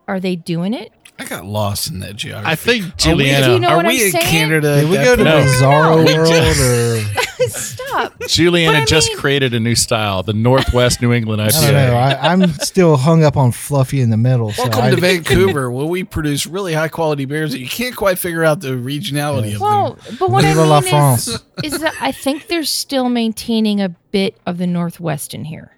are 0.07 0.19
they 0.19 0.35
doing 0.35 0.73
it? 0.73 0.91
I 1.19 1.25
got 1.25 1.45
lost 1.45 1.91
in 1.91 1.99
that 1.99 2.15
geography. 2.15 2.51
I 2.51 2.55
think 2.55 2.83
Are 2.83 3.15
we- 3.15 3.25
Julieanna. 3.25 3.45
Do 3.45 3.51
you 3.53 3.59
know 3.59 3.67
are 3.69 3.77
what 3.77 3.85
we 3.85 3.99
I'm 3.99 4.05
in 4.07 4.11
saying? 4.11 4.25
Canada? 4.25 4.81
Did 4.81 4.89
we 4.89 4.95
go 4.95 5.15
to 5.15 5.23
that 5.23 5.43
point? 5.43 5.61
No. 5.61 5.67
Bizarro 5.67 6.07
We 6.07 6.13
World 6.15 7.17
or 7.17 7.47
Stop. 7.49 8.19
Julieanna 8.21 8.67
But 8.73 8.75
I 8.75 8.85
just 8.85 9.09
mean- 9.09 9.17
created 9.17 9.53
a 9.53 9.59
new 9.59 9.75
style, 9.75 10.23
the 10.23 10.33
Northwest 10.33 11.01
New 11.01 11.11
England 11.13 11.41
I 11.41 11.49
don't 11.49 11.61
IPA. 11.63 11.71
know. 11.73 11.95
I, 11.95 12.31
I'm 12.31 12.47
still 12.53 12.97
hung 12.97 13.23
up 13.23 13.35
on 13.37 13.51
Fluffy 13.51 14.01
in 14.01 14.09
the 14.09 14.17
middle. 14.17 14.51
So 14.51 14.63
Welcome 14.63 14.81
I, 14.83 14.89
to 14.91 14.95
Vancouver, 14.97 15.69
where 15.71 15.85
we 15.85 16.03
produce 16.03 16.47
really 16.47 16.73
high 16.73 16.87
quality 16.87 17.25
beers 17.25 17.51
that 17.51 17.59
you 17.59 17.67
can't 17.67 17.95
quite 17.95 18.17
figure 18.17 18.43
out 18.43 18.61
the 18.61 18.69
regionality 18.69 19.55
of 19.55 19.61
Well, 19.61 19.93
them. 19.93 20.17
but 20.19 20.29
what 20.31 20.43
I 20.45 20.49
Viva 20.49 20.65
la 20.65 20.81
mean 20.81 20.89
France. 20.89 21.27
is, 21.27 21.43
is 21.63 21.79
that 21.81 21.93
I 21.99 22.11
think 22.11 22.47
they're 22.47 22.63
still 22.63 23.09
maintaining 23.09 23.81
a 23.81 23.89
bit 23.89 24.37
of 24.45 24.57
the 24.57 24.67
Northwest 24.67 25.33
in 25.33 25.45
here. 25.45 25.77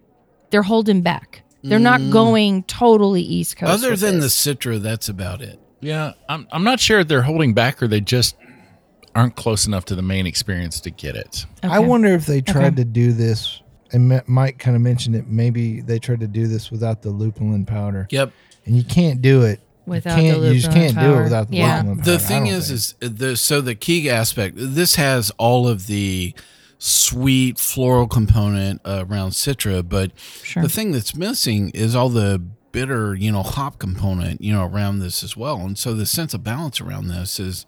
They're 0.52 0.64
holding 0.64 1.02
back. 1.02 1.43
They're 1.64 1.80
not 1.80 2.02
mm. 2.02 2.12
going 2.12 2.64
totally 2.64 3.22
East 3.22 3.58
Coast. 3.58 3.72
Other 3.72 3.92
with 3.92 4.02
than 4.02 4.20
the. 4.20 4.28
Citra, 4.28 4.82
that's 4.82 5.08
about 5.10 5.42
it. 5.42 5.60
Yeah, 5.80 6.14
I'm, 6.30 6.48
I'm 6.52 6.64
not 6.64 6.80
sure 6.80 7.00
if 7.00 7.08
they're 7.08 7.22
holding 7.24 7.54
back 7.54 7.82
or 7.82 7.88
they 7.88 8.02
just 8.02 8.36
aren't 9.16 9.36
close 9.36 9.66
enough 9.68 9.86
to 9.86 9.96
the 9.96 10.02
main 10.02 10.26
experience 10.26 10.80
to 10.82 10.90
get 10.90 11.16
it. 11.16 11.46
I 11.62 11.80
wonder 11.80 12.10
if 12.10 12.26
they 12.26 12.42
tried 12.42 12.66
Okay. 12.66 12.76
to 12.78 12.86
do 12.86 13.12
this, 13.12 13.62
and 13.92 14.22
Mike 14.28 14.60
kind 14.60 14.76
of 14.76 14.82
mentioned 14.82 15.16
it. 15.16 15.28
Maybe 15.28 15.82
they 15.82 16.00
tried 16.00 16.20
to 16.22 16.28
do 16.28 16.48
this 16.48 16.72
without 16.72 17.02
the 17.02 17.10
lupulin 17.10 17.66
powder, 17.66 18.08
Yep. 18.12 18.32
and 18.66 18.76
you 18.76 18.84
can't 18.84 19.22
do 19.22 19.44
it 19.44 19.60
Without 19.86 20.18
you, 20.18 20.32
can't, 20.32 20.42
the 20.42 20.48
you 20.48 20.54
just 20.62 20.68
lupulin 20.70 20.74
can't 20.74 20.94
do 20.94 21.00
powder. 21.02 21.20
it 21.20 21.24
without 21.24 21.50
the 21.50 21.58
Yeah. 21.58 21.82
lupulin 21.82 21.98
powder. 21.98 22.12
The 22.12 22.14
I 22.16 22.18
thing 22.18 22.48
is, 22.48 22.68
think. 22.68 23.04
is 23.14 23.18
the 23.20 23.38
so 23.38 23.62
the 23.62 23.76
key 23.76 24.10
aspect. 24.10 24.56
This 24.58 24.96
has 24.96 25.32
all 25.38 25.68
of 25.68 25.88
the 25.88 26.34
sweet 26.88 27.58
floral 27.58 28.08
component 28.08 28.82
uh, 28.84 29.06
around 29.08 29.30
Citra, 29.32 29.88
but 29.88 30.12
Sure. 30.44 30.62
the 30.64 30.68
thing 30.70 30.92
that's 30.92 31.16
missing 31.16 31.70
is 31.70 31.96
all 31.96 32.10
the 32.10 32.42
bitter, 32.74 33.16
you 33.16 33.32
know, 33.32 33.42
hop 33.42 33.80
component, 33.80 34.42
you 34.42 34.52
know, 34.52 34.66
around 34.66 35.00
this 35.00 35.24
as 35.24 35.38
well. 35.38 35.58
And 35.62 35.78
so 35.78 35.94
the 35.94 36.06
sense 36.06 36.34
of 36.34 36.44
balance 36.44 36.82
around 36.82 37.08
this 37.08 37.40
is, 37.40 37.66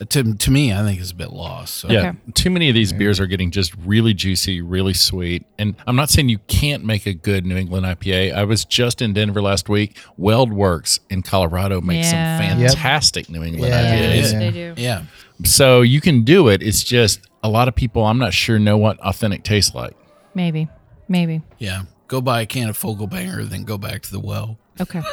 uh, 0.00 0.06
to 0.06 0.32
to 0.34 0.50
me, 0.50 0.72
I 0.72 0.82
think 0.82 0.98
is 0.98 1.10
a 1.10 1.14
bit 1.14 1.30
lost. 1.30 1.74
So. 1.74 1.90
Yeah, 1.90 1.98
Okay. 2.10 2.18
too 2.32 2.48
many 2.50 2.70
of 2.70 2.74
these 2.74 2.92
beers 2.94 3.20
are 3.20 3.26
getting 3.26 3.50
just 3.50 3.74
really 3.84 4.14
juicy, 4.14 4.62
really 4.62 4.94
sweet. 4.94 5.44
And 5.58 5.74
I'm 5.86 5.94
not 5.96 6.08
saying 6.08 6.30
you 6.30 6.38
can't 6.46 6.84
make 6.86 7.04
a 7.04 7.12
good 7.12 7.44
New 7.44 7.56
England 7.58 7.84
IPA. 7.84 8.32
I 8.32 8.44
was 8.44 8.64
just 8.64 9.02
in 9.02 9.12
Denver 9.12 9.42
last 9.42 9.68
week. 9.68 9.98
WeldWerks 10.18 11.00
in 11.10 11.20
Colorado 11.22 11.82
makes 11.82 12.06
Yeah. 12.10 12.38
some 12.50 12.60
Yep. 12.60 12.70
fantastic 12.70 13.28
New 13.28 13.42
England 13.42 13.72
Yeah, 13.72 13.94
IPAs. 13.94 14.32
Yeah. 14.32 14.38
they 14.38 14.50
do. 14.50 14.74
yeah. 14.78 15.02
So 15.44 15.82
you 15.82 16.00
can 16.00 16.22
do 16.22 16.48
it. 16.48 16.62
It's 16.62 16.82
just 16.82 17.20
a 17.44 17.48
lot 17.48 17.68
of 17.68 17.76
people 17.76 18.04
I'm 18.04 18.18
not 18.18 18.32
sure 18.34 18.58
know 18.58 18.76
what 18.76 18.98
authentic 18.98 19.44
tastes 19.44 19.72
like. 19.74 19.94
Maybe. 20.34 20.68
Maybe. 21.06 21.42
Yeah. 21.58 21.82
Go 22.08 22.20
buy 22.20 22.40
a 22.40 22.46
can 22.46 22.68
of 22.70 22.76
Focal 22.76 23.06
Banger, 23.06 23.44
then 23.44 23.62
go 23.64 23.78
back 23.78 24.02
to 24.02 24.10
the 24.10 24.18
well. 24.20 24.58
Okay. 24.80 25.00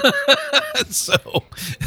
So 0.89 1.13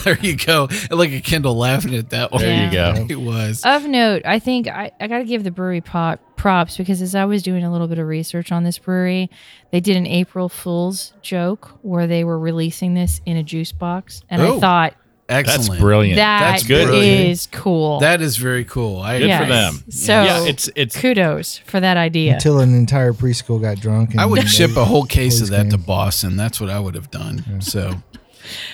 there 0.05 0.17
you 0.21 0.37
go. 0.37 0.69
Look 0.91 1.11
at 1.11 1.25
Kendall 1.25 1.57
laughing 1.57 1.97
at 1.97 2.11
that 2.11 2.31
one. 2.31 2.43
There 2.43 2.65
you 2.67 2.71
Yeah. 2.71 2.95
go. 2.97 3.07
It 3.11 3.17
was. 3.21 3.63
Of 3.65 3.87
note, 3.87 4.23
I 4.25 4.39
think 4.39 4.69
I, 4.69 4.93
I 5.01 5.09
got 5.09 5.19
to 5.19 5.25
give 5.25 5.43
the 5.43 5.51
brewery 5.51 5.81
pop, 5.81 6.21
props 6.37 6.77
because 6.77 7.03
as 7.03 7.15
I 7.15 7.25
was 7.25 7.43
doing 7.43 7.65
a 7.65 7.73
little 7.73 7.89
bit 7.89 7.99
of 7.99 8.07
research 8.07 8.53
on 8.53 8.63
this 8.63 8.79
brewery, 8.79 9.31
they 9.73 9.81
did 9.81 9.97
an 9.97 10.07
April 10.07 10.49
Fool's 10.49 11.13
joke 11.23 11.73
where 11.83 12.07
they 12.07 12.23
were 12.23 12.39
releasing 12.39 12.95
this 12.95 13.21
in 13.27 13.37
a 13.37 13.43
juice 13.43 13.73
box. 13.73 14.23
And 14.31 14.41
Oh, 14.41 14.59
I 14.59 14.61
thought 14.61 14.95
Excellent. 15.29 15.69
That's 15.69 15.81
brilliant. 15.81 16.17
that 16.17 16.57
is 16.57 16.67
good. 16.67 16.87
brilliant. 16.89 17.49
cool. 17.51 18.01
That 18.01 18.21
is 18.21 18.37
very 18.37 18.65
cool. 18.65 19.01
I 19.01 19.19
Good 19.19 19.29
Yes. 19.29 19.43
for 19.43 19.49
them. 19.49 19.85
So 19.91 20.13
yeah, 20.23 20.45
it's 20.45 20.69
it's 20.77 20.97
kudos 21.01 21.59
for 21.65 21.81
that 21.81 21.97
idea. 21.97 22.35
Until 22.35 22.61
an 22.61 22.75
entire 22.75 23.13
preschool 23.15 23.61
got 23.61 23.81
drunk. 23.81 24.11
And 24.13 24.21
I 24.21 24.27
would 24.27 24.49
ship 24.49 24.77
a 24.77 24.85
whole 24.85 25.05
case 25.07 25.41
of 25.41 25.49
Please 25.49 25.57
that 25.57 25.71
to. 25.71 25.79
Boston. 25.79 26.37
That's 26.37 26.61
what 26.61 26.69
I 26.71 26.79
would 26.79 26.95
have 26.95 27.11
done. 27.11 27.61
So 27.63 27.95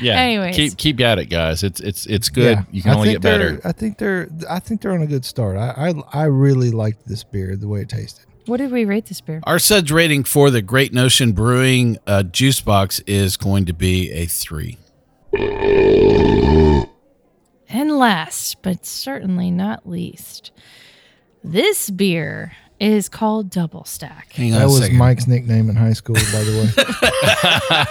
yeah. 0.00 0.14
Anyways. 0.20 0.56
keep 0.56 0.76
keep 0.76 1.00
at 1.00 1.20
it, 1.20 1.26
guys. 1.26 1.62
It's 1.62 1.78
it's 1.80 2.04
it's 2.06 2.28
good. 2.28 2.58
Yeah. 2.58 2.64
You 2.72 2.82
can 2.82 2.90
I 2.90 2.94
only 2.96 3.08
think 3.10 3.22
get 3.22 3.30
better. 3.30 3.50
they're- 3.52 3.60
I 3.64 3.72
think 3.72 3.98
they're. 3.98 4.28
I 4.48 4.58
think 4.58 4.80
they're 4.80 4.92
on 4.92 5.02
a 5.02 5.06
good 5.06 5.24
start. 5.24 5.56
I 5.56 5.92
I, 6.12 6.22
I 6.22 6.24
really 6.24 6.72
liked 6.72 7.06
this 7.06 7.22
beer 7.22 7.54
the 7.56 7.68
way 7.68 7.82
it 7.82 7.88
tasted. 7.88 8.24
what 8.46 8.56
did 8.56 8.72
we 8.72 8.84
rate 8.84 9.06
this 9.06 9.20
beer? 9.20 9.40
our 9.44 9.60
suds 9.60 9.92
rating 9.92 10.24
for 10.24 10.50
the 10.50 10.62
Great 10.62 10.92
Notion 10.92 11.30
Brewing 11.30 11.98
uh, 12.08 12.24
juice 12.24 12.60
box 12.60 12.98
is 13.06 13.36
going 13.36 13.66
to 13.66 13.72
be 13.72 14.10
a 14.10 14.26
three. 14.26 14.76
And 17.68 17.98
last, 17.98 18.62
but 18.62 18.84
certainly 18.84 19.50
not 19.50 19.88
least, 19.88 20.50
this 21.44 21.90
beer 21.90 22.52
is 22.80 23.08
called 23.08 23.50
Double 23.50 23.84
Stack. 23.84 24.32
Hang 24.32 24.54
on 24.54 24.58
That 24.58 24.64
a 24.64 24.68
was 24.68 24.78
second. 24.80 24.98
Mike's 24.98 25.26
nickname 25.26 25.70
in 25.70 25.76
high 25.76 25.92
school, 25.92 26.14
by 26.14 26.42
the 26.42 26.72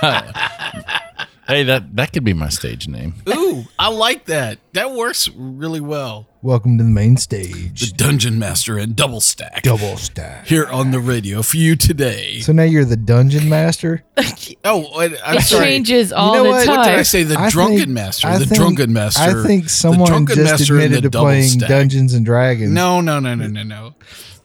way. 0.04 1.00
hey, 1.50 1.64
that 1.64 1.96
that 1.98 2.14
could 2.14 2.24
be 2.24 2.34
my 2.34 2.48
stage 2.50 2.88
name. 2.88 3.16
Ooh, 3.28 3.66
I 3.78 3.90
like 3.90 4.26
that. 4.26 4.60
That 4.74 4.92
works 4.94 5.28
really 5.36 5.82
well. 5.82 6.28
Welcome 6.42 6.78
to 6.78 6.86
the 6.86 6.90
main 6.90 7.18
stage. 7.18 7.92
The. 7.92 7.98
Dungeon 7.98 8.40
Master 8.40 8.78
and 8.78 8.96
Double 8.96 9.20
Stack 9.20 9.62
Double 9.64 9.98
stack. 9.98 10.48
here 10.48 10.66
on 10.68 10.92
the 10.92 11.00
radio 11.02 11.42
for 11.42 11.58
you 11.58 11.76
today. 11.76 12.40
So 12.40 12.54
now 12.54 12.64
you're 12.64 12.86
the 12.86 12.96
dungeon 12.96 13.50
master. 13.50 14.04
Oh, 14.66 14.86
wait, 14.98 15.14
I'm 15.26 15.38
It 15.38 15.42
sorry. 15.44 15.66
changes 15.66 16.12
all 16.12 16.34
know 16.34 16.44
the 16.44 16.50
what? 16.50 16.66
time. 16.66 16.78
What 16.78 16.86
did 16.86 16.96
I 16.96 17.02
say? 17.04 17.24
The 17.24 17.40
I 17.40 17.50
Drunken 17.50 17.78
think- 17.80 17.90
Master. 17.92 18.28
I 18.28 18.38
the 18.38 18.46
think- 18.46 18.60
Drunken 18.60 18.94
Master. 18.94 19.22
I 19.22 19.44
think 19.44 19.70
someone 19.70 20.08
Drunken 20.10 20.36
just 20.36 20.52
Master 20.60 20.76
and 20.76 20.84
admitted 20.86 20.98
the 21.04 21.08
to 21.08 21.10
Double 21.12 21.26
playing 21.26 21.44
Stack. 21.50 21.70
Dungeons 21.70 22.14
and 22.14 22.26
Dragons. 22.26 22.72
No, 22.72 23.00
no, 23.02 23.20
no, 23.20 23.36
no, 23.36 23.48
no, 23.48 23.64
no. 23.64 23.96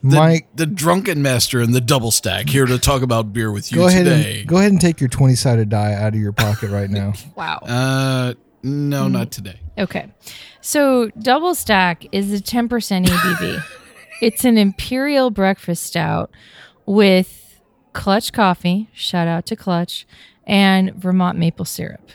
The, 0.05 0.17
Mike, 0.17 0.49
the 0.55 0.67
Drunken 0.67 1.23
Master 1.23 1.61
and 1.61 1.75
the 1.75 1.81
Double 1.81 2.11
Stack 2.11 2.51
here 2.51 2.67
to 2.67 2.79
talk 2.79 3.01
about 3.01 3.33
beer 3.33 3.51
with 3.51 3.73
you 3.73 3.79
go 3.79 3.89
ahead 3.89 4.05
today. 4.05 4.41
and 4.41 4.49
go 4.49 4.59
ahead 4.59 4.71
and 4.71 4.79
take 4.79 5.01
your 5.01 5.09
twenty 5.09 5.35
sided 5.35 5.71
die 5.71 5.95
out 5.95 6.15
of 6.15 6.21
your 6.21 6.33
pocket 6.33 6.69
right 6.69 6.91
now. 6.91 7.15
wow. 7.37 7.57
uh, 7.63 8.35
no, 8.63 9.09
not 9.09 9.31
today. 9.31 9.61
Okay. 9.79 10.13
So 10.61 11.09
double 11.19 11.55
stack 11.55 12.07
is 12.13 12.33
a 12.33 12.43
10% 12.43 12.69
ABV. 13.07 13.65
it's 14.23 14.45
an 14.45 14.59
imperial 14.59 15.31
breakfast 15.31 15.85
stout 15.85 16.31
with 16.87 17.61
clutch 17.95 18.33
coffee, 18.33 18.89
shout 18.93 19.27
out 19.27 19.47
to 19.47 19.57
clutch, 19.57 20.07
and 20.47 20.95
Vermont 20.95 21.39
maple 21.39 21.65
syrup. 21.65 22.11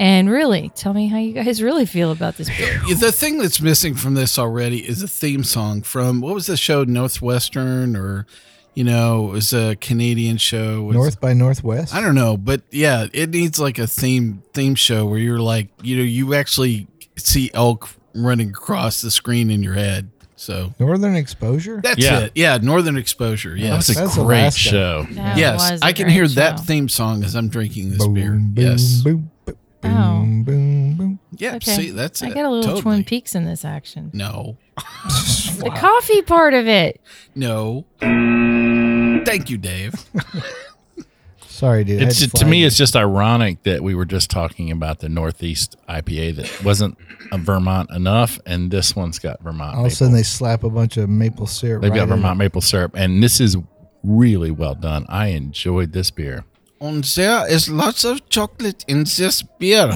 And 0.00 0.28
really, 0.30 0.70
tell 0.74 0.92
me 0.94 1.06
how 1.06 1.18
you 1.18 1.32
guys 1.32 1.62
really 1.62 1.86
feel 1.86 2.10
about 2.10 2.36
this 2.36 2.48
beer. 2.48 2.80
The 2.98 3.12
thing 3.12 3.38
that's 3.38 3.60
missing 3.60 3.94
from 3.94 4.14
this 4.14 4.38
already 4.38 4.78
is 4.78 5.02
a 5.02 5.08
theme 5.08 5.44
song 5.44 5.82
from 5.82 6.20
what 6.20 6.34
was 6.34 6.46
the 6.46 6.56
show 6.56 6.82
Northwestern 6.84 7.94
or 7.96 8.26
you 8.74 8.82
know 8.84 9.28
it 9.28 9.32
was 9.32 9.52
a 9.52 9.76
Canadian 9.76 10.38
show. 10.38 10.82
Was- 10.82 10.94
North 10.96 11.20
by 11.20 11.34
Northwest. 11.34 11.94
I 11.94 12.00
don't 12.00 12.14
know, 12.14 12.36
but 12.36 12.62
yeah, 12.70 13.06
it 13.12 13.30
needs 13.30 13.60
like 13.60 13.78
a 13.78 13.86
theme 13.86 14.42
theme 14.54 14.74
show 14.74 15.06
where 15.06 15.18
you're 15.18 15.38
like 15.40 15.68
you 15.82 15.96
know 15.96 16.02
you 16.02 16.34
actually 16.34 16.86
see 17.16 17.50
elk 17.54 17.88
running 18.14 18.48
across 18.50 19.02
the 19.02 19.10
screen 19.10 19.50
in 19.50 19.62
your 19.62 19.74
head. 19.74 20.10
So 20.36 20.72
Northern 20.78 21.14
Exposure. 21.16 21.80
that's 21.82 21.98
Yeah. 21.98 22.20
it. 22.20 22.32
Yeah, 22.34 22.56
Northern 22.62 22.96
Exposure. 22.96 23.54
Yeah, 23.54 23.72
that's 23.72 23.90
a 23.90 23.92
That's 23.94 24.16
great 24.16 24.40
Alaska. 24.40 24.58
show. 24.60 25.06
That 25.10 25.36
yes, 25.36 25.78
I 25.82 25.92
can 25.92 26.08
hear 26.08 26.26
show. 26.26 26.36
that 26.36 26.60
theme 26.60 26.88
song 26.88 27.22
as 27.24 27.34
I'm 27.36 27.48
drinking 27.50 27.90
this 27.90 27.98
Boom, 27.98 28.14
beer. 28.14 28.30
boom, 28.30 28.54
yes. 28.56 29.02
Boom, 29.02 29.12
boom, 29.16 29.30
Oh. 29.82 29.88
boom, 29.88 30.42
boom, 30.44 30.94
boom. 30.96 31.18
Yeah. 31.36 31.56
Okay. 31.56 31.74
See, 31.76 31.90
that's 31.90 32.22
I 32.22 32.28
it. 32.28 32.34
get 32.34 32.44
a 32.44 32.48
little 32.50 32.62
Totally. 32.62 32.82
Twin 32.82 33.04
Peaks 33.04 33.34
in 33.34 33.44
this 33.44 33.64
action. 33.64 34.10
No. 34.12 34.56
The 35.60 35.68
coffee 35.70 36.22
part 36.22 36.54
of 36.54 36.66
it. 36.66 37.02
No. 37.34 37.84
Thank 38.00 39.50
you, 39.50 39.58
Dave. 39.58 39.92
Sorry, 41.40 41.84
dude. 41.84 42.00
It's 42.00 42.18
had 42.20 42.30
to 42.36 42.46
me, 42.46 42.64
it's 42.64 42.78
just 42.78 42.96
ironic 42.96 43.64
that 43.64 43.82
we 43.82 43.94
were 43.94 44.06
just 44.06 44.30
talking 44.30 44.70
about 44.70 45.00
the 45.00 45.10
Northeast 45.10 45.76
IPA 45.86 46.36
that 46.36 46.64
wasn't 46.64 46.96
a 47.30 47.36
Vermont 47.36 47.90
enough, 47.90 48.38
and 48.46 48.70
this 48.70 48.96
one's 48.96 49.18
got 49.18 49.42
Vermont. 49.42 49.76
all 49.76 49.84
of 49.84 49.92
a 49.92 49.94
sudden 49.94 50.14
they 50.14 50.22
slap 50.22 50.64
a 50.64 50.70
bunch 50.70 50.96
of 50.96 51.10
maple 51.10 51.46
syrup. 51.46 51.82
They've 51.82 51.90
right 51.90 51.98
got 51.98 52.08
Vermont 52.08 52.36
it. 52.36 52.44
maple 52.44 52.62
syrup, 52.62 52.92
and 52.96 53.22
this 53.22 53.38
is 53.38 53.58
really 54.02 54.50
well 54.50 54.74
done. 54.74 55.04
I 55.10 55.26
enjoyed 55.26 55.92
this 55.92 56.10
beer. 56.10 56.44
And 56.80 57.04
there 57.04 57.46
is 57.46 57.68
lots 57.68 58.04
of 58.04 58.26
chocolate 58.30 58.86
in 58.88 59.04
this 59.04 59.42
beer. 59.42 59.88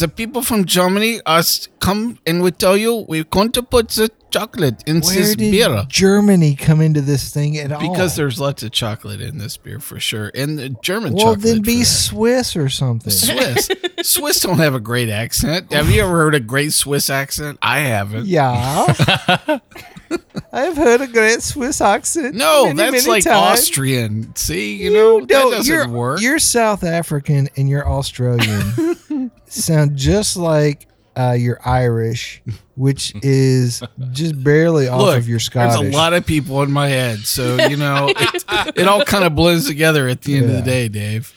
the 0.00 0.12
people 0.14 0.42
from 0.42 0.64
Germany 0.64 1.20
are 1.24 1.42
come 1.78 2.18
and 2.26 2.42
we 2.42 2.50
tell 2.50 2.76
you 2.76 3.04
we're 3.08 3.22
going 3.22 3.52
to 3.52 3.62
put 3.62 3.90
the 3.90 4.10
chocolate 4.30 4.82
in 4.86 5.00
Where 5.00 5.14
this 5.14 5.36
did 5.36 5.52
beer. 5.52 5.84
Germany 5.88 6.56
come 6.56 6.80
into 6.80 7.00
this 7.00 7.32
thing 7.32 7.56
at 7.58 7.70
all? 7.70 7.80
Because 7.80 8.16
there's 8.16 8.40
lots 8.40 8.64
of 8.64 8.72
chocolate 8.72 9.20
in 9.20 9.38
this 9.38 9.56
beer 9.56 9.78
for 9.78 10.00
sure. 10.00 10.32
And 10.34 10.58
the 10.58 10.70
German 10.82 11.12
well, 11.12 11.34
chocolate. 11.34 11.42
then 11.42 11.62
be. 11.62 11.84
Swiss 11.84 12.56
or 12.56 12.68
something. 12.68 13.12
Swiss. 13.12 13.70
Swiss 14.02 14.40
don't 14.40 14.58
have 14.58 14.74
a 14.74 14.80
great 14.80 15.08
accent. 15.08 15.72
Have 15.72 15.90
you 15.90 16.02
ever 16.02 16.10
heard 16.10 16.34
a 16.34 16.40
great 16.40 16.72
Swiss 16.72 17.08
accent? 17.08 17.58
I 17.62 17.80
haven't. 17.80 18.26
Yeah. 18.26 19.60
I've 20.52 20.76
heard 20.76 21.00
a 21.00 21.06
great 21.06 21.42
Swiss 21.42 21.80
accent. 21.80 22.34
No, 22.34 22.64
many, 22.64 22.76
that's 22.76 22.92
many 22.92 23.08
like 23.08 23.24
times. 23.24 23.60
Austrian. 23.60 24.34
See, 24.36 24.82
you, 24.82 24.92
know, 24.92 25.20
that 25.20 25.28
doesn't 25.28 25.72
you're, 25.72 25.88
work. 25.88 26.20
You're 26.20 26.38
South 26.38 26.84
African 26.84 27.48
and 27.56 27.68
you're 27.68 27.86
Australian. 27.86 29.30
Sound 29.46 29.96
just 29.96 30.36
like 30.36 30.86
uh, 31.16 31.32
you're 31.32 31.60
Irish, 31.64 32.42
which 32.74 33.14
is 33.22 33.82
just 34.12 34.42
barely 34.42 34.88
off 34.88 35.00
Look, 35.00 35.18
of 35.18 35.28
your 35.28 35.38
Scottish. 35.38 35.80
there's 35.80 35.94
a 35.94 35.96
lot 35.96 36.12
of 36.12 36.26
people 36.26 36.62
in 36.62 36.70
my 36.70 36.88
head, 36.88 37.20
so 37.20 37.56
you 37.68 37.76
know 37.76 38.08
it, 38.08 38.44
it 38.76 38.88
all 38.88 39.04
kind 39.04 39.24
of 39.24 39.34
blends 39.34 39.66
together 39.66 40.08
at 40.08 40.22
the 40.22 40.36
end 40.36 40.46
of 40.46 40.52
the 40.52 40.62
day, 40.62 40.88
Dave. 40.88 41.32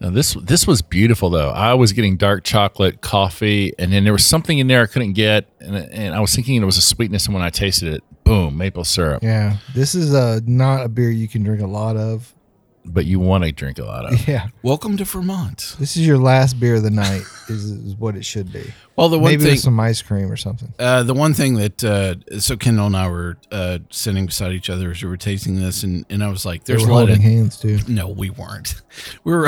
Now 0.00 0.10
this 0.10 0.34
this 0.34 0.66
was 0.66 0.80
beautiful 0.80 1.28
though. 1.28 1.50
I 1.50 1.74
was 1.74 1.92
getting 1.92 2.16
dark 2.16 2.42
chocolate 2.42 3.02
coffee, 3.02 3.74
and 3.78 3.92
then 3.92 4.04
there 4.04 4.14
was 4.14 4.24
something 4.24 4.58
in 4.58 4.66
there 4.66 4.82
I 4.82 4.86
couldn't 4.86 5.12
get, 5.12 5.46
and, 5.60 5.76
and 5.76 6.14
I 6.14 6.20
was 6.20 6.34
thinking 6.34 6.56
it 6.56 6.64
was 6.64 6.78
a 6.78 6.82
sweetness, 6.82 7.26
and 7.26 7.34
when 7.34 7.42
I 7.42 7.50
tasted 7.50 7.92
it, 7.92 8.02
boom, 8.24 8.56
maple 8.56 8.84
syrup. 8.84 9.22
Yeah, 9.22 9.58
this 9.74 9.94
is 9.94 10.14
uh, 10.14 10.40
not 10.46 10.84
a 10.84 10.88
beer 10.88 11.10
you 11.10 11.28
can 11.28 11.42
drink 11.44 11.60
a 11.60 11.66
lot 11.66 11.96
of. 11.96 12.34
But 12.82 13.04
you 13.04 13.20
want 13.20 13.44
to 13.44 13.52
drink 13.52 13.78
a 13.78 13.84
lot 13.84 14.06
of. 14.10 14.26
Yeah, 14.28 14.48
Welcome 14.62 14.96
to 14.96 15.04
Vermont. 15.04 15.76
this 15.78 15.96
is 15.96 16.06
your 16.06 16.18
last 16.18 16.58
beer 16.58 16.76
of 16.76 16.82
the 16.82 16.90
night. 16.90 17.22
is, 17.48 17.70
is 17.70 17.94
what 17.96 18.16
it 18.16 18.24
should 18.24 18.52
be. 18.52 18.72
Well, 18.96 19.08
the 19.08 19.18
one 19.18 19.32
Maybe 19.32 19.42
thing, 19.44 19.52
with 19.52 19.60
some 19.60 19.78
ice 19.80 20.02
cream 20.02 20.30
or 20.30 20.36
something. 20.36 20.72
uh, 20.78 21.02
the 21.02 21.14
one 21.14 21.32
thing 21.34 21.54
that 21.54 21.84
uh, 21.84 22.38
so 22.40 22.56
Kendall 22.56 22.86
and 22.86 22.96
I 22.96 23.08
were 23.08 23.36
uh, 23.52 23.78
sitting 23.90 24.26
beside 24.26 24.52
each 24.52 24.68
other 24.70 24.90
as 24.90 25.02
we 25.02 25.08
were 25.08 25.16
tasting 25.16 25.56
this, 25.60 25.82
and, 25.82 26.04
and 26.10 26.22
I 26.24 26.28
was 26.28 26.44
like, 26.44 26.64
They 26.64 26.72
"There's 26.74 26.84
were 26.86 26.90
a 26.92 26.94
lot 26.94 27.02
of 27.04 27.08
holding 27.16 27.22
hands 27.22 27.56
too. 27.58 27.78
no, 27.86 28.08
we 28.08 28.30
weren't. 28.30 28.74
We 29.24 29.32
were 29.32 29.44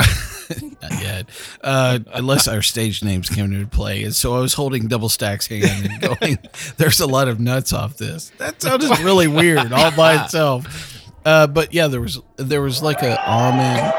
not 0.81 1.01
yet, 1.01 1.27
uh, 1.61 1.99
unless 2.13 2.47
our 2.47 2.61
stage 2.61 3.03
names 3.03 3.29
came 3.29 3.45
into 3.53 3.67
play. 3.67 4.03
And 4.03 4.15
so 4.15 4.35
I 4.35 4.39
was 4.39 4.53
holding 4.53 4.87
Double 4.87 5.09
Stack's 5.09 5.47
hand 5.47 5.85
and 5.91 6.01
going, 6.01 6.37
"There's 6.77 6.99
a 7.01 7.07
lot 7.07 7.27
of 7.27 7.39
nuts 7.41 7.73
off 7.73 7.97
this." 7.97 8.31
That 8.37 8.61
sounded 8.61 8.97
really 8.99 9.27
weird 9.27 9.73
all 9.73 9.91
by 9.91 10.23
itself. 10.23 10.92
Uh, 11.25 11.47
but 11.47 11.73
yeah, 11.73 11.87
there 11.87 12.01
was 12.01 12.19
there 12.37 12.61
was 12.61 12.81
like 12.83 13.01
a 13.01 13.17
almond. 13.25 13.93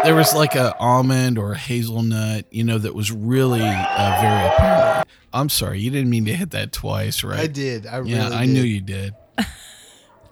there 0.04 0.14
was 0.14 0.34
like 0.34 0.54
a 0.54 0.74
almond 0.78 1.36
or 1.38 1.52
a 1.52 1.58
hazelnut, 1.58 2.46
you 2.50 2.64
know, 2.64 2.78
that 2.78 2.94
was 2.94 3.12
really 3.12 3.60
uh, 3.62 4.18
very 4.20 4.46
apparent. 4.48 5.08
I'm 5.32 5.48
sorry, 5.50 5.78
you 5.80 5.90
didn't 5.90 6.08
mean 6.10 6.24
to 6.24 6.34
hit 6.34 6.50
that 6.52 6.72
twice, 6.72 7.22
right? 7.22 7.40
I 7.40 7.46
did. 7.46 7.86
I 7.86 7.98
really 7.98 8.12
Yeah, 8.12 8.30
I 8.30 8.46
did. 8.46 8.52
knew 8.52 8.62
you 8.62 8.80
did. 8.80 9.14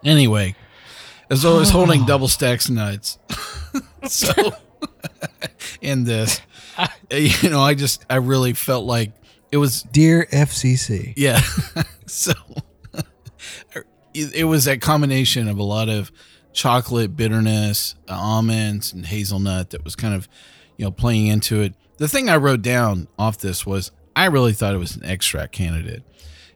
anyway, 0.04 0.56
as 1.30 1.44
always, 1.44 1.68
holding 1.70 2.06
double 2.06 2.28
stacks 2.28 2.70
nuts. 2.70 3.18
so, 4.06 4.32
in 5.82 6.04
this, 6.04 6.40
you 7.10 7.50
know, 7.50 7.60
I 7.60 7.74
just 7.74 8.04
I 8.08 8.16
really 8.16 8.54
felt 8.54 8.86
like 8.86 9.12
it 9.52 9.58
was 9.58 9.82
Dear 9.82 10.26
FCC. 10.32 11.12
yeah. 11.16 11.40
so 12.06 12.32
it, 14.34 14.44
was 14.44 14.64
that 14.64 14.80
combination 14.80 15.48
of 15.48 15.58
a 15.58 15.62
lot 15.62 15.88
of 15.88 16.12
chocolate 16.52 17.16
bitterness, 17.16 17.94
almonds, 18.08 18.92
and 18.92 19.06
hazelnut 19.06 19.70
that 19.70 19.84
was 19.84 19.94
kind 19.94 20.14
of, 20.14 20.28
you 20.76 20.84
know, 20.84 20.90
playing 20.90 21.26
into 21.26 21.60
it. 21.60 21.74
The 21.98 22.08
thing 22.08 22.28
I 22.28 22.36
wrote 22.36 22.62
down 22.62 23.08
off 23.18 23.38
this 23.38 23.66
was 23.66 23.90
I 24.14 24.26
really 24.26 24.52
thought 24.52 24.74
it 24.74 24.78
was 24.78 24.96
an 24.96 25.04
extract 25.04 25.52
candidate. 25.52 26.02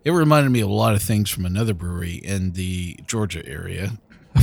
It 0.05 0.11
reminded 0.11 0.51
me 0.51 0.61
of 0.61 0.69
a 0.69 0.73
lot 0.73 0.95
of 0.95 1.03
things 1.03 1.31
from 1.31 1.47
another 1.47 1.75
brewery 1.75 2.15
in 2.15 2.53
the 2.53 2.97
Georgia 3.07 3.47
area 3.47 3.93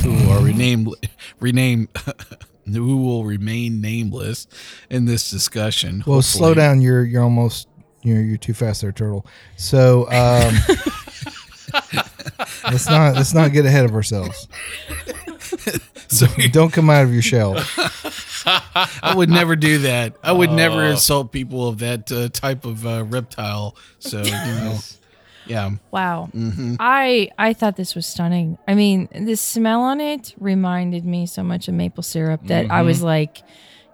who 0.02 0.30
are 0.30 0.40
renamed 0.44 0.94
renamed 1.38 1.88
who 2.64 2.96
will 2.98 3.24
remain 3.24 3.80
nameless 3.80 4.46
in 4.88 5.04
this 5.04 5.30
discussion. 5.30 6.02
Well, 6.06 6.22
slow 6.22 6.54
down. 6.54 6.80
You're 6.80 7.04
you're 7.04 7.22
almost 7.22 7.68
you're 8.02 8.22
you're 8.22 8.38
too 8.38 8.54
fast 8.54 8.80
there, 8.80 8.92
turtle. 8.92 9.26
So 9.56 10.10
um, 10.10 10.54
let's 12.64 12.86
not 12.88 13.14
let's 13.14 13.34
not 13.34 13.52
get 13.52 13.66
ahead 13.66 13.84
of 13.84 13.94
ourselves. 13.94 14.48
So 16.08 16.26
Don't 16.50 16.72
come 16.72 16.90
out 16.90 17.04
of 17.04 17.12
your 17.12 17.22
shell. 17.22 17.54
I 18.46 19.14
would 19.14 19.28
never 19.30 19.54
do 19.54 19.78
that. 19.78 20.16
I 20.24 20.32
would 20.32 20.50
never 20.50 20.82
Oh. 20.82 20.90
insult 20.90 21.30
people 21.30 21.68
of 21.68 21.78
that 21.78 22.10
uh, 22.10 22.28
type 22.30 22.64
of 22.64 22.84
uh, 22.84 23.04
reptile. 23.04 23.76
So 24.00 24.18
you 24.20 24.30
know, 24.32 24.78
yeah. 25.46 25.70
Wow. 25.92 26.28
I 26.80 27.30
I 27.38 27.52
thought 27.52 27.76
this 27.76 27.94
was 27.94 28.06
stunning. 28.06 28.58
I 28.66 28.74
mean, 28.74 29.08
the 29.14 29.36
smell 29.36 29.82
on 29.82 30.00
it 30.00 30.34
reminded 30.40 31.04
me 31.04 31.26
so 31.26 31.44
much 31.44 31.68
of 31.68 31.74
maple 31.74 32.02
syrup 32.02 32.44
that 32.48 32.72
I 32.72 32.82
was 32.82 33.02
like, 33.04 33.42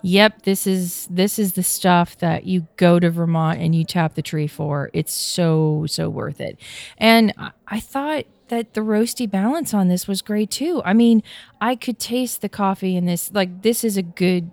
"Yep, 0.06 0.42
this 0.42 0.66
is 0.66 1.08
this 1.10 1.38
is 1.38 1.54
the 1.54 1.64
stuff 1.64 2.16
that 2.18 2.46
you 2.46 2.68
go 2.76 3.00
to 3.00 3.10
Vermont 3.10 3.60
and 3.60 3.74
you 3.74 3.84
tap 3.84 4.14
the 4.14 4.22
tree 4.22 4.46
for. 4.46 4.88
It's 4.92 5.12
so 5.12 5.84
so 5.88 6.08
worth 6.08 6.40
it." 6.40 6.58
And 6.96 7.32
I, 7.36 7.50
I 7.66 7.80
thought 7.80 8.24
that 8.48 8.74
the 8.74 8.82
roasty 8.82 9.28
balance 9.28 9.74
on 9.74 9.88
this 9.88 10.06
was 10.06 10.22
great 10.22 10.50
too. 10.50 10.80
I 10.84 10.92
mean, 10.92 11.24
I 11.60 11.74
could 11.74 11.98
taste 11.98 12.40
the 12.40 12.48
coffee 12.48 12.96
in 12.96 13.06
this. 13.06 13.32
Like 13.32 13.62
this 13.62 13.82
is 13.82 13.96
a 13.96 14.02
good 14.02 14.52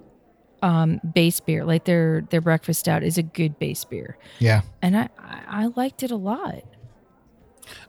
um 0.63 0.99
base 1.13 1.39
beer. 1.39 1.63
Like 1.63 1.85
their 1.85 2.25
their 2.31 2.41
breakfast 2.41 2.79
stout 2.79 3.03
is 3.03 3.19
a 3.19 3.23
good 3.23 3.59
base 3.59 3.83
beer. 3.83 4.17
Yeah. 4.39 4.61
And 4.81 4.97
I 4.97 5.09
I, 5.19 5.43
I 5.47 5.65
liked 5.75 6.01
it 6.01 6.09
a 6.09 6.15
lot. 6.15 6.63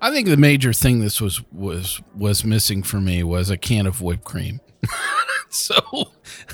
I 0.01 0.11
think 0.11 0.29
the 0.29 0.37
major 0.37 0.73
thing 0.73 1.01
this 1.01 1.21
was 1.21 1.43
was 1.51 2.03
was 2.15 2.45
missing 2.45 2.83
for 2.83 3.01
me 3.01 3.23
was 3.23 3.49
a 3.49 3.57
can 3.57 3.87
of 3.87 4.03
whipped 4.03 4.25
cream. 4.25 4.61
so, 5.51 5.74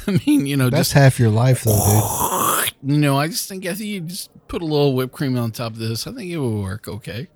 I 0.06 0.20
mean, 0.26 0.46
you 0.46 0.56
know, 0.56 0.70
That's 0.70 0.88
just 0.88 0.92
half 0.92 1.18
your 1.18 1.30
life, 1.30 1.62
though, 1.64 2.62
dude. 2.82 2.92
you 2.92 2.98
know, 2.98 3.18
I 3.18 3.28
just 3.28 3.48
think 3.48 3.66
I 3.66 3.74
think 3.74 3.88
you 3.88 4.00
just 4.00 4.30
put 4.48 4.62
a 4.62 4.64
little 4.64 4.94
whipped 4.94 5.12
cream 5.12 5.36
on 5.38 5.50
top 5.52 5.72
of 5.72 5.78
this. 5.78 6.06
I 6.06 6.12
think 6.12 6.30
it 6.30 6.38
would 6.38 6.62
work 6.62 6.88
okay. 6.88 7.28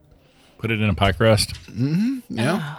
Put 0.58 0.70
it 0.70 0.80
in 0.80 0.88
a 0.88 0.94
pie 0.94 1.12
crust. 1.12 1.54
Mm-hmm. 1.70 2.18
Yeah, 2.28 2.76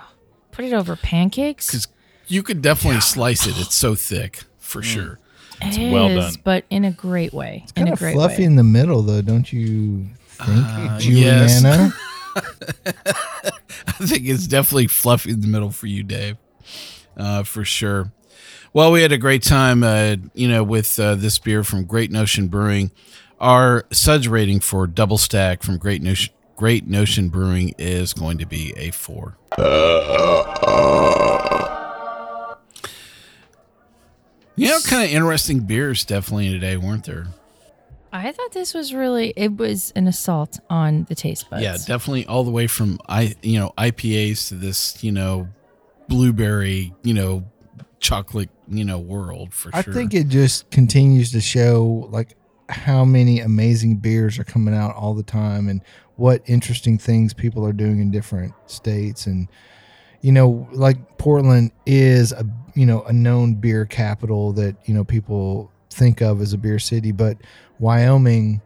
Put 0.51 0.65
it 0.65 0.73
over 0.73 0.95
pancakes. 0.95 1.67
because 1.67 1.87
you 2.27 2.41
could 2.43 2.61
definitely 2.61 3.01
slice 3.01 3.45
it. 3.45 3.53
It's 3.59 3.75
so 3.75 3.95
thick 3.95 4.43
for 4.57 4.81
mm. 4.81 4.85
sure. 4.85 5.19
It's 5.61 5.77
well 5.77 6.09
done. 6.13 6.33
but 6.43 6.65
in 6.69 6.83
a 6.83 6.91
great 6.91 7.33
way. 7.33 7.63
in 7.67 7.73
Kind 7.85 7.89
a 7.89 7.93
of 7.93 7.99
great 7.99 8.13
fluffy 8.13 8.39
way. 8.41 8.45
in 8.45 8.55
the 8.55 8.63
middle, 8.63 9.01
though, 9.01 9.21
don't 9.21 9.51
you 9.53 10.05
think, 10.27 10.49
uh, 10.49 10.99
yes. 11.01 11.61
Julieanna? 11.63 11.93
I 13.87 14.05
think 14.05 14.27
it's 14.27 14.47
definitely 14.47 14.87
fluffy 14.87 15.31
in 15.31 15.39
the 15.41 15.47
middle 15.47 15.71
for 15.71 15.87
you, 15.87 16.03
Dave, 16.03 16.37
uh, 17.17 17.43
for 17.43 17.63
sure. 17.63 18.11
Well, 18.73 18.91
we 18.91 19.01
had 19.01 19.11
a 19.11 19.17
great 19.17 19.43
time, 19.43 19.83
uh, 19.83 20.17
you 20.33 20.47
know, 20.47 20.63
with 20.63 20.99
uh, 20.99 21.15
this 21.15 21.39
beer 21.39 21.63
from 21.63 21.85
Great 21.85 22.11
Notion 22.11 22.47
Brewing. 22.47 22.91
Our 23.39 23.85
suds 23.91 24.27
rating 24.27 24.59
for 24.59 24.87
double 24.87 25.17
stack 25.17 25.63
from 25.63 25.77
Great 25.77 26.01
Notion 26.01 26.33
Great 26.55 26.87
Notion 26.87 27.29
Brewing 27.29 27.73
is 27.77 28.13
going 28.13 28.37
to 28.37 28.45
be 28.45 28.73
a 28.77 28.91
four. 28.91 29.37
You 34.57 34.69
know, 34.69 34.79
kind 34.85 35.03
of 35.03 35.09
interesting 35.09 35.61
beers 35.61 36.05
definitely 36.05 36.49
today, 36.49 36.77
weren't 36.77 37.03
there? 37.03 37.27
I 38.13 38.31
thought 38.31 38.53
this 38.53 38.73
was 38.73 38.93
really 38.93 39.33
it 39.35 39.57
was 39.57 39.91
an 39.97 40.07
assault 40.07 40.59
on 40.69 41.03
the 41.09 41.15
taste 41.15 41.49
buds. 41.49 41.63
Yeah, 41.63 41.75
definitely 41.85 42.25
all 42.25 42.45
the 42.45 42.51
way 42.51 42.67
from 42.67 42.99
I 43.09 43.35
you 43.41 43.59
know 43.59 43.73
IPAs 43.77 44.47
to 44.47 44.55
this 44.55 45.03
you 45.03 45.11
know 45.11 45.49
blueberry 46.07 46.93
you 47.03 47.13
know 47.13 47.43
chocolate 47.99 48.49
you 48.67 48.85
know 48.85 48.99
world 48.99 49.53
for 49.53 49.71
sure. 49.71 49.79
I 49.79 49.81
sure. 49.81 49.93
think 49.93 50.13
it 50.13 50.27
just 50.27 50.69
continues 50.71 51.31
to 51.31 51.41
show 51.41 52.07
like 52.11 52.35
how 52.69 53.05
many 53.05 53.39
amazing 53.39 53.97
beers 53.97 54.39
are 54.39 54.43
coming 54.43 54.73
out 54.73 54.95
all 54.95 55.13
the 55.13 55.23
time 55.23 55.67
and 55.67 55.81
what 56.15 56.41
interesting 56.45 56.97
things 56.97 57.33
people 57.33 57.65
are 57.65 57.73
doing 57.73 57.99
in 57.99 58.11
different 58.11 58.53
states 58.67 59.27
and 59.27 59.47
you 60.21 60.31
know 60.31 60.67
like 60.71 61.17
Portland 61.17 61.71
is 61.85 62.31
a 62.31 62.45
you 62.75 62.85
know 62.85 63.03
a 63.03 63.13
known 63.13 63.55
beer 63.55 63.85
capital 63.85 64.51
that 64.53 64.75
you 64.85 64.93
know 64.93 65.03
people 65.03 65.71
think 65.89 66.21
of 66.21 66.41
as 66.41 66.53
a 66.53 66.57
beer 66.57 66.79
city 66.79 67.11
but 67.11 67.37
Wyoming 67.79 68.61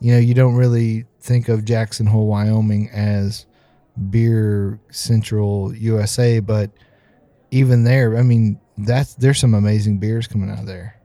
you 0.00 0.12
know 0.12 0.18
you 0.18 0.34
don't 0.34 0.54
really 0.54 1.04
think 1.20 1.48
of 1.48 1.64
Jackson 1.64 2.06
Hole 2.06 2.26
Wyoming 2.26 2.90
as 2.90 3.46
beer 4.10 4.80
central 4.90 5.74
USA 5.74 6.40
but 6.40 6.70
even 7.50 7.84
there 7.84 8.16
I 8.16 8.22
mean 8.22 8.58
that's 8.76 9.14
there's 9.14 9.38
some 9.38 9.54
amazing 9.54 9.98
beers 9.98 10.26
coming 10.26 10.50
out 10.50 10.58
of 10.60 10.66
there 10.66 11.00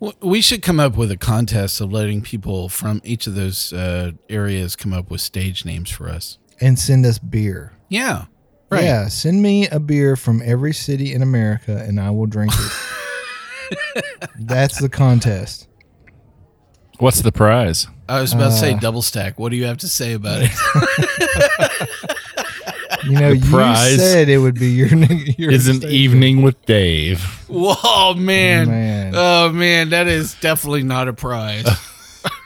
Well, 0.00 0.14
we 0.20 0.40
should 0.40 0.60
come 0.62 0.80
up 0.80 0.96
with 0.96 1.10
a 1.12 1.16
contest 1.16 1.80
of 1.80 1.92
letting 1.92 2.20
people 2.22 2.68
from 2.68 3.00
each 3.04 3.26
of 3.28 3.34
those 3.36 3.72
uh, 3.72 4.12
areas 4.28 4.74
come 4.74 4.92
up 4.92 5.08
with 5.10 5.20
stage 5.20 5.64
names 5.64 5.88
for 5.90 6.08
us. 6.08 6.38
and 6.60 6.78
send 6.78 7.06
us 7.06 7.18
beer. 7.18 7.72
Yeah, 7.88 8.24
right. 8.70 8.82
Yeah, 8.84 9.06
send 9.08 9.40
me 9.42 9.68
a 9.68 9.78
beer 9.78 10.16
from 10.16 10.42
every 10.44 10.72
city 10.72 11.12
in 11.12 11.22
America 11.22 11.84
and 11.86 12.00
I 12.00 12.10
will 12.10 12.26
drink 12.26 12.52
it. 12.56 14.04
That's 14.40 14.80
the 14.80 14.88
contest. 14.88 15.68
What's 16.98 17.22
the 17.22 17.32
prize? 17.32 17.86
I 18.08 18.20
was 18.20 18.32
about 18.32 18.48
to 18.50 18.54
Uh, 18.54 18.58
say 18.58 18.74
double 18.74 19.02
stack. 19.02 19.38
What 19.38 19.50
do 19.50 19.56
you 19.56 19.64
have 19.64 19.78
to 19.78 19.88
say 19.88 20.12
about 20.14 20.42
it? 20.42 20.50
You 23.04 23.20
know, 23.20 23.32
you 23.32 23.50
prize 23.50 23.98
said 23.98 24.30
it 24.30 24.38
would 24.38 24.54
be 24.58 24.70
your, 24.70 24.88
your 25.36 25.50
Is 25.50 25.68
an 25.68 25.84
evening 25.84 26.40
with 26.40 26.64
Dave. 26.64 27.20
Whoa, 27.50 28.14
man. 28.14 28.66
Man. 28.68 29.12
Oh 29.14 29.50
man, 29.52 29.90
that 29.90 30.06
is 30.06 30.34
definitely 30.40 30.84
not 30.84 31.06
a 31.06 31.12
prize. 31.12 31.66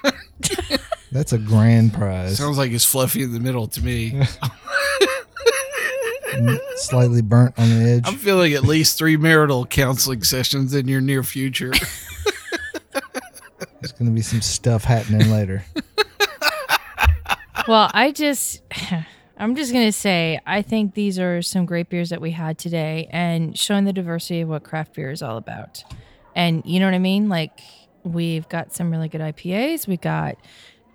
That's 1.13 1.33
a 1.33 1.39
grand 1.39 1.95
prize. 1.95 2.39
Sounds 2.39 2.59
like 2.59 2.73
it's 2.73 2.85
fluffy 2.85 3.23
in 3.23 3.33
the 3.33 3.39
middle 3.39 3.69
to 3.69 3.81
me. 3.85 4.21
Slightly 6.77 7.23
burnt 7.23 7.57
on 7.57 7.69
the 7.69 7.91
edge. 7.91 8.03
I'm 8.07 8.17
feeling 8.17 8.53
at 8.55 8.65
least 8.65 8.99
three 8.99 9.17
marital 9.17 9.65
counseling 9.65 10.25
sessions 10.25 10.75
in 10.75 10.89
your 10.89 11.01
near 11.01 11.23
future. 11.23 11.73
There's 13.81 13.93
going 13.93 14.07
to 14.07 14.15
be 14.15 14.23
some 14.23 14.41
stuff 14.41 14.85
happening 14.85 15.31
later. 15.31 15.65
Well, 17.69 17.91
I 17.93 18.13
just 18.13 18.63
I'm 19.39 19.55
just 19.55 19.73
gonna 19.75 19.93
say 19.93 20.41
I 20.47 20.63
think 20.63 20.95
these 20.95 21.19
are 21.19 21.43
some 21.43 21.67
great 21.67 21.91
beers 21.91 22.09
that 22.09 22.21
we 22.21 22.31
had 22.31 22.57
today 22.57 23.09
and 23.11 23.57
showing 23.57 23.85
the 23.85 23.93
diversity 23.93 24.41
of 24.41 24.49
what 24.49 24.65
craft 24.65 24.95
beer 24.95 25.11
is 25.11 25.23
all 25.23 25.37
about. 25.37 25.85
And 26.35 26.63
you 26.65 26.81
know 26.81 26.87
what 26.87 26.95
I 26.95 26.99
mean? 26.99 27.29
Like 27.29 27.61
we've 28.05 28.49
got 28.49 28.75
some 28.75 28.91
really 28.91 29.09
good 29.09 29.21
IPAs, 29.21 29.87
we 29.87 29.99
got 29.99 30.39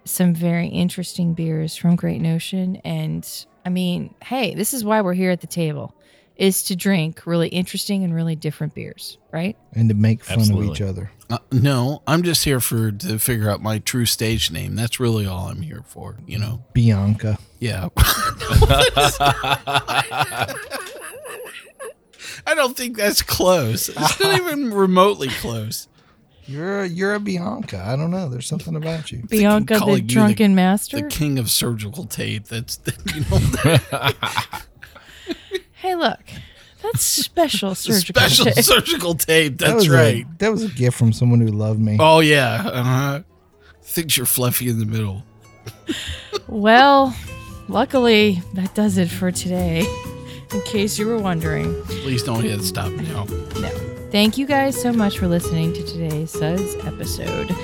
some 0.03 0.33
very 0.33 0.67
interesting 0.67 1.35
beers 1.35 1.75
from 1.77 1.95
Great 1.95 2.21
Notion. 2.21 2.77
And 2.77 3.29
I 3.63 3.69
mean, 3.69 4.15
hey, 4.23 4.55
this 4.55 4.73
is 4.73 4.83
why 4.83 5.01
we're 5.01 5.13
here 5.13 5.29
at 5.29 5.41
the 5.41 5.47
table. 5.47 5.93
Is 6.35 6.63
to 6.63 6.75
drink 6.75 7.27
really 7.27 7.47
interesting 7.49 8.03
and 8.03 8.13
really 8.13 8.35
different 8.35 8.73
beers, 8.73 9.19
right? 9.31 9.55
And 9.73 9.87
to 9.89 9.95
make 9.95 10.23
fun 10.23 10.51
of 10.51 10.63
each 10.63 10.81
other. 10.81 11.11
Uh, 11.29 11.37
no, 11.51 12.01
I'm 12.07 12.23
just 12.23 12.43
here 12.43 12.59
for 12.59 12.91
to 12.91 13.19
figure 13.19 13.49
out 13.49 13.61
my 13.61 13.77
true 13.79 14.05
stage 14.05 14.49
name. 14.49 14.75
That's 14.75 14.99
really 14.99 15.27
all 15.27 15.47
I'm 15.47 15.61
here 15.61 15.83
for. 15.85 16.17
You 16.25 16.39
know. 16.39 16.63
Bianca. 16.73 17.37
Yeah. 17.59 17.89
I 22.45 22.55
don't 22.55 22.75
think 22.75 22.97
that's 22.97 23.21
close. 23.21 23.89
It's 23.89 24.19
not 24.19 24.39
even 24.39 24.73
remotely 24.73 25.29
close. 25.29 25.87
You're 26.45 26.81
a, 26.81 26.87
you're 26.87 27.13
a 27.13 27.19
Bianca. 27.19 27.81
I 27.85 27.95
don't 27.95 28.11
know. 28.11 28.27
There's 28.27 28.47
something 28.47 28.75
about 28.75 29.11
you. 29.11 29.23
Bianca, 29.29 29.75
the 29.75 29.79
calling 29.79 29.95
you 29.95 30.01
the- 30.01 30.13
drunken 30.13 30.55
master. 30.55 31.01
The 31.01 31.07
king 31.07 31.39
of 31.39 31.49
surgical 31.49 32.05
tape. 32.05 32.45
That's 32.47 32.79
you 33.15 33.21
know 33.21 33.39
hey, 35.83 35.95
look, 35.95 36.19
that's 36.81 37.01
special 37.03 37.75
surgical. 37.75 38.21
special 38.21 38.45
tape. 38.45 38.63
surgical 38.63 39.13
tape. 39.15 39.57
That 39.59 39.65
That's 39.65 39.75
was 39.75 39.89
right. 39.89 40.25
A, 40.25 40.37
that 40.39 40.51
was 40.51 40.63
a 40.63 40.69
gift 40.69 40.97
from 40.97 41.13
someone 41.13 41.41
who 41.41 41.47
loved 41.47 41.79
me. 41.79 41.97
Oh 41.99 42.21
yeah. 42.21 42.63
Uh-huh. 42.65 43.21
Thinks 43.83 44.17
you're 44.17 44.25
fluffy 44.25 44.69
in 44.69 44.79
the 44.79 44.85
middle. 44.85 45.23
Well, 46.47 47.15
luckily, 47.67 48.41
that 48.53 48.73
does 48.73 48.97
it 48.97 49.09
for 49.09 49.31
today. 49.31 49.85
In 50.53 50.61
case 50.61 50.97
you 50.99 51.07
were 51.07 51.17
wondering. 51.17 51.73
Please 51.85 52.23
don't 52.23 52.43
hit 52.43 52.61
stop 52.61 52.91
now. 52.91 53.25
No. 53.59 53.69
Thank 54.11 54.37
you 54.37 54.45
guys 54.45 54.79
so 54.79 54.93
much 54.93 55.17
for 55.17 55.27
listening 55.27 55.73
to 55.73 55.83
today's 55.83 56.31
Suds 56.31 56.75
episode. 56.85 57.55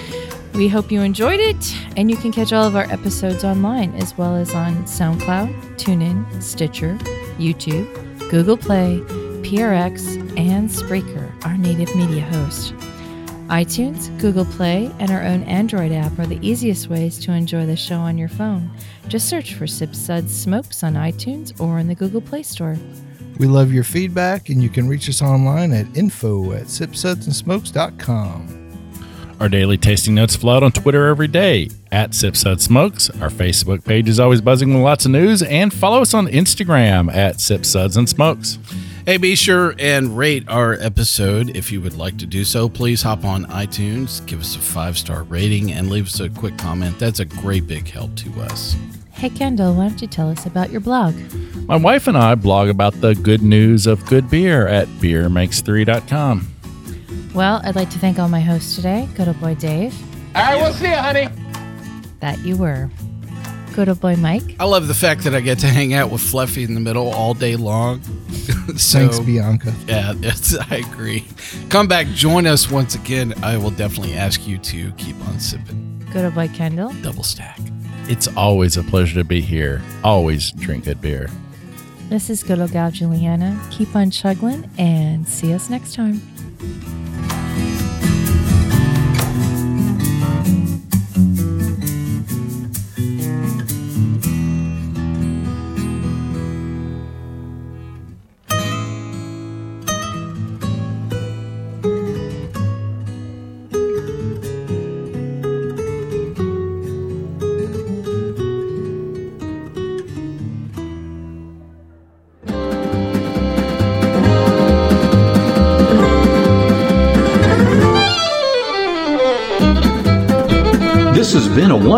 We 0.56 0.68
hope 0.68 0.92
you 0.92 1.02
enjoyed 1.02 1.40
it, 1.40 1.76
and 1.96 2.10
you 2.10 2.18
can 2.18 2.32
catch 2.32 2.52
all 2.52 2.66
of 2.66 2.76
our 2.76 2.86
episodes 2.92 3.44
online 3.44 3.94
as 3.96 4.18
well 4.18 4.36
as 4.36 4.54
on 4.56 4.84
SoundCloud, 4.86 5.54
TuneIn, 5.78 6.42
Stitcher, 6.42 6.96
YouTube, 7.38 7.86
Google 8.30 8.58
Play, 8.58 9.02
PRX, 9.42 10.20
and 10.38 10.70
Spreaker, 10.70 11.34
our 11.46 11.58
native 11.58 11.96
media 11.96 12.22
host. 12.22 12.74
iTunes, 13.48 14.16
Google 14.20 14.46
Play, 14.46 14.92
and 15.00 15.10
our 15.10 15.24
own 15.24 15.42
Android 15.46 15.92
app 15.92 16.20
are 16.20 16.28
the 16.28 16.38
easiest 16.48 16.90
ways 16.90 17.18
to 17.26 17.32
enjoy 17.32 17.66
the 17.66 17.76
show 17.76 17.98
on 17.98 18.20
your 18.20 18.30
phone. 18.30 18.70
Just 19.08 19.28
search 19.28 19.56
for 19.56 19.66
Sip 19.66 19.96
Suds 19.96 20.32
Smokes 20.32 20.84
on 20.84 20.94
iTunes 20.94 21.60
or 21.60 21.80
in 21.80 21.88
the 21.88 21.96
Google 21.96 22.22
Play 22.22 22.44
Store. 22.44 22.78
We 23.40 23.48
love 23.48 23.74
your 23.74 23.84
feedback, 23.84 24.50
and 24.50 24.62
you 24.62 24.70
can 24.70 24.88
reach 24.88 25.10
us 25.10 25.24
online 25.24 25.74
at 25.74 25.88
info 25.98 26.52
at 26.52 26.66
sipsudsandsmokes.com. 26.66 28.59
Our 29.40 29.48
daily 29.48 29.78
tasting 29.78 30.16
notes 30.16 30.36
flow 30.36 30.58
out 30.58 30.64
on 30.64 30.74
Twitter 30.74 31.08
every 31.08 31.30
day 31.30 31.70
at 31.94 32.12
Sipsud 32.12 32.60
Smokes. 32.60 33.10
Our 33.22 33.30
Facebook 33.30 33.86
page 33.86 34.10
is 34.10 34.20
always 34.20 34.42
buzzing 34.42 34.74
with 34.74 34.84
lots 34.84 35.06
of 35.06 35.12
news, 35.12 35.42
and 35.42 35.74
follow 35.74 36.02
us 36.02 36.14
on 36.14 36.28
Instagram 36.28 37.14
at 37.14 37.38
Sipsuds 37.38 37.96
and 37.96 38.10
Smokes. 38.10 38.60
Hey, 39.06 39.16
be 39.16 39.36
sure 39.36 39.76
and 39.80 40.18
rate 40.18 40.44
our 40.50 40.74
episode. 40.74 41.56
If 41.56 41.72
you 41.72 41.80
would 41.80 41.96
like 41.96 42.18
to 42.18 42.26
do 42.26 42.44
so, 42.44 42.68
please 42.68 43.02
hop 43.02 43.24
on 43.24 43.46
iTunes, 43.46 44.26
give 44.26 44.42
us 44.42 44.58
a 44.58 44.60
five 44.60 44.98
star 44.98 45.24
rating, 45.24 45.72
and 45.72 45.90
leave 45.90 46.08
us 46.08 46.20
a 46.20 46.30
quick 46.30 46.58
comment. 46.58 47.00
That's 47.00 47.22
a 47.22 47.26
great 47.26 47.66
big 47.66 47.88
help 47.88 48.16
to 48.18 48.42
us. 48.42 48.76
Hey, 49.12 49.30
Kendall, 49.30 49.74
why 49.74 49.88
don't 49.88 50.02
you 50.02 50.08
tell 50.08 50.30
us 50.30 50.46
about 50.46 50.70
your 50.70 50.82
blog? 50.82 51.16
My 51.66 51.78
wife 51.78 52.08
and 52.08 52.18
I 52.18 52.36
blog 52.36 52.68
about 52.68 53.00
the 53.00 53.16
good 53.16 53.42
news 53.42 53.88
of 53.88 54.06
good 54.06 54.30
beer 54.30 54.68
at 54.68 54.88
beermakes3.com. 54.88 56.56
Well, 57.34 57.62
I'd 57.64 57.76
like 57.76 57.90
to 57.92 58.00
thank 58.00 58.20
all 58.20 58.30
my 58.30 58.40
hosts 58.40 58.76
today. 58.76 59.08
Good 59.16 59.28
old 59.28 59.40
boy 59.40 59.56
Dave. 59.56 59.96
All 60.36 60.44
right, 60.44 60.56
we'll 60.56 60.74
see 60.74 60.90
you, 60.90 60.96
honey. 60.96 61.30
That 62.20 62.40
you 62.40 62.58
were. 62.58 62.90
Good 63.74 63.88
old 63.88 64.02
boy 64.02 64.16
Mike. 64.16 64.56
I 64.60 64.66
love 64.66 64.88
the 64.88 64.94
fact 64.94 65.24
that 65.24 65.36
I 65.36 65.40
get 65.42 65.60
to 65.60 65.68
hang 65.68 65.94
out 65.94 66.12
with 66.12 66.22
Fluffy 66.22 66.64
in 66.64 66.74
the 66.74 66.80
middle 66.80 67.10
all 67.14 67.34
day 67.34 67.56
long. 67.56 68.02
so, 68.76 69.00
Thanks, 69.00 69.20
Bianca. 69.20 69.74
Yeah, 69.88 70.14
that's, 70.16 70.58
I 70.58 70.78
agree. 70.78 71.26
Come 71.70 71.88
back, 71.88 72.08
join 72.08 72.48
us 72.48 72.70
once 72.70 72.96
again. 72.96 73.34
I 73.44 73.58
will 73.58 73.72
definitely 73.72 74.16
ask 74.16 74.48
you 74.48 74.58
to 74.58 74.92
keep 74.94 75.16
on 75.28 75.40
sipping. 75.40 76.04
Good 76.12 76.26
old 76.26 76.36
boy 76.36 76.48
Kendall. 76.50 76.94
Double 77.02 77.24
stack. 77.24 77.60
It's 78.08 78.28
always 78.36 78.76
a 78.76 78.84
pleasure 78.84 79.20
to 79.20 79.24
be 79.24 79.40
here. 79.40 79.84
Always 80.04 80.52
drink 80.52 80.86
good 80.86 81.00
beer. 81.00 81.30
This 82.10 82.32
is 82.32 82.42
good 82.42 82.60
old 82.60 82.72
gal 82.72 82.90
Julieanna. 82.90 83.72
Keep 83.72 83.96
on 83.96 84.10
chuggling 84.10 84.68
and 84.80 85.28
see 85.28 85.54
us 85.54 85.70
next 85.70 85.94
time. 85.94 86.20